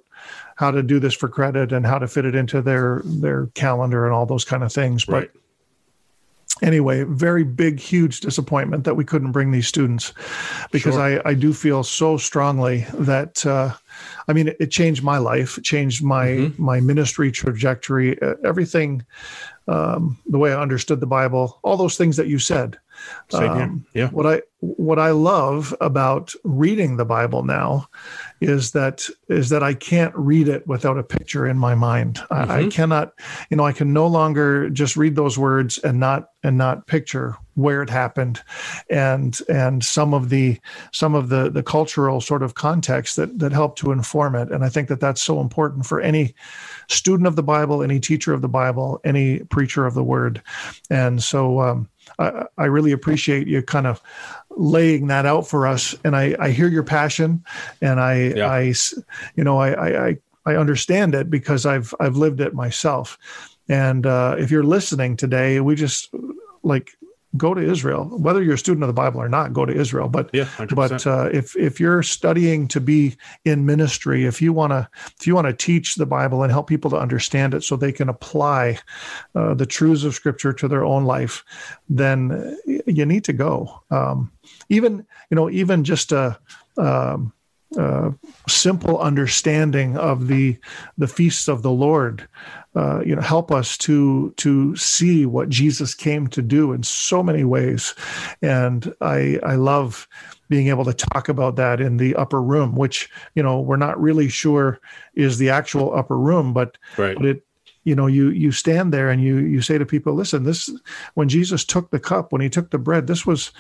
how 0.56 0.72
to 0.72 0.84
do 0.84 1.00
this 1.00 1.14
for 1.14 1.30
credit 1.30 1.72
and 1.72 1.86
how 1.86 2.00
to 2.00 2.08
fit 2.08 2.26
it 2.26 2.36
into 2.36 2.62
their 2.62 3.02
their 3.06 3.48
calendar 3.48 4.06
and 4.06 4.14
all 4.14 4.26
those 4.26 4.46
kind 4.46 4.64
of 4.64 4.74
things 4.74 5.08
right. 5.08 5.30
but 5.34 5.42
anyway, 6.62 7.04
very 7.04 7.44
big, 7.44 7.80
huge 7.80 8.20
disappointment 8.20 8.84
that 8.84 8.96
we 8.96 9.06
couldn't 9.06 9.32
bring 9.32 9.52
these 9.52 9.68
students 9.68 10.14
because 10.72 10.96
sure. 10.96 11.22
I, 11.26 11.30
I 11.30 11.34
do 11.34 11.54
feel 11.54 11.84
so 11.84 12.18
strongly 12.18 12.86
that, 12.94 13.46
uh, 13.46 13.74
I 14.28 14.34
mean, 14.34 14.50
it, 14.50 14.58
it, 14.60 14.72
changed 14.72 15.04
my 15.04 15.18
life, 15.18 15.58
it 15.58 15.64
changed 15.64 16.04
my, 16.04 16.28
mm-hmm. 16.28 16.64
my 16.64 16.80
ministry 16.80 17.32
trajectory, 17.32 18.20
everything, 18.44 19.06
um, 19.68 20.18
the 20.26 20.38
way 20.38 20.54
I 20.54 20.62
understood 20.62 21.00
the 21.00 21.08
Bible, 21.08 21.60
all 21.64 21.78
those 21.78 21.98
things 21.98 22.18
that 22.18 22.28
you 22.28 22.40
said. 22.40 22.78
Um, 23.34 23.86
yeah. 23.94 24.10
What 24.10 24.26
I 24.26 24.42
what 24.60 25.00
I 25.00 25.12
love 25.12 25.74
about 25.80 26.34
reading 26.44 26.98
the 26.98 27.06
Bible 27.06 27.44
now 27.44 27.88
is 28.42 28.72
that 28.72 29.08
is 29.28 29.50
that 29.50 29.64
I 29.64 29.74
can't 29.74 30.16
read 30.16 30.48
it 30.48 30.66
without 30.68 30.98
a 30.98 31.04
picture 31.04 31.46
in 31.48 31.58
my 31.58 31.76
mind. 31.76 32.16
Mm-hmm. 32.16 32.34
I, 32.34 32.42
I, 32.42 32.60
mm-hmm. 32.62 32.70
cannot, 32.70 33.14
you 33.50 33.58
know, 33.58 33.66
I 33.66 33.74
can 33.74 33.94
no 33.94 34.08
longer 34.08 34.70
just 34.70 34.96
read 34.96 35.16
those 35.16 35.38
words 35.38 35.78
and 35.80 36.00
not 36.00 36.30
and 36.44 36.58
not 36.58 36.88
picture 36.88 37.36
where 37.56 37.82
it 37.84 37.90
happened, 37.90 38.42
and 38.90 39.38
and 39.50 39.84
some 39.84 40.14
of 40.14 40.30
the 40.30 40.60
some 40.94 41.16
of 41.16 41.30
the 41.30 41.50
the 41.50 41.64
cultural 41.64 42.22
sort 42.22 42.44
of 42.44 42.54
context 42.54 43.18
that 43.18 43.40
that 43.40 43.52
help 43.52 43.76
to 43.78 43.92
inform 43.92 44.36
it. 44.36 44.52
And 44.52 44.64
I 44.64 44.70
think 44.70 44.88
that 44.88 45.02
that's 45.02 45.22
so 45.22 45.42
important 45.42 45.86
for 45.86 46.00
any 46.00 46.34
student 46.88 47.28
of 47.28 47.36
the 47.36 47.44
Bible, 47.44 47.84
any 47.84 48.00
teacher 48.00 48.34
of 48.34 48.42
the 48.42 48.48
Bible, 48.48 49.02
any 49.04 49.40
preacher 49.40 49.86
of 49.86 49.94
the 49.94 50.04
Word. 50.04 50.42
And 50.90 51.22
so 51.22 51.60
um, 51.60 51.90
I, 52.18 52.46
I 52.58 52.66
really 52.66 52.92
appreciate 52.92 53.48
you 53.48 53.62
kind 53.62 53.86
of 53.86 54.02
laying 54.50 55.08
that 55.08 55.26
out 55.26 55.48
for 55.48 55.68
us. 55.68 55.96
And 56.04 56.16
I, 56.16 56.36
I 56.40 56.52
hear 56.52 56.68
your 56.68 56.84
passion, 56.84 57.44
and 57.82 58.00
I, 58.00 58.29
yeah. 58.38 58.50
I, 58.50 58.74
you 59.36 59.44
know, 59.44 59.60
I, 59.60 60.10
I, 60.10 60.18
I 60.46 60.56
understand 60.56 61.16
it 61.16 61.30
because 61.30 61.66
I've, 61.66 61.94
I've 62.00 62.16
lived 62.16 62.42
it 62.42 62.54
myself. 62.54 63.18
And 63.68 64.06
uh, 64.06 64.36
if 64.38 64.50
you're 64.50 64.64
listening 64.64 65.16
today, 65.16 65.60
we 65.60 65.76
just 65.76 66.14
like 66.64 66.98
go 67.38 67.54
to 67.54 67.62
Israel. 67.62 68.06
Whether 68.06 68.42
you're 68.42 68.56
a 68.56 68.58
student 68.58 68.84
of 68.84 68.88
the 68.88 68.94
Bible 68.94 69.22
or 69.22 69.30
not, 69.30 69.54
go 69.54 69.66
to 69.66 69.74
Israel. 69.74 70.10
But 70.10 70.30
yeah, 70.34 70.46
100%. 70.46 70.76
but 70.76 71.08
uh, 71.08 71.30
if 71.32 71.56
if 71.56 71.80
you're 71.80 72.02
studying 72.02 72.68
to 72.70 72.82
be 72.82 73.16
in 73.46 73.66
ministry, 73.66 74.26
if 74.26 74.42
you 74.42 74.52
want 74.54 74.72
to 74.72 74.90
if 75.20 75.28
you 75.28 75.36
want 75.36 75.48
to 75.48 75.54
teach 75.54 75.96
the 75.96 76.06
Bible 76.06 76.44
and 76.44 76.52
help 76.52 76.68
people 76.68 76.90
to 76.92 76.98
understand 76.98 77.54
it 77.54 77.64
so 77.64 77.76
they 77.76 77.92
can 77.92 78.10
apply 78.10 78.80
uh, 79.36 79.54
the 79.54 79.66
truths 79.66 80.04
of 80.04 80.16
Scripture 80.16 80.54
to 80.54 80.68
their 80.68 80.84
own 80.84 81.06
life, 81.06 81.44
then 81.88 82.58
you 82.66 83.06
need 83.06 83.24
to 83.26 83.34
go. 83.34 83.84
Um, 83.92 84.32
even 84.70 85.06
you 85.30 85.36
know 85.36 85.50
even 85.50 85.84
just 85.84 86.12
a. 86.12 86.40
Um, 86.78 87.34
uh, 87.78 88.12
simple 88.48 89.00
understanding 89.00 89.98
of 89.98 90.28
the 90.28 90.58
the 90.98 91.08
feasts 91.08 91.48
of 91.48 91.62
the 91.62 91.72
Lord 91.72 92.28
uh, 92.76 93.02
you 93.06 93.16
know 93.16 93.22
help 93.22 93.52
us 93.52 93.78
to 93.78 94.32
to 94.38 94.76
see 94.76 95.26
what 95.26 95.50
Jesus 95.50 95.96
came 95.96 96.28
to 96.28 96.42
do 96.42 96.72
in 96.72 96.84
so 96.84 97.24
many 97.24 97.44
ways, 97.44 97.96
and 98.42 98.94
I 99.02 99.40
I 99.44 99.56
love 99.56 100.08
being 100.50 100.68
able 100.68 100.86
to 100.86 100.94
talk 100.94 101.30
about 101.30 101.56
that 101.56 101.82
in 101.82 101.98
the 101.98 102.16
upper 102.16 102.42
room, 102.42 102.76
which 102.76 103.10
you 103.34 103.42
know 103.42 103.60
we're 103.60 103.76
not 103.76 104.00
really 104.00 104.30
sure 104.30 104.80
is 105.16 105.40
the 105.40 105.50
actual 105.50 105.96
upper 105.96 106.18
room, 106.18 106.54
but 106.54 106.78
right. 106.98 107.16
but 107.16 107.26
it 107.26 107.44
you 107.86 107.96
know 107.96 108.08
you 108.08 108.30
you 108.30 108.52
stand 108.52 108.94
there 108.94 109.10
and 109.10 109.24
you 109.24 109.38
you 109.38 109.62
say 109.62 109.78
to 109.78 109.86
people 109.86 110.14
listen 110.14 110.44
this 110.44 110.70
when 111.14 111.30
jesus 111.30 111.64
took 111.64 111.90
the 111.92 112.00
cup 112.00 112.34
when 112.34 112.42
he 112.42 112.50
took 112.50 112.72
the 112.72 112.78
bread 112.78 113.08
this 113.08 113.26
was 113.26 113.52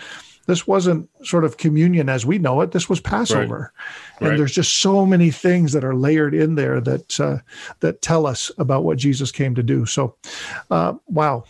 this 0.50 0.66
wasn't 0.66 1.08
sort 1.24 1.46
of 1.46 1.58
communion 1.58 2.10
as 2.10 2.26
we 2.26 2.40
know 2.40 2.62
it. 2.62 2.72
This 2.72 2.90
was 2.90 3.00
Passover, 3.00 3.72
right. 3.74 4.20
and 4.20 4.30
right. 4.30 4.38
there's 4.38 4.52
just 4.52 4.78
so 4.78 5.06
many 5.06 5.30
things 5.30 5.74
that 5.74 5.84
are 5.84 5.96
layered 5.96 6.34
in 6.34 6.56
there 6.56 6.82
that 6.82 7.20
uh, 7.20 7.38
that 7.82 8.02
tell 8.02 8.26
us 8.26 8.52
about 8.58 8.84
what 8.84 8.98
Jesus 8.98 9.32
came 9.32 9.54
to 9.56 9.64
do. 9.64 9.86
So, 9.86 10.16
uh, 10.72 10.96
wow, 11.08 11.44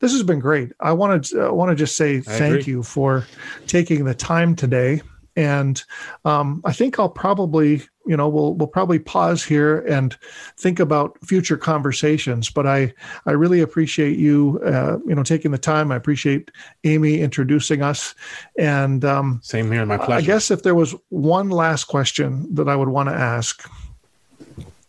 this 0.00 0.12
has 0.12 0.24
been 0.24 0.40
great. 0.40 0.72
I 0.80 0.92
want 0.92 1.26
to 1.26 1.40
I 1.40 1.50
want 1.50 1.70
to 1.70 1.76
just 1.76 1.96
say 1.96 2.16
I 2.16 2.20
thank 2.20 2.60
agree. 2.60 2.72
you 2.72 2.82
for 2.82 3.24
taking 3.66 4.04
the 4.04 4.14
time 4.14 4.56
today 4.56 5.00
and 5.36 5.82
um, 6.24 6.60
I 6.64 6.72
think 6.72 6.98
I'll 6.98 7.08
probably, 7.08 7.82
you 8.10 8.16
know, 8.16 8.28
we'll 8.28 8.54
we'll 8.54 8.66
probably 8.66 8.98
pause 8.98 9.44
here 9.44 9.78
and 9.86 10.16
think 10.56 10.80
about 10.80 11.16
future 11.24 11.56
conversations. 11.56 12.50
But 12.50 12.66
I 12.66 12.92
I 13.24 13.30
really 13.30 13.60
appreciate 13.60 14.18
you, 14.18 14.60
uh, 14.66 14.98
you 15.06 15.14
know, 15.14 15.22
taking 15.22 15.52
the 15.52 15.58
time. 15.58 15.92
I 15.92 15.96
appreciate 15.96 16.50
Amy 16.82 17.20
introducing 17.20 17.82
us, 17.82 18.16
and 18.58 19.04
um, 19.04 19.38
same 19.44 19.70
here, 19.70 19.86
my 19.86 19.96
pleasure. 19.96 20.12
I 20.12 20.22
guess 20.22 20.50
if 20.50 20.64
there 20.64 20.74
was 20.74 20.96
one 21.10 21.50
last 21.50 21.84
question 21.84 22.52
that 22.52 22.68
I 22.68 22.74
would 22.74 22.88
want 22.88 23.10
to 23.10 23.14
ask, 23.14 23.64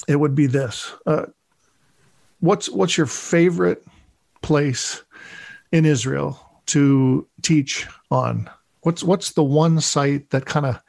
it 0.08 0.16
would 0.16 0.34
be 0.34 0.48
this: 0.48 0.92
uh, 1.06 1.28
What's 2.40 2.70
what's 2.70 2.98
your 2.98 3.06
favorite 3.06 3.86
place 4.42 5.04
in 5.72 5.86
Israel 5.86 6.40
to 6.66 7.28
teach 7.44 7.88
on? 8.10 8.50
What's 8.82 9.04
what's 9.04 9.34
the 9.34 9.44
one 9.44 9.80
site 9.80 10.32
that 10.32 10.48
kind 10.48 10.66
of 10.66 10.82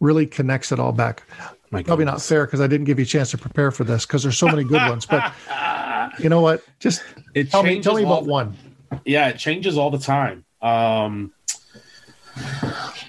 really 0.00 0.26
connects 0.26 0.72
it 0.72 0.78
all 0.78 0.92
back? 0.92 1.22
My 1.70 1.82
Probably 1.82 2.04
goodness. 2.04 2.22
not 2.22 2.28
fair 2.28 2.46
because 2.46 2.60
I 2.60 2.66
didn't 2.66 2.84
give 2.84 2.98
you 2.98 3.04
a 3.04 3.06
chance 3.06 3.30
to 3.32 3.38
prepare 3.38 3.70
for 3.70 3.84
this 3.84 4.06
because 4.06 4.22
there's 4.22 4.38
so 4.38 4.46
many 4.46 4.64
good 4.64 4.88
ones. 4.88 5.06
But 5.06 5.32
you 6.18 6.28
know 6.28 6.40
what? 6.40 6.62
Just 6.78 7.02
it 7.34 7.50
tell 7.50 7.62
me 7.62 7.82
tell 7.82 7.94
me 7.94 8.04
about 8.04 8.24
the, 8.24 8.30
one. 8.30 8.56
Yeah, 9.04 9.28
it 9.28 9.38
changes 9.38 9.76
all 9.76 9.90
the 9.90 9.98
time. 9.98 10.44
Um, 10.62 11.32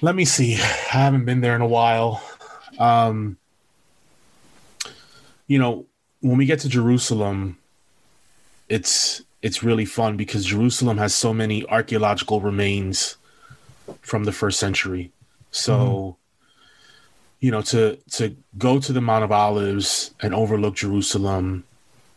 let 0.01 0.15
me 0.15 0.25
see. 0.25 0.55
I 0.55 0.57
haven't 0.57 1.25
been 1.25 1.41
there 1.41 1.55
in 1.55 1.61
a 1.61 1.67
while. 1.67 2.23
Um, 2.79 3.37
you 5.47 5.59
know, 5.59 5.85
when 6.21 6.37
we 6.37 6.45
get 6.45 6.59
to 6.59 6.69
Jerusalem, 6.69 7.57
it's 8.67 9.23
it's 9.41 9.61
really 9.61 9.85
fun 9.85 10.17
because 10.17 10.43
Jerusalem 10.45 10.97
has 10.97 11.13
so 11.13 11.33
many 11.33 11.65
archaeological 11.67 12.41
remains 12.41 13.17
from 14.01 14.23
the 14.23 14.31
first 14.31 14.59
century. 14.59 15.11
So, 15.51 15.77
mm-hmm. 15.77 16.24
You 17.39 17.51
know, 17.51 17.61
to 17.61 17.97
to 18.11 18.35
go 18.57 18.79
to 18.79 18.93
the 18.93 19.01
Mount 19.01 19.23
of 19.23 19.31
Olives 19.31 20.13
and 20.21 20.33
overlook 20.33 20.75
Jerusalem 20.75 21.63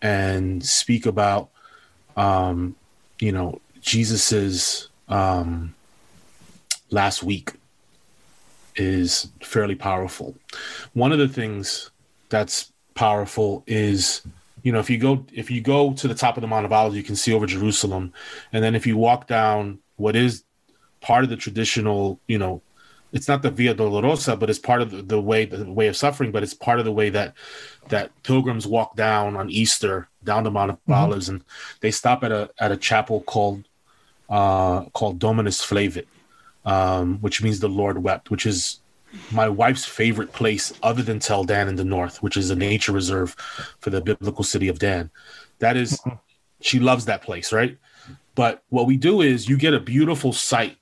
and 0.01 0.65
speak 0.65 1.07
about, 1.07 1.51
um, 2.17 2.77
you 3.19 3.33
know, 3.33 3.61
Jesus's 3.81 4.89
um, 5.09 5.75
last 6.91 7.23
week 7.23 7.53
is 8.77 9.29
fairly 9.41 9.75
powerful. 9.75 10.37
One 10.93 11.13
of 11.13 11.19
the 11.19 11.29
things 11.29 11.91
that's 12.29 12.73
powerful 12.95 13.63
is 13.67 14.23
you 14.63 14.73
know 14.73 14.81
if 14.81 14.91
you 14.91 14.99
go 14.99 15.25
if 15.33 15.51
you 15.51 15.61
go 15.61 15.93
to 15.93 16.09
the 16.09 16.15
top 16.15 16.37
of 16.37 16.41
the 16.41 16.49
mount 16.49 16.67
of 16.67 16.73
olives 16.73 16.97
you 16.97 17.03
can 17.05 17.15
see 17.15 17.33
over 17.33 17.47
jerusalem 17.47 18.13
and 18.53 18.65
then 18.65 18.75
if 18.75 18.89
you 18.89 18.97
walk 18.97 19.29
down 19.29 19.79
what 19.95 20.17
is 20.17 20.43
part 21.01 21.25
of 21.25 21.31
the 21.31 21.37
traditional, 21.37 22.21
you 22.27 22.39
know, 22.39 22.63
it's 23.13 23.29
not 23.29 23.43
the 23.43 23.51
Via 23.51 23.75
Dolorosa, 23.75 24.39
but 24.39 24.51
it's 24.51 24.59
part 24.59 24.83
of 24.83 24.91
the, 24.91 25.03
the, 25.03 25.21
way 25.21 25.45
the 25.45 25.71
way 25.71 25.89
of 25.89 25.97
suffering. 25.97 26.31
But 26.31 26.43
it's 26.43 26.55
part 26.55 26.79
of 26.79 26.85
the 26.85 26.93
way 26.93 27.11
that 27.11 27.35
that 27.89 28.11
pilgrims 28.23 28.67
walk 28.67 28.97
down 28.97 29.37
on 29.37 29.51
Easter 29.51 30.09
down 30.25 30.45
the 30.45 30.51
Mount 30.51 30.71
of 30.71 30.77
mm-hmm. 30.79 30.93
Olives, 30.93 31.29
and 31.29 31.43
they 31.81 31.91
stop 31.91 32.23
at 32.25 32.33
a 32.33 32.51
at 32.59 32.73
a 32.73 32.77
chapel 32.77 33.23
called 33.23 33.65
uh, 34.29 34.85
called 34.91 35.19
Dominus 35.19 35.65
Flevit, 35.65 36.07
um, 36.65 37.19
which 37.21 37.43
means 37.43 37.61
the 37.61 37.69
Lord 37.69 38.03
wept, 38.03 38.31
which 38.31 38.47
is 38.47 38.81
my 39.33 39.49
wife's 39.49 39.85
favorite 39.85 40.33
place 40.33 40.73
other 40.83 41.03
than 41.03 41.19
Tel 41.19 41.45
Dan 41.45 41.69
in 41.69 41.77
the 41.77 41.85
north, 41.85 42.23
which 42.23 42.37
is 42.37 42.51
a 42.51 42.57
nature 42.57 42.93
reserve 42.93 43.35
for 43.81 43.91
the 43.91 44.01
biblical 44.01 44.45
city 44.45 44.69
of 44.69 44.79
Dan. 44.79 45.11
That 45.61 45.77
is, 45.77 45.99
mm-hmm. 46.01 46.17
she 46.61 46.79
loves 46.79 47.07
that 47.07 47.23
place, 47.23 47.53
right? 47.53 47.79
But 48.35 48.63
what 48.69 48.87
we 48.87 48.97
do 48.97 49.21
is 49.21 49.49
you 49.49 49.57
get 49.57 49.75
a 49.75 49.81
beautiful 49.81 50.33
sight 50.33 50.78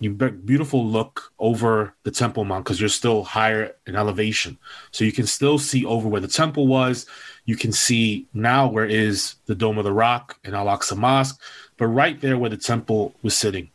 you 0.00 0.12
beautiful 0.12 0.86
look 0.86 1.32
over 1.38 1.94
the 2.04 2.10
temple 2.10 2.44
mount 2.44 2.64
because 2.64 2.80
you're 2.80 2.88
still 2.88 3.24
higher 3.24 3.74
in 3.86 3.96
elevation. 3.96 4.56
So 4.92 5.04
you 5.04 5.12
can 5.12 5.26
still 5.26 5.58
see 5.58 5.84
over 5.84 6.08
where 6.08 6.20
the 6.20 6.28
temple 6.28 6.68
was. 6.68 7.06
You 7.46 7.56
can 7.56 7.72
see 7.72 8.26
now 8.32 8.68
where 8.68 8.86
is 8.86 9.34
the 9.46 9.56
dome 9.56 9.76
of 9.78 9.84
the 9.84 9.92
rock 9.92 10.38
and 10.44 10.54
al-aqsa 10.54 10.96
mosque 10.96 11.40
but 11.78 11.86
right 11.86 12.20
there 12.20 12.36
where 12.36 12.50
the 12.50 12.56
temple 12.56 13.14
was 13.22 13.36
sitting. 13.36 13.70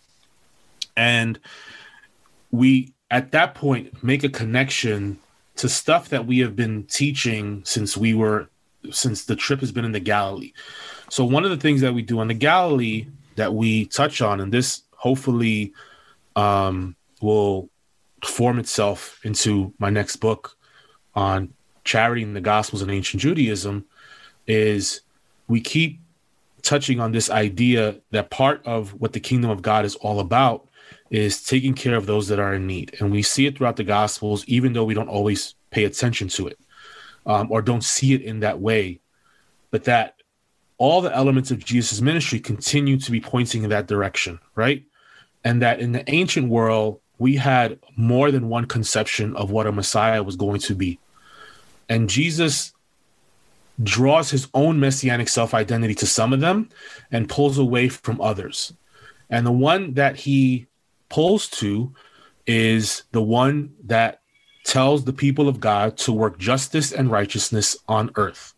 And 0.96 1.40
we 2.52 2.94
at 3.10 3.32
that 3.32 3.56
point 3.56 4.04
make 4.04 4.24
a 4.24 4.30
connection 4.30 5.18
to 5.56 5.68
stuff 5.68 6.10
that 6.10 6.28
we 6.28 6.40
have 6.40 6.56
been 6.56 6.84
teaching 6.84 7.64
since 7.66 7.98
we 7.98 8.14
were 8.14 8.50
since 8.92 9.26
the 9.26 9.36
trip 9.36 9.62
has 9.62 9.72
been 9.72 9.86
in 9.86 9.94
the 9.94 10.00
galilee. 10.00 10.52
So 11.10 11.24
one 11.24 11.46
of 11.46 11.50
the 11.50 11.58
things 11.58 11.82
that 11.82 11.94
we 11.94 12.02
do 12.02 12.20
on 12.20 12.28
the 12.28 12.34
galilee 12.34 13.08
that 13.36 13.54
we 13.54 13.86
touch 13.86 14.22
on 14.22 14.42
and 14.42 14.52
this 14.52 14.84
hopefully 14.92 15.74
um, 16.36 16.96
will 17.22 17.70
form 18.24 18.60
itself 18.60 19.20
into 19.24 19.74
my 19.80 19.90
next 19.90 20.18
book 20.18 20.58
on 21.16 21.54
charity 21.84 22.24
and 22.24 22.36
the 22.36 22.42
Gospels 22.42 22.82
in 22.82 22.90
ancient 22.90 23.22
Judaism 23.22 23.86
is 24.48 25.02
we 25.48 25.62
keep 25.62 26.00
touching 26.62 27.00
on 27.00 27.12
this 27.12 27.30
idea 27.30 27.96
that 28.12 28.30
part 28.30 28.66
of 28.66 28.92
what 28.94 29.14
the 29.14 29.20
kingdom 29.20 29.50
of 29.50 29.62
God 29.62 29.86
is 29.86 29.96
all 29.96 30.20
about 30.20 30.68
is 31.10 31.44
taking 31.44 31.74
care 31.74 31.96
of 31.96 32.06
those 32.06 32.28
that 32.30 32.40
are 32.40 32.54
in 32.54 32.66
need. 32.66 32.96
And 33.00 33.12
we 33.12 33.22
see 33.22 33.46
it 33.46 33.58
throughout 33.58 33.76
the 33.76 33.84
Gospels, 33.84 34.46
even 34.46 34.74
though 34.74 34.86
we 34.86 34.94
don't 34.94 35.10
always 35.10 35.56
pay 35.70 35.84
attention 35.84 36.30
to 36.30 36.48
it 36.48 36.58
um, 37.26 37.52
or 37.52 37.62
don't 37.62 37.84
see 37.84 38.14
it 38.14 38.22
in 38.22 38.40
that 38.40 38.60
way. 38.60 39.02
But 39.72 39.84
that 39.86 40.16
all 40.78 41.02
the 41.02 41.16
elements 41.16 41.52
of 41.52 41.64
Jesus' 41.64 42.02
ministry 42.02 42.40
continue 42.40 42.98
to 42.98 43.12
be 43.12 43.20
pointing 43.20 43.64
in 43.64 43.70
that 43.70 43.88
direction, 43.88 44.40
right? 44.56 44.84
And 45.44 45.62
that 45.62 45.80
in 45.80 45.92
the 45.92 46.10
ancient 46.10 46.50
world, 46.50 47.00
we 47.18 47.36
had 47.36 47.80
more 47.96 48.32
than 48.32 48.50
one 48.50 48.66
conception 48.66 49.36
of 49.36 49.52
what 49.52 49.68
a 49.68 49.72
Messiah 49.72 50.24
was 50.24 50.36
going 50.36 50.60
to 50.62 50.76
be. 50.76 51.00
And 51.90 52.10
Jesus 52.10 52.74
draws 53.82 54.30
his 54.30 54.48
own 54.54 54.80
messianic 54.80 55.28
self 55.28 55.54
identity 55.54 55.96
to 55.96 56.06
some 56.06 56.34
of 56.34 56.40
them 56.40 56.70
and 57.12 57.30
pulls 57.30 57.58
away 57.58 57.90
from 57.90 58.22
others. 58.22 58.74
And 59.30 59.46
the 59.46 59.52
one 59.52 59.96
that 59.96 60.16
he 60.16 60.68
pulls 61.10 61.48
to 61.50 61.94
is 62.46 63.04
the 63.12 63.22
one 63.22 63.74
that 63.86 64.22
tells 64.66 65.04
the 65.04 65.14
people 65.14 65.48
of 65.48 65.60
God 65.60 65.98
to 65.98 66.14
work 66.14 66.38
justice 66.38 66.92
and 66.92 67.12
righteousness 67.12 67.78
on 67.88 68.12
earth. 68.16 68.54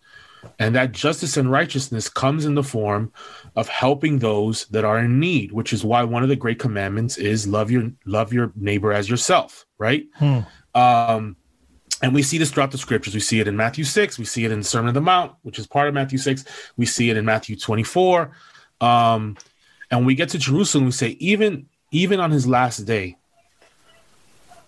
And 0.60 0.76
that 0.76 0.92
justice 0.92 1.38
and 1.38 1.52
righteousness 1.52 2.10
comes 2.10 2.46
in 2.46 2.56
the 2.56 2.64
form 2.64 3.12
of 3.56 3.68
helping 3.68 4.20
those 4.20 4.66
that 4.68 4.86
are 4.86 5.00
in 5.00 5.20
need, 5.20 5.52
which 5.52 5.74
is 5.74 5.84
why 5.84 6.04
one 6.04 6.24
of 6.24 6.30
the 6.30 6.36
great 6.36 6.60
commandments 6.60 7.18
is 7.18 7.48
love 7.48 7.72
your 7.72 7.92
love 8.06 8.34
your 8.34 8.52
neighbor 8.56 8.94
as 8.94 9.10
yourself, 9.10 9.66
right? 9.78 10.06
Hmm. 10.16 10.40
Um, 10.74 11.36
and 12.02 12.14
we 12.14 12.22
see 12.22 12.38
this 12.38 12.52
throughout 12.52 12.72
the 12.72 12.78
scriptures. 12.78 13.14
We 13.14 13.20
see 13.20 13.40
it 13.40 13.48
in 13.48 13.56
Matthew 13.56 13.84
6. 13.84 14.20
We 14.20 14.26
see 14.26 14.46
it 14.46 14.52
in 14.52 14.60
the 14.60 14.66
Sermon 14.66 14.90
on 14.90 14.94
the 14.94 15.02
Mount, 15.02 15.34
which 15.44 15.58
is 15.58 15.66
part 15.66 15.88
of 15.88 15.94
Matthew 15.94 16.18
6. 16.18 16.44
We 16.78 16.86
see 16.86 17.10
it 17.10 17.18
in 17.18 17.26
Matthew 17.26 17.56
24. 17.56 18.32
Um, 18.82 19.38
and 19.90 20.02
when 20.02 20.06
we 20.06 20.16
get 20.16 20.30
to 20.30 20.38
Jerusalem, 20.38 20.86
we 20.86 20.92
say, 20.92 21.10
even, 21.20 21.68
even 21.92 22.20
on 22.20 22.32
his 22.32 22.46
last 22.46 22.80
day, 22.80 23.18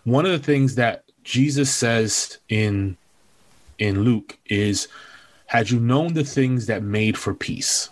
one 0.05 0.25
of 0.25 0.31
the 0.31 0.39
things 0.39 0.75
that 0.75 1.03
Jesus 1.23 1.69
says 1.69 2.37
in 2.47 2.95
in 3.77 4.03
Luke 4.03 4.37
is, 4.45 4.87
had 5.47 5.69
you 5.69 5.79
known 5.79 6.13
the 6.13 6.23
things 6.23 6.67
that 6.67 6.83
made 6.83 7.17
for 7.17 7.33
peace. 7.33 7.89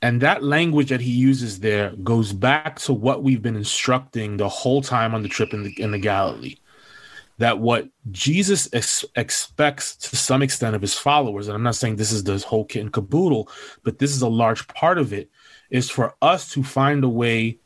And 0.00 0.20
that 0.20 0.42
language 0.42 0.90
that 0.90 1.00
he 1.00 1.10
uses 1.10 1.60
there 1.60 1.90
goes 2.02 2.32
back 2.32 2.78
to 2.80 2.92
what 2.92 3.22
we've 3.22 3.42
been 3.42 3.56
instructing 3.56 4.36
the 4.36 4.48
whole 4.48 4.82
time 4.82 5.14
on 5.14 5.22
the 5.22 5.28
trip 5.28 5.54
in 5.54 5.62
the, 5.62 5.80
in 5.80 5.92
the 5.92 5.98
Galilee 5.98 6.56
that 7.38 7.58
what 7.58 7.88
Jesus 8.10 8.68
ex- 8.72 9.04
expects 9.16 9.96
to 9.96 10.16
some 10.16 10.42
extent 10.42 10.76
of 10.76 10.82
his 10.82 10.94
followers, 10.94 11.48
and 11.48 11.56
I'm 11.56 11.62
not 11.62 11.74
saying 11.74 11.96
this 11.96 12.12
is 12.12 12.24
the 12.24 12.38
whole 12.38 12.64
kit 12.64 12.82
and 12.82 12.92
caboodle, 12.92 13.48
but 13.82 13.98
this 13.98 14.12
is 14.12 14.22
a 14.22 14.28
large 14.28 14.66
part 14.68 14.98
of 14.98 15.12
it, 15.12 15.30
is 15.70 15.90
for 15.90 16.14
us 16.22 16.50
to 16.50 16.62
find 16.62 17.02
a 17.02 17.08
way, 17.08 17.58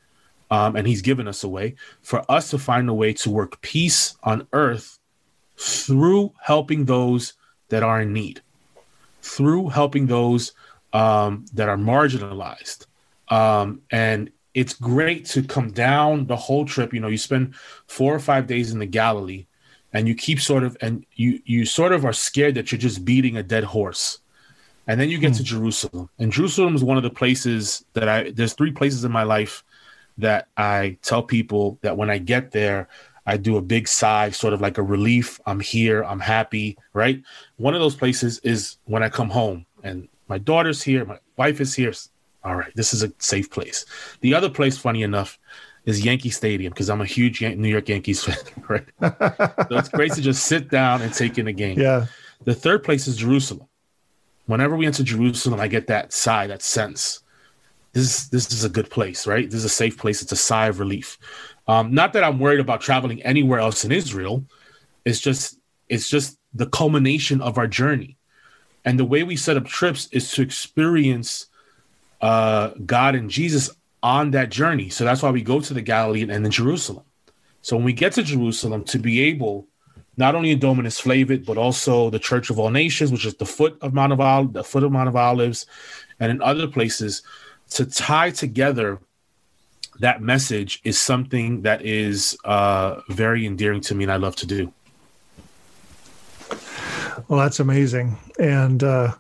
um, 0.51 0.77
and 0.77 0.87
he's 0.87 1.03
given 1.03 1.29
us 1.29 1.45
a 1.45 1.49
way, 1.49 1.75
for 2.01 2.25
us 2.31 2.51
to 2.51 2.59
find 2.59 2.89
a 2.89 2.95
way 2.95 3.13
to 3.13 3.31
work 3.31 3.61
peace 3.61 4.17
on 4.23 4.47
earth 4.53 4.99
through 5.59 6.33
helping 6.41 6.87
those 6.87 7.35
that 7.69 7.83
are 7.83 8.01
in 8.01 8.13
need, 8.13 8.41
through 9.23 9.69
helping 9.69 10.07
those 10.07 10.53
um, 10.93 11.45
that 11.55 11.69
are 11.69 11.77
marginalized. 11.77 12.87
Um, 13.29 13.83
and 13.91 14.31
it's 14.55 14.75
great 14.75 15.27
to 15.27 15.43
come 15.43 15.71
down 15.71 16.27
the 16.27 16.37
whole 16.37 16.65
trip. 16.65 16.93
You 16.93 17.01
know, 17.01 17.09
you 17.09 17.19
spend 17.19 17.55
four 17.87 18.15
or 18.15 18.19
five 18.21 18.47
days 18.47 18.73
in 18.73 18.79
the 18.79 18.87
Galilee 18.87 19.47
and 19.93 20.07
you 20.07 20.15
keep 20.15 20.41
sort 20.41 20.65
of 20.65 20.77
and 20.81 21.05
you 21.15 21.41
you 21.45 21.65
sort 21.65 21.93
of 21.93 22.05
are 22.05 22.13
scared 22.13 22.55
that 22.55 22.71
you're 22.71 22.79
just 22.79 23.05
beating 23.05 23.37
a 23.37 23.43
dead 23.43 23.65
horse 23.65 24.19
and 24.87 25.01
then 25.01 25.11
you 25.11 25.19
get 25.19 25.31
hmm. 25.31 25.37
to 25.37 25.43
jerusalem 25.43 26.09
and 26.19 26.33
jerusalem 26.33 26.75
is 26.75 26.85
one 26.85 26.97
of 26.97 27.03
the 27.03 27.11
places 27.11 27.85
that 27.95 28.09
i 28.09 28.31
there's 28.31 28.55
three 28.55 28.73
places 28.73 29.05
in 29.05 29.13
my 29.13 29.23
life 29.23 29.65
that 30.17 30.49
i 30.57 30.97
tell 31.03 31.23
people 31.23 31.79
that 31.83 31.97
when 31.97 32.11
i 32.11 32.19
get 32.19 32.51
there 32.51 32.89
i 33.29 33.37
do 33.37 33.57
a 33.57 33.63
big 33.63 33.87
sigh 33.87 34.31
sort 34.31 34.53
of 34.53 34.61
like 34.61 34.79
a 34.79 34.83
relief 34.83 35.41
i'm 35.47 35.61
here 35.61 36.03
i'm 36.05 36.21
happy 36.21 36.77
right 36.93 37.23
one 37.57 37.75
of 37.75 37.81
those 37.81 37.95
places 37.95 38.39
is 38.41 38.79
when 38.85 39.03
i 39.03 39.09
come 39.09 39.29
home 39.29 39.65
and 39.83 40.09
my 40.29 40.39
daughter's 40.39 40.83
here 40.83 41.05
my 41.05 41.19
wife 41.37 41.61
is 41.61 41.75
here 41.75 41.93
all 42.45 42.57
right 42.57 42.73
this 42.75 42.93
is 42.93 43.03
a 43.03 43.13
safe 43.19 43.51
place 43.51 43.85
the 44.21 44.35
other 44.35 44.51
place 44.51 44.77
funny 44.77 45.03
enough 45.03 45.39
is 45.89 46.05
Yankee 46.05 46.29
Stadium 46.29 46.71
because 46.71 46.91
I'm 46.91 47.01
a 47.01 47.07
huge 47.07 47.41
New 47.41 47.69
York 47.69 47.89
Yankees 47.89 48.23
fan, 48.27 48.37
right? 48.69 48.85
so 49.01 49.79
it's 49.79 49.89
great 49.89 50.13
to 50.13 50.21
just 50.21 50.45
sit 50.45 50.69
down 50.69 51.01
and 51.01 51.15
take 51.15 51.39
in 51.39 51.49
a 51.49 51.53
game. 51.53 51.79
Yeah. 51.79 52.05
The 52.45 52.55
third 52.55 52.85
place 52.85 53.07
is 53.07 53.17
Jerusalem. 53.17 53.67
Whenever 54.45 54.77
we 54.77 54.87
enter 54.87 55.03
Jerusalem, 55.03 55.61
I 55.61 55.69
get 55.69 55.87
that 55.87 56.13
sigh, 56.13 56.47
that 56.47 56.63
sense. 56.63 57.21
This 57.93 58.03
is 58.05 58.29
this 58.29 58.53
is 58.53 58.65
a 58.65 58.69
good 58.69 58.91
place, 58.91 59.27
right? 59.27 59.47
This 59.47 59.59
is 59.61 59.65
a 59.65 59.71
safe 59.71 59.97
place. 59.97 60.21
It's 60.23 60.33
a 60.33 60.37
sigh 60.37 60.67
of 60.67 60.79
relief. 60.79 61.19
Um, 61.69 61.93
not 61.93 62.15
that 62.15 62.25
I'm 62.25 62.39
worried 62.39 62.61
about 62.61 62.81
traveling 62.81 63.23
anywhere 63.23 63.61
else 63.61 63.85
in 63.85 63.93
Israel. 63.93 64.45
It's 65.05 65.21
just 65.21 65.59
it's 65.89 66.09
just 66.09 66.39
the 66.55 66.67
culmination 66.67 67.41
of 67.41 67.59
our 67.59 67.67
journey. 67.67 68.17
And 68.85 68.99
the 68.99 69.05
way 69.05 69.23
we 69.23 69.37
set 69.37 69.57
up 69.57 69.67
trips 69.67 70.09
is 70.13 70.31
to 70.33 70.43
experience 70.43 71.47
uh, 72.21 72.71
God 72.85 73.15
and 73.15 73.31
Jesus 73.31 73.71
on 74.03 74.31
that 74.33 74.51
journey. 74.51 74.89
So 74.89 75.05
that's 75.05 75.23
why 75.23 75.31
we 75.31 75.43
go 75.43 75.61
to 75.61 75.75
the 75.75 75.83
Galilee 75.83 76.23
and 76.23 76.31
then 76.31 76.51
Jerusalem. 76.51 77.05
So 77.63 77.77
when 77.77 77.85
we 77.85 77.93
get 77.93 78.13
to 78.15 78.23
Jerusalem, 78.23 78.85
to 78.85 78.99
be 78.99 79.21
able 79.23 79.67
not 80.17 80.35
only 80.35 80.51
in 80.51 80.59
Dominus 80.59 81.01
Flevit, 81.01 81.45
but 81.45 81.57
also 81.57 82.11
the 82.11 82.19
Church 82.19 82.51
of 82.51 82.59
All 82.59 82.71
Nations, 82.71 83.13
which 83.13 83.25
is 83.25 83.35
the 83.35 83.47
foot 83.47 83.79
of 83.83 83.95
Mount 83.95 84.13
of 84.13 84.21
Olives, 84.21 84.53
the 84.53 84.65
foot 84.65 84.83
of 84.83 84.91
Mount 84.91 85.09
of 85.09 85.17
Olives, 85.17 85.67
and 86.19 86.31
in 86.31 86.43
other 86.43 86.67
places, 86.67 87.23
to 87.71 87.87
tie 87.87 88.31
together 88.31 88.99
that 90.01 90.23
message 90.23 90.81
is 90.85 90.99
something 90.99 91.63
that 91.63 91.83
is 91.83 92.37
uh, 92.45 93.01
very 93.09 93.47
endearing 93.47 93.81
to 93.83 93.95
me, 93.95 94.05
and 94.05 94.13
I 94.13 94.17
love 94.17 94.37
to 94.37 94.47
do. 94.47 94.73
Well, 97.29 97.41
that's 97.41 97.61
amazing, 97.61 98.17
and 98.39 98.83
uh, 98.83 99.15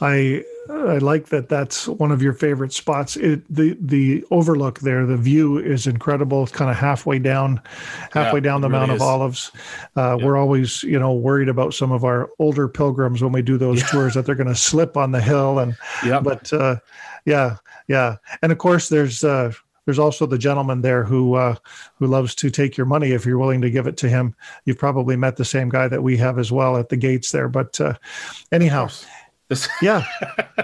I 0.00 0.44
I 0.70 0.98
like 0.98 1.26
that. 1.26 1.48
That's 1.48 1.88
one 1.88 2.10
of 2.10 2.22
your 2.22 2.32
favorite 2.32 2.72
spots. 2.72 3.16
It, 3.16 3.42
the 3.54 3.76
the 3.80 4.24
overlook 4.30 4.80
there, 4.80 5.04
the 5.04 5.16
view 5.16 5.58
is 5.58 5.86
incredible. 5.86 6.42
It's 6.42 6.52
kind 6.52 6.70
of 6.70 6.76
halfway 6.76 7.18
down, 7.18 7.60
halfway 8.12 8.38
yeah, 8.38 8.44
down 8.44 8.60
the 8.60 8.68
Mount 8.68 8.90
of 8.90 9.02
Olives. 9.02 9.52
Uh, 9.96 10.16
yeah. 10.18 10.24
We're 10.24 10.36
always, 10.36 10.82
you 10.82 10.98
know, 10.98 11.12
worried 11.12 11.48
about 11.48 11.74
some 11.74 11.92
of 11.92 12.04
our 12.04 12.30
older 12.38 12.68
pilgrims 12.68 13.22
when 13.22 13.32
we 13.32 13.42
do 13.42 13.58
those 13.58 13.80
yeah. 13.80 13.88
tours 13.88 14.14
that 14.14 14.26
they're 14.26 14.34
going 14.34 14.48
to 14.48 14.54
slip 14.54 14.96
on 14.96 15.12
the 15.12 15.20
hill. 15.20 15.58
And 15.58 15.76
yeah, 16.04 16.20
but 16.20 16.52
uh, 16.52 16.76
yeah, 17.26 17.56
yeah, 17.88 18.16
and 18.40 18.50
of 18.50 18.58
course 18.58 18.88
there's 18.88 19.22
uh, 19.22 19.52
there's 19.84 19.98
also 19.98 20.26
the 20.26 20.38
gentleman 20.38 20.82
there 20.82 21.04
who 21.04 21.34
uh, 21.34 21.56
who 21.96 22.06
loves 22.06 22.34
to 22.36 22.50
take 22.50 22.76
your 22.76 22.86
money 22.86 23.12
if 23.12 23.26
you're 23.26 23.38
willing 23.38 23.62
to 23.62 23.70
give 23.70 23.86
it 23.86 23.96
to 23.98 24.08
him. 24.08 24.34
You've 24.64 24.78
probably 24.78 25.16
met 25.16 25.36
the 25.36 25.44
same 25.44 25.68
guy 25.68 25.88
that 25.88 26.02
we 26.02 26.16
have 26.16 26.38
as 26.38 26.50
well 26.50 26.76
at 26.76 26.88
the 26.88 26.96
gates 26.96 27.32
there. 27.32 27.48
But 27.48 27.80
uh, 27.80 27.94
anyhow, 28.52 28.88
yeah, 29.82 30.04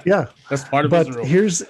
yeah, 0.04 0.26
that's 0.50 0.64
part 0.64 0.84
of 0.84 0.90
but 0.90 1.08
Israel. 1.08 1.26
Here's 1.26 1.62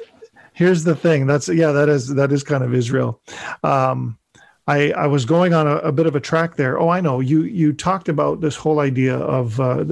here's 0.53 0.85
the 0.85 0.95
thing. 0.95 1.27
That's 1.27 1.49
yeah, 1.49 1.73
that 1.73 1.89
is 1.89 2.15
that 2.15 2.33
is 2.33 2.45
kind 2.45 2.63
of 2.63 2.75
Israel. 2.75 3.21
Um, 3.63 4.19
I, 4.67 4.93
I 4.93 5.07
was 5.09 5.25
going 5.25 5.53
on 5.53 5.67
a, 5.67 5.77
a, 5.77 5.91
bit 5.91 6.07
of 6.07 6.15
a 6.15 6.21
track 6.21 6.55
there. 6.55 6.79
Oh, 6.79 6.91
I 6.91 7.01
know 7.01 7.19
you 7.19 7.43
you 7.43 7.73
talked 7.73 8.09
about 8.09 8.41
this 8.41 8.55
whole 8.55 8.79
idea 8.79 9.17
of 9.17 9.59
uh, 9.59 9.85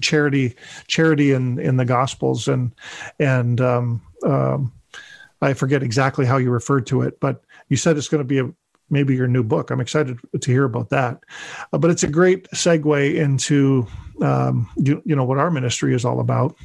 charity, 0.00 0.54
charity 0.86 1.32
in 1.32 1.58
in 1.58 1.78
the 1.78 1.84
Gospels, 1.84 2.46
and 2.46 2.72
and 3.18 3.60
um, 3.60 4.00
um, 4.24 4.72
I 5.42 5.54
forget 5.54 5.82
exactly 5.82 6.26
how 6.26 6.36
you 6.36 6.50
referred 6.50 6.86
to 6.88 7.02
it, 7.02 7.18
but 7.20 7.42
you 7.68 7.76
said 7.76 7.96
it's 7.96 8.08
going 8.08 8.20
to 8.20 8.24
be 8.24 8.38
a 8.38 8.50
maybe 8.90 9.14
your 9.14 9.28
new 9.28 9.44
book. 9.44 9.70
I'm 9.70 9.80
excited 9.80 10.18
to 10.38 10.50
hear 10.50 10.64
about 10.64 10.90
that. 10.90 11.20
Uh, 11.72 11.78
but 11.78 11.90
it's 11.90 12.02
a 12.02 12.08
great 12.08 12.48
segue 12.50 13.14
into 13.14 13.86
um, 14.20 14.68
you, 14.76 15.00
you 15.04 15.16
know 15.16 15.24
what 15.24 15.38
our 15.38 15.50
ministry 15.50 15.94
is 15.94 16.04
all 16.04 16.20
about 16.20 16.56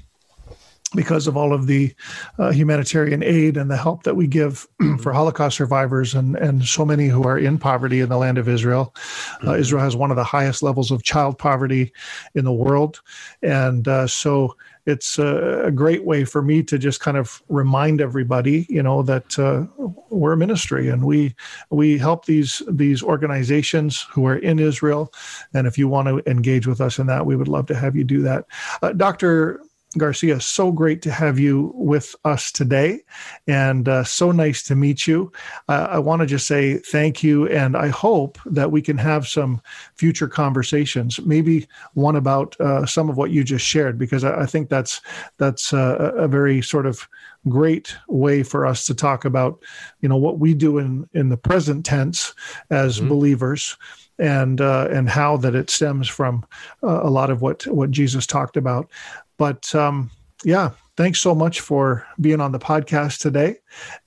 because 0.95 1.27
of 1.27 1.35
all 1.35 1.53
of 1.53 1.67
the 1.67 1.93
uh, 2.39 2.51
humanitarian 2.51 3.21
aid 3.21 3.57
and 3.57 3.69
the 3.69 3.77
help 3.77 4.03
that 4.03 4.15
we 4.15 4.27
give 4.27 4.67
for 5.01 5.11
Holocaust 5.11 5.57
survivors 5.57 6.13
and, 6.13 6.35
and 6.37 6.65
so 6.65 6.85
many 6.85 7.07
who 7.07 7.23
are 7.23 7.37
in 7.37 7.57
poverty 7.57 7.99
in 7.99 8.09
the 8.09 8.17
land 8.17 8.37
of 8.37 8.47
Israel. 8.47 8.93
Uh, 8.95 9.47
mm-hmm. 9.47 9.59
Israel 9.59 9.83
has 9.83 9.95
one 9.95 10.09
of 10.09 10.15
the 10.15 10.23
highest 10.23 10.63
levels 10.63 10.91
of 10.91 11.03
child 11.03 11.37
poverty 11.37 11.91
in 12.33 12.45
the 12.45 12.53
world. 12.53 13.01
And 13.41 13.87
uh, 13.87 14.07
so 14.07 14.55
it's 14.85 15.17
a, 15.17 15.71
great 15.73 16.05
way 16.05 16.23
for 16.25 16.41
me 16.41 16.61
to 16.63 16.77
just 16.77 16.99
kind 16.99 17.17
of 17.17 17.41
remind 17.49 17.99
everybody, 17.99 18.67
you 18.69 18.83
know, 18.83 19.01
that 19.01 19.37
uh, 19.39 19.65
we're 20.09 20.33
a 20.33 20.37
ministry 20.37 20.89
and 20.89 21.03
we 21.03 21.35
we 21.69 21.97
help 21.97 22.25
these 22.25 22.61
these 22.69 23.01
organizations 23.01 24.05
who 24.11 24.25
are 24.27 24.37
in 24.37 24.59
Israel. 24.59 25.11
And 25.53 25.65
if 25.65 25.77
you 25.77 25.87
want 25.87 26.07
to 26.07 26.29
engage 26.29 26.67
with 26.67 26.81
us 26.81 26.99
in 26.99 27.07
that, 27.07 27.25
we 27.25 27.35
would 27.35 27.47
love 27.47 27.65
to 27.67 27.75
have 27.75 27.95
you 27.95 28.03
do 28.03 28.21
that. 28.21 28.45
Uh, 28.81 28.93
Doctor 28.93 29.61
Garcia, 29.97 30.39
so 30.39 30.71
great 30.71 31.01
to 31.03 31.11
have 31.11 31.39
you 31.39 31.71
with 31.75 32.15
us 32.25 32.51
today, 32.51 33.01
and 33.47 33.87
uh, 33.87 34.03
so 34.03 34.31
nice 34.31 34.63
to 34.63 34.75
meet 34.75 35.07
you. 35.07 35.31
Uh, 35.69 35.87
I 35.89 35.99
want 35.99 36.21
to 36.21 36.25
just 36.25 36.47
say 36.47 36.77
thank 36.77 37.23
you, 37.23 37.47
and 37.47 37.75
I 37.75 37.87
hope 37.87 38.37
that 38.45 38.71
we 38.71 38.81
can 38.81 38.97
have 38.97 39.27
some 39.27 39.61
future 39.95 40.27
conversations. 40.27 41.19
Maybe 41.21 41.67
one 41.93 42.15
about 42.15 42.59
uh, 42.59 42.85
some 42.85 43.09
of 43.09 43.17
what 43.17 43.31
you 43.31 43.43
just 43.43 43.65
shared, 43.65 43.97
because 43.97 44.23
I, 44.23 44.41
I 44.41 44.45
think 44.45 44.69
that's 44.69 45.01
that's 45.37 45.73
uh, 45.73 46.11
a 46.15 46.27
very 46.27 46.61
sort 46.61 46.85
of 46.85 47.07
great 47.47 47.95
way 48.07 48.43
for 48.43 48.65
us 48.65 48.85
to 48.85 48.95
talk 48.95 49.23
about, 49.25 49.63
you 50.01 50.09
know, 50.09 50.17
what 50.17 50.39
we 50.39 50.53
do 50.53 50.77
in 50.77 51.07
in 51.13 51.29
the 51.29 51.37
present 51.37 51.85
tense 51.85 52.33
as 52.69 52.97
mm-hmm. 52.97 53.09
believers 53.09 53.77
and 54.17 54.61
uh, 54.61 54.87
and 54.91 55.09
how 55.09 55.37
that 55.37 55.55
it 55.55 55.69
stems 55.69 56.07
from 56.07 56.45
uh, 56.83 57.01
a 57.03 57.09
lot 57.09 57.29
of 57.29 57.41
what 57.41 57.67
what 57.67 57.91
Jesus 57.91 58.25
talked 58.25 58.57
about. 58.57 58.89
But 59.37 59.73
um, 59.75 60.11
yeah, 60.43 60.71
thanks 60.97 61.19
so 61.19 61.35
much 61.35 61.61
for 61.61 62.05
being 62.21 62.39
on 62.39 62.51
the 62.51 62.59
podcast 62.59 63.19
today, 63.19 63.57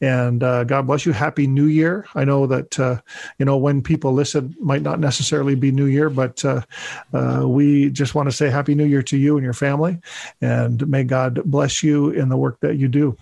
and 0.00 0.42
uh, 0.42 0.64
God 0.64 0.86
bless 0.86 1.04
you. 1.04 1.12
Happy 1.12 1.46
New 1.46 1.66
Year! 1.66 2.06
I 2.14 2.24
know 2.24 2.46
that 2.46 2.78
uh, 2.78 3.00
you 3.38 3.44
know 3.44 3.56
when 3.56 3.82
people 3.82 4.12
listen 4.12 4.54
might 4.60 4.82
not 4.82 5.00
necessarily 5.00 5.54
be 5.54 5.70
New 5.70 5.86
Year, 5.86 6.10
but 6.10 6.44
uh, 6.44 6.62
uh, 7.12 7.44
we 7.46 7.90
just 7.90 8.14
want 8.14 8.28
to 8.28 8.34
say 8.34 8.50
Happy 8.50 8.74
New 8.74 8.86
Year 8.86 9.02
to 9.02 9.16
you 9.16 9.36
and 9.36 9.44
your 9.44 9.52
family, 9.54 9.98
and 10.40 10.86
may 10.88 11.04
God 11.04 11.42
bless 11.44 11.82
you 11.82 12.10
in 12.10 12.28
the 12.28 12.36
work 12.36 12.60
that 12.60 12.76
you 12.76 12.88
do. 12.88 13.16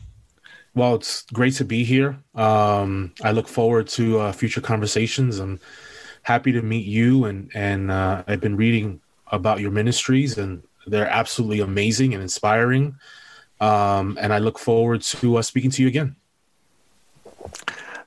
Well, 0.75 0.95
it's 0.97 1.23
great 1.33 1.55
to 1.55 1.65
be 1.65 1.85
here. 1.85 2.19
Um, 2.35 3.15
I 3.25 3.33
look 3.33 3.49
forward 3.49 3.89
to 3.89 4.21
uh, 4.21 4.33
future 4.33 4.61
conversations. 4.61 5.39
I'm 5.39 5.59
happy 6.23 6.53
to 6.53 6.61
meet 6.61 6.87
you, 6.87 7.25
and 7.25 7.51
and 7.55 7.91
uh, 7.91 8.25
I've 8.27 8.41
been 8.41 8.57
reading 8.57 9.01
about 9.33 9.61
your 9.61 9.71
ministries, 9.71 10.37
and 10.37 10.63
they're 10.87 11.09
absolutely 11.09 11.61
amazing 11.61 12.14
and 12.14 12.22
inspiring. 12.22 12.97
Um, 13.61 14.18
and 14.20 14.32
I 14.32 14.39
look 14.39 14.59
forward 14.59 15.03
to 15.03 15.37
uh, 15.37 15.43
speaking 15.43 15.70
to 15.72 15.82
you 15.82 15.89
again. 15.89 16.16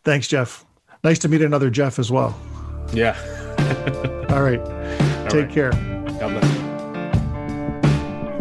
Thanks, 0.03 0.27
Jeff. 0.27 0.65
Nice 1.03 1.19
to 1.19 1.27
meet 1.27 1.41
another 1.41 1.69
Jeff 1.69 1.99
as 1.99 2.11
well. 2.11 2.39
Yeah. 2.93 3.17
All 4.29 4.41
right. 4.41 4.59
All 5.21 5.27
Take 5.27 5.45
right. 5.45 5.53
care. 5.53 5.71
God 5.71 6.39
bless. 6.39 6.48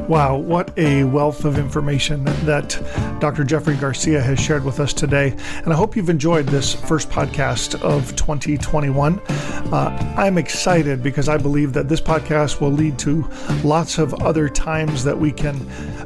Wow, 0.09 0.39
what 0.39 0.73
a 0.79 1.05
wealth 1.05 1.45
of 1.45 1.59
information 1.59 2.25
that 2.47 2.81
Dr. 3.21 3.45
Jeffrey 3.45 3.77
Garcia 3.77 4.23
has 4.23 4.41
shared 4.41 4.65
with 4.65 4.81
us 4.81 4.95
today. 4.95 5.37
And 5.57 5.71
I 5.71 5.77
hope 5.77 5.97
you've 5.97 6.09
enjoyed 6.09 6.47
this 6.47 6.75
first 6.75 7.11
podcast 7.11 7.79
of 7.83 8.17
2021. 8.17 9.21
Uh, 9.21 10.15
I'm 10.17 10.39
excited 10.39 11.03
because 11.03 11.29
I 11.29 11.37
believe 11.37 11.75
that 11.75 11.91
this 11.91 12.01
podcast 12.01 12.59
will 12.59 12.73
lead 12.73 12.99
to 13.01 13.29
lots 13.63 13.99
of 13.99 14.15
other 14.15 14.49
times 14.49 15.05
that 15.05 15.19
we 15.19 15.31
can 15.31 15.59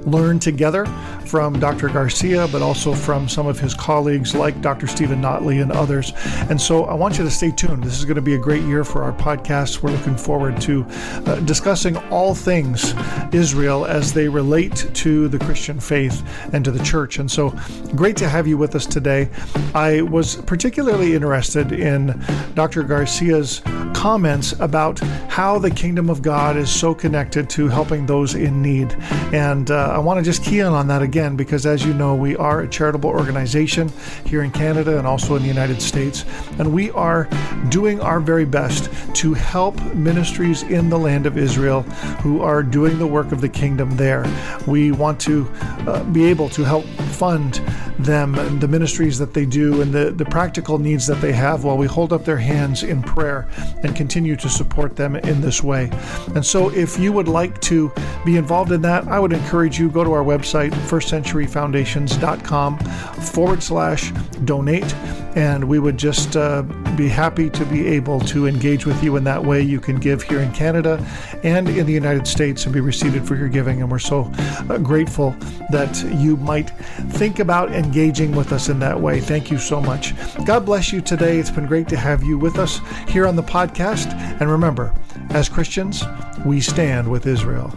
learn 0.05 0.41
together 0.41 0.85
from 1.27 1.61
Dr. 1.61 1.89
Garcia, 1.89 2.49
but 2.49 2.61
also 2.61 2.95
from 2.95 3.29
some 3.29 3.47
of 3.47 3.61
his 3.61 3.73
colleagues 3.73 4.35
like 4.35 4.61
Dr. 4.61 4.89
Steven 4.89 5.23
Notley 5.23 5.63
and 5.63 5.71
others. 5.71 6.13
And 6.51 6.61
so 6.61 6.87
I 6.87 6.95
want 6.95 7.19
you 7.19 7.25
to 7.25 7.31
stay 7.31 7.53
tuned. 7.53 7.85
This 7.85 7.99
is 7.99 8.05
going 8.05 8.17
to 8.17 8.21
be 8.21 8.35
a 8.35 8.39
great 8.39 8.63
year 8.65 8.83
for 8.83 9.05
our 9.05 9.13
podcast. 9.13 9.83
We're 9.83 9.93
looking 9.93 10.17
forward 10.17 10.61
to 10.63 10.85
uh, 11.25 11.37
discussing 11.41 11.97
all 12.11 12.35
things 12.35 12.95
Israel 13.33 13.87
as 13.93 14.15
they 14.15 14.27
relate 14.27 14.89
to 14.95 15.29
the 15.29 15.39
Christian 15.39 15.79
faith 15.79 16.23
and 16.55 16.65
to 16.65 16.71
the 16.71 16.83
church. 16.83 17.19
And 17.19 17.31
so, 17.31 17.55
great 17.95 18.17
to 18.17 18.29
have 18.29 18.47
you 18.47 18.57
with 18.57 18.75
us 18.75 18.87
today. 18.87 19.29
I 19.75 20.01
was 20.01 20.37
particularly 20.37 21.15
interested 21.15 21.73
in 21.73 22.19
Dr. 22.55 22.85
Garcia's 22.85 23.61
comments 24.03 24.53
about 24.59 24.99
how 25.29 25.61
the 25.61 25.71
kingdom 25.71 26.11
of 26.11 26.23
God 26.23 26.57
is 26.57 26.69
so 26.69 26.93
connected 26.93 27.49
to 27.51 27.69
helping 27.69 28.05
those 28.05 28.35
in 28.35 28.61
need. 28.61 28.93
And 29.33 29.71
uh, 29.71 29.93
I 29.95 29.99
want 30.01 30.19
to 30.19 30.25
just 30.25 30.43
key 30.43 30.59
in 30.59 30.67
on 30.67 30.89
that 30.89 31.03
again 31.03 31.37
because, 31.37 31.67
as 31.67 31.85
you 31.85 31.95
know, 31.95 32.17
we 32.17 32.35
are 32.35 32.63
a 32.63 32.69
charitable 32.69 33.11
organization 33.11 33.93
here 34.27 34.43
in 34.43 34.51
Canada 34.51 34.99
and 34.99 35.07
also 35.07 35.37
in 35.37 35.43
the 35.43 35.49
United 35.49 35.81
States. 35.81 36.25
And 36.59 36.75
we 36.75 36.91
are 36.91 37.29
doing 37.69 38.01
our 38.01 38.19
very 38.19 38.45
best 38.45 38.91
to 39.15 39.35
help 39.35 39.81
ministries 39.95 40.65
in 40.65 40.91
the 40.91 40.99
land 40.99 41.25
of 41.25 41.39
Israel 41.39 41.83
who 42.23 42.43
are 42.43 42.65
doing 42.65 42.99
the 42.99 43.07
work 43.07 43.31
of 43.31 43.41
the 43.41 43.49
kingdom 43.49 43.97
there. 43.97 44.27
We 44.67 44.91
want 44.91 45.21
to 45.21 45.49
uh, 45.87 46.03
be 46.03 46.25
able 46.25 46.49
to 46.49 46.65
help 46.65 46.87
fund 47.15 47.63
them 47.99 48.37
and 48.37 48.61
the 48.61 48.69
ministries 48.69 49.19
that 49.19 49.35
they 49.35 49.47
do 49.47 49.83
and 49.83 49.93
the, 49.93 50.11
the 50.11 50.25
practical 50.25 50.79
needs 50.79 51.07
that 51.07 51.21
they 51.21 51.33
have 51.33 51.65
while 51.65 51.77
we 51.77 51.87
hold 51.87 52.13
up 52.13 52.25
their 52.25 52.39
hands 52.39 52.83
in 52.83 53.01
prayer 53.03 53.49
and 53.83 53.95
continue 53.95 54.37
to 54.37 54.49
support 54.49 54.97
them 54.97 55.17
in 55.17 55.41
this 55.41 55.63
way. 55.63 55.91
And 56.35 56.45
so, 56.45 56.71
if 56.71 56.99
you 56.99 57.13
would 57.13 57.29
like 57.29 57.61
to 57.63 57.93
be 58.25 58.37
involved 58.37 58.73
in 58.73 58.83
that, 58.83 59.07
I 59.09 59.19
would 59.19 59.33
encourage 59.33 59.79
you 59.79 59.89
go 59.91 60.05
to 60.05 60.13
our 60.13 60.25
website, 60.25 60.71
firstcenturyfoundations.com 60.71 62.79
forward 62.79 63.63
slash 63.63 64.13
donate 64.45 64.95
and 65.35 65.65
we 65.65 65.79
would 65.79 65.97
just 65.97 66.37
uh, 66.37 66.63
be 66.97 67.09
happy 67.09 67.49
to 67.51 67.65
be 67.67 67.87
able 67.87 68.21
to 68.21 68.47
engage 68.47 68.87
with 68.87 69.03
you 69.03 69.17
in 69.17 69.25
that 69.25 69.45
way. 69.45 69.63
You 69.63 69.81
can 69.81 69.97
give 69.97 70.23
here 70.23 70.41
in 70.41 70.53
Canada 70.53 71.05
and 71.43 71.69
in 71.69 71.87
the 71.87 71.93
United 71.93 72.27
States 72.27 72.65
and 72.65 72.73
be 72.73 72.81
received 72.81 73.27
for 73.27 73.37
your 73.37 73.49
giving. 73.49 73.81
And 73.81 73.91
we're 73.91 73.99
so 73.99 74.31
uh, 74.69 74.79
grateful 74.79 75.31
that 75.71 76.05
you 76.17 76.37
might 76.37 76.71
think 77.13 77.39
about 77.39 77.73
engaging 77.73 78.33
with 78.33 78.53
us 78.53 78.69
in 78.69 78.79
that 78.81 79.01
way. 79.01 79.21
Thank 79.21 79.51
you 79.51 79.59
so 79.59 79.81
much. 79.81 80.15
God 80.45 80.67
bless 80.67 80.93
you 80.93 81.01
today. 81.01 81.39
It's 81.39 81.51
been 81.51 81.67
great 81.67 81.89
to 81.89 81.97
have 81.97 82.23
you 82.23 82.39
with 82.39 82.59
us 82.59 82.81
here 83.09 83.27
on 83.27 83.37
the 83.37 83.43
podcast. 83.43 84.13
And 84.41 84.51
remember, 84.51 84.95
as 85.31 85.49
Christians, 85.49 86.05
we 86.45 86.61
stand 86.61 87.11
with 87.11 87.27
Israel. 87.27 87.73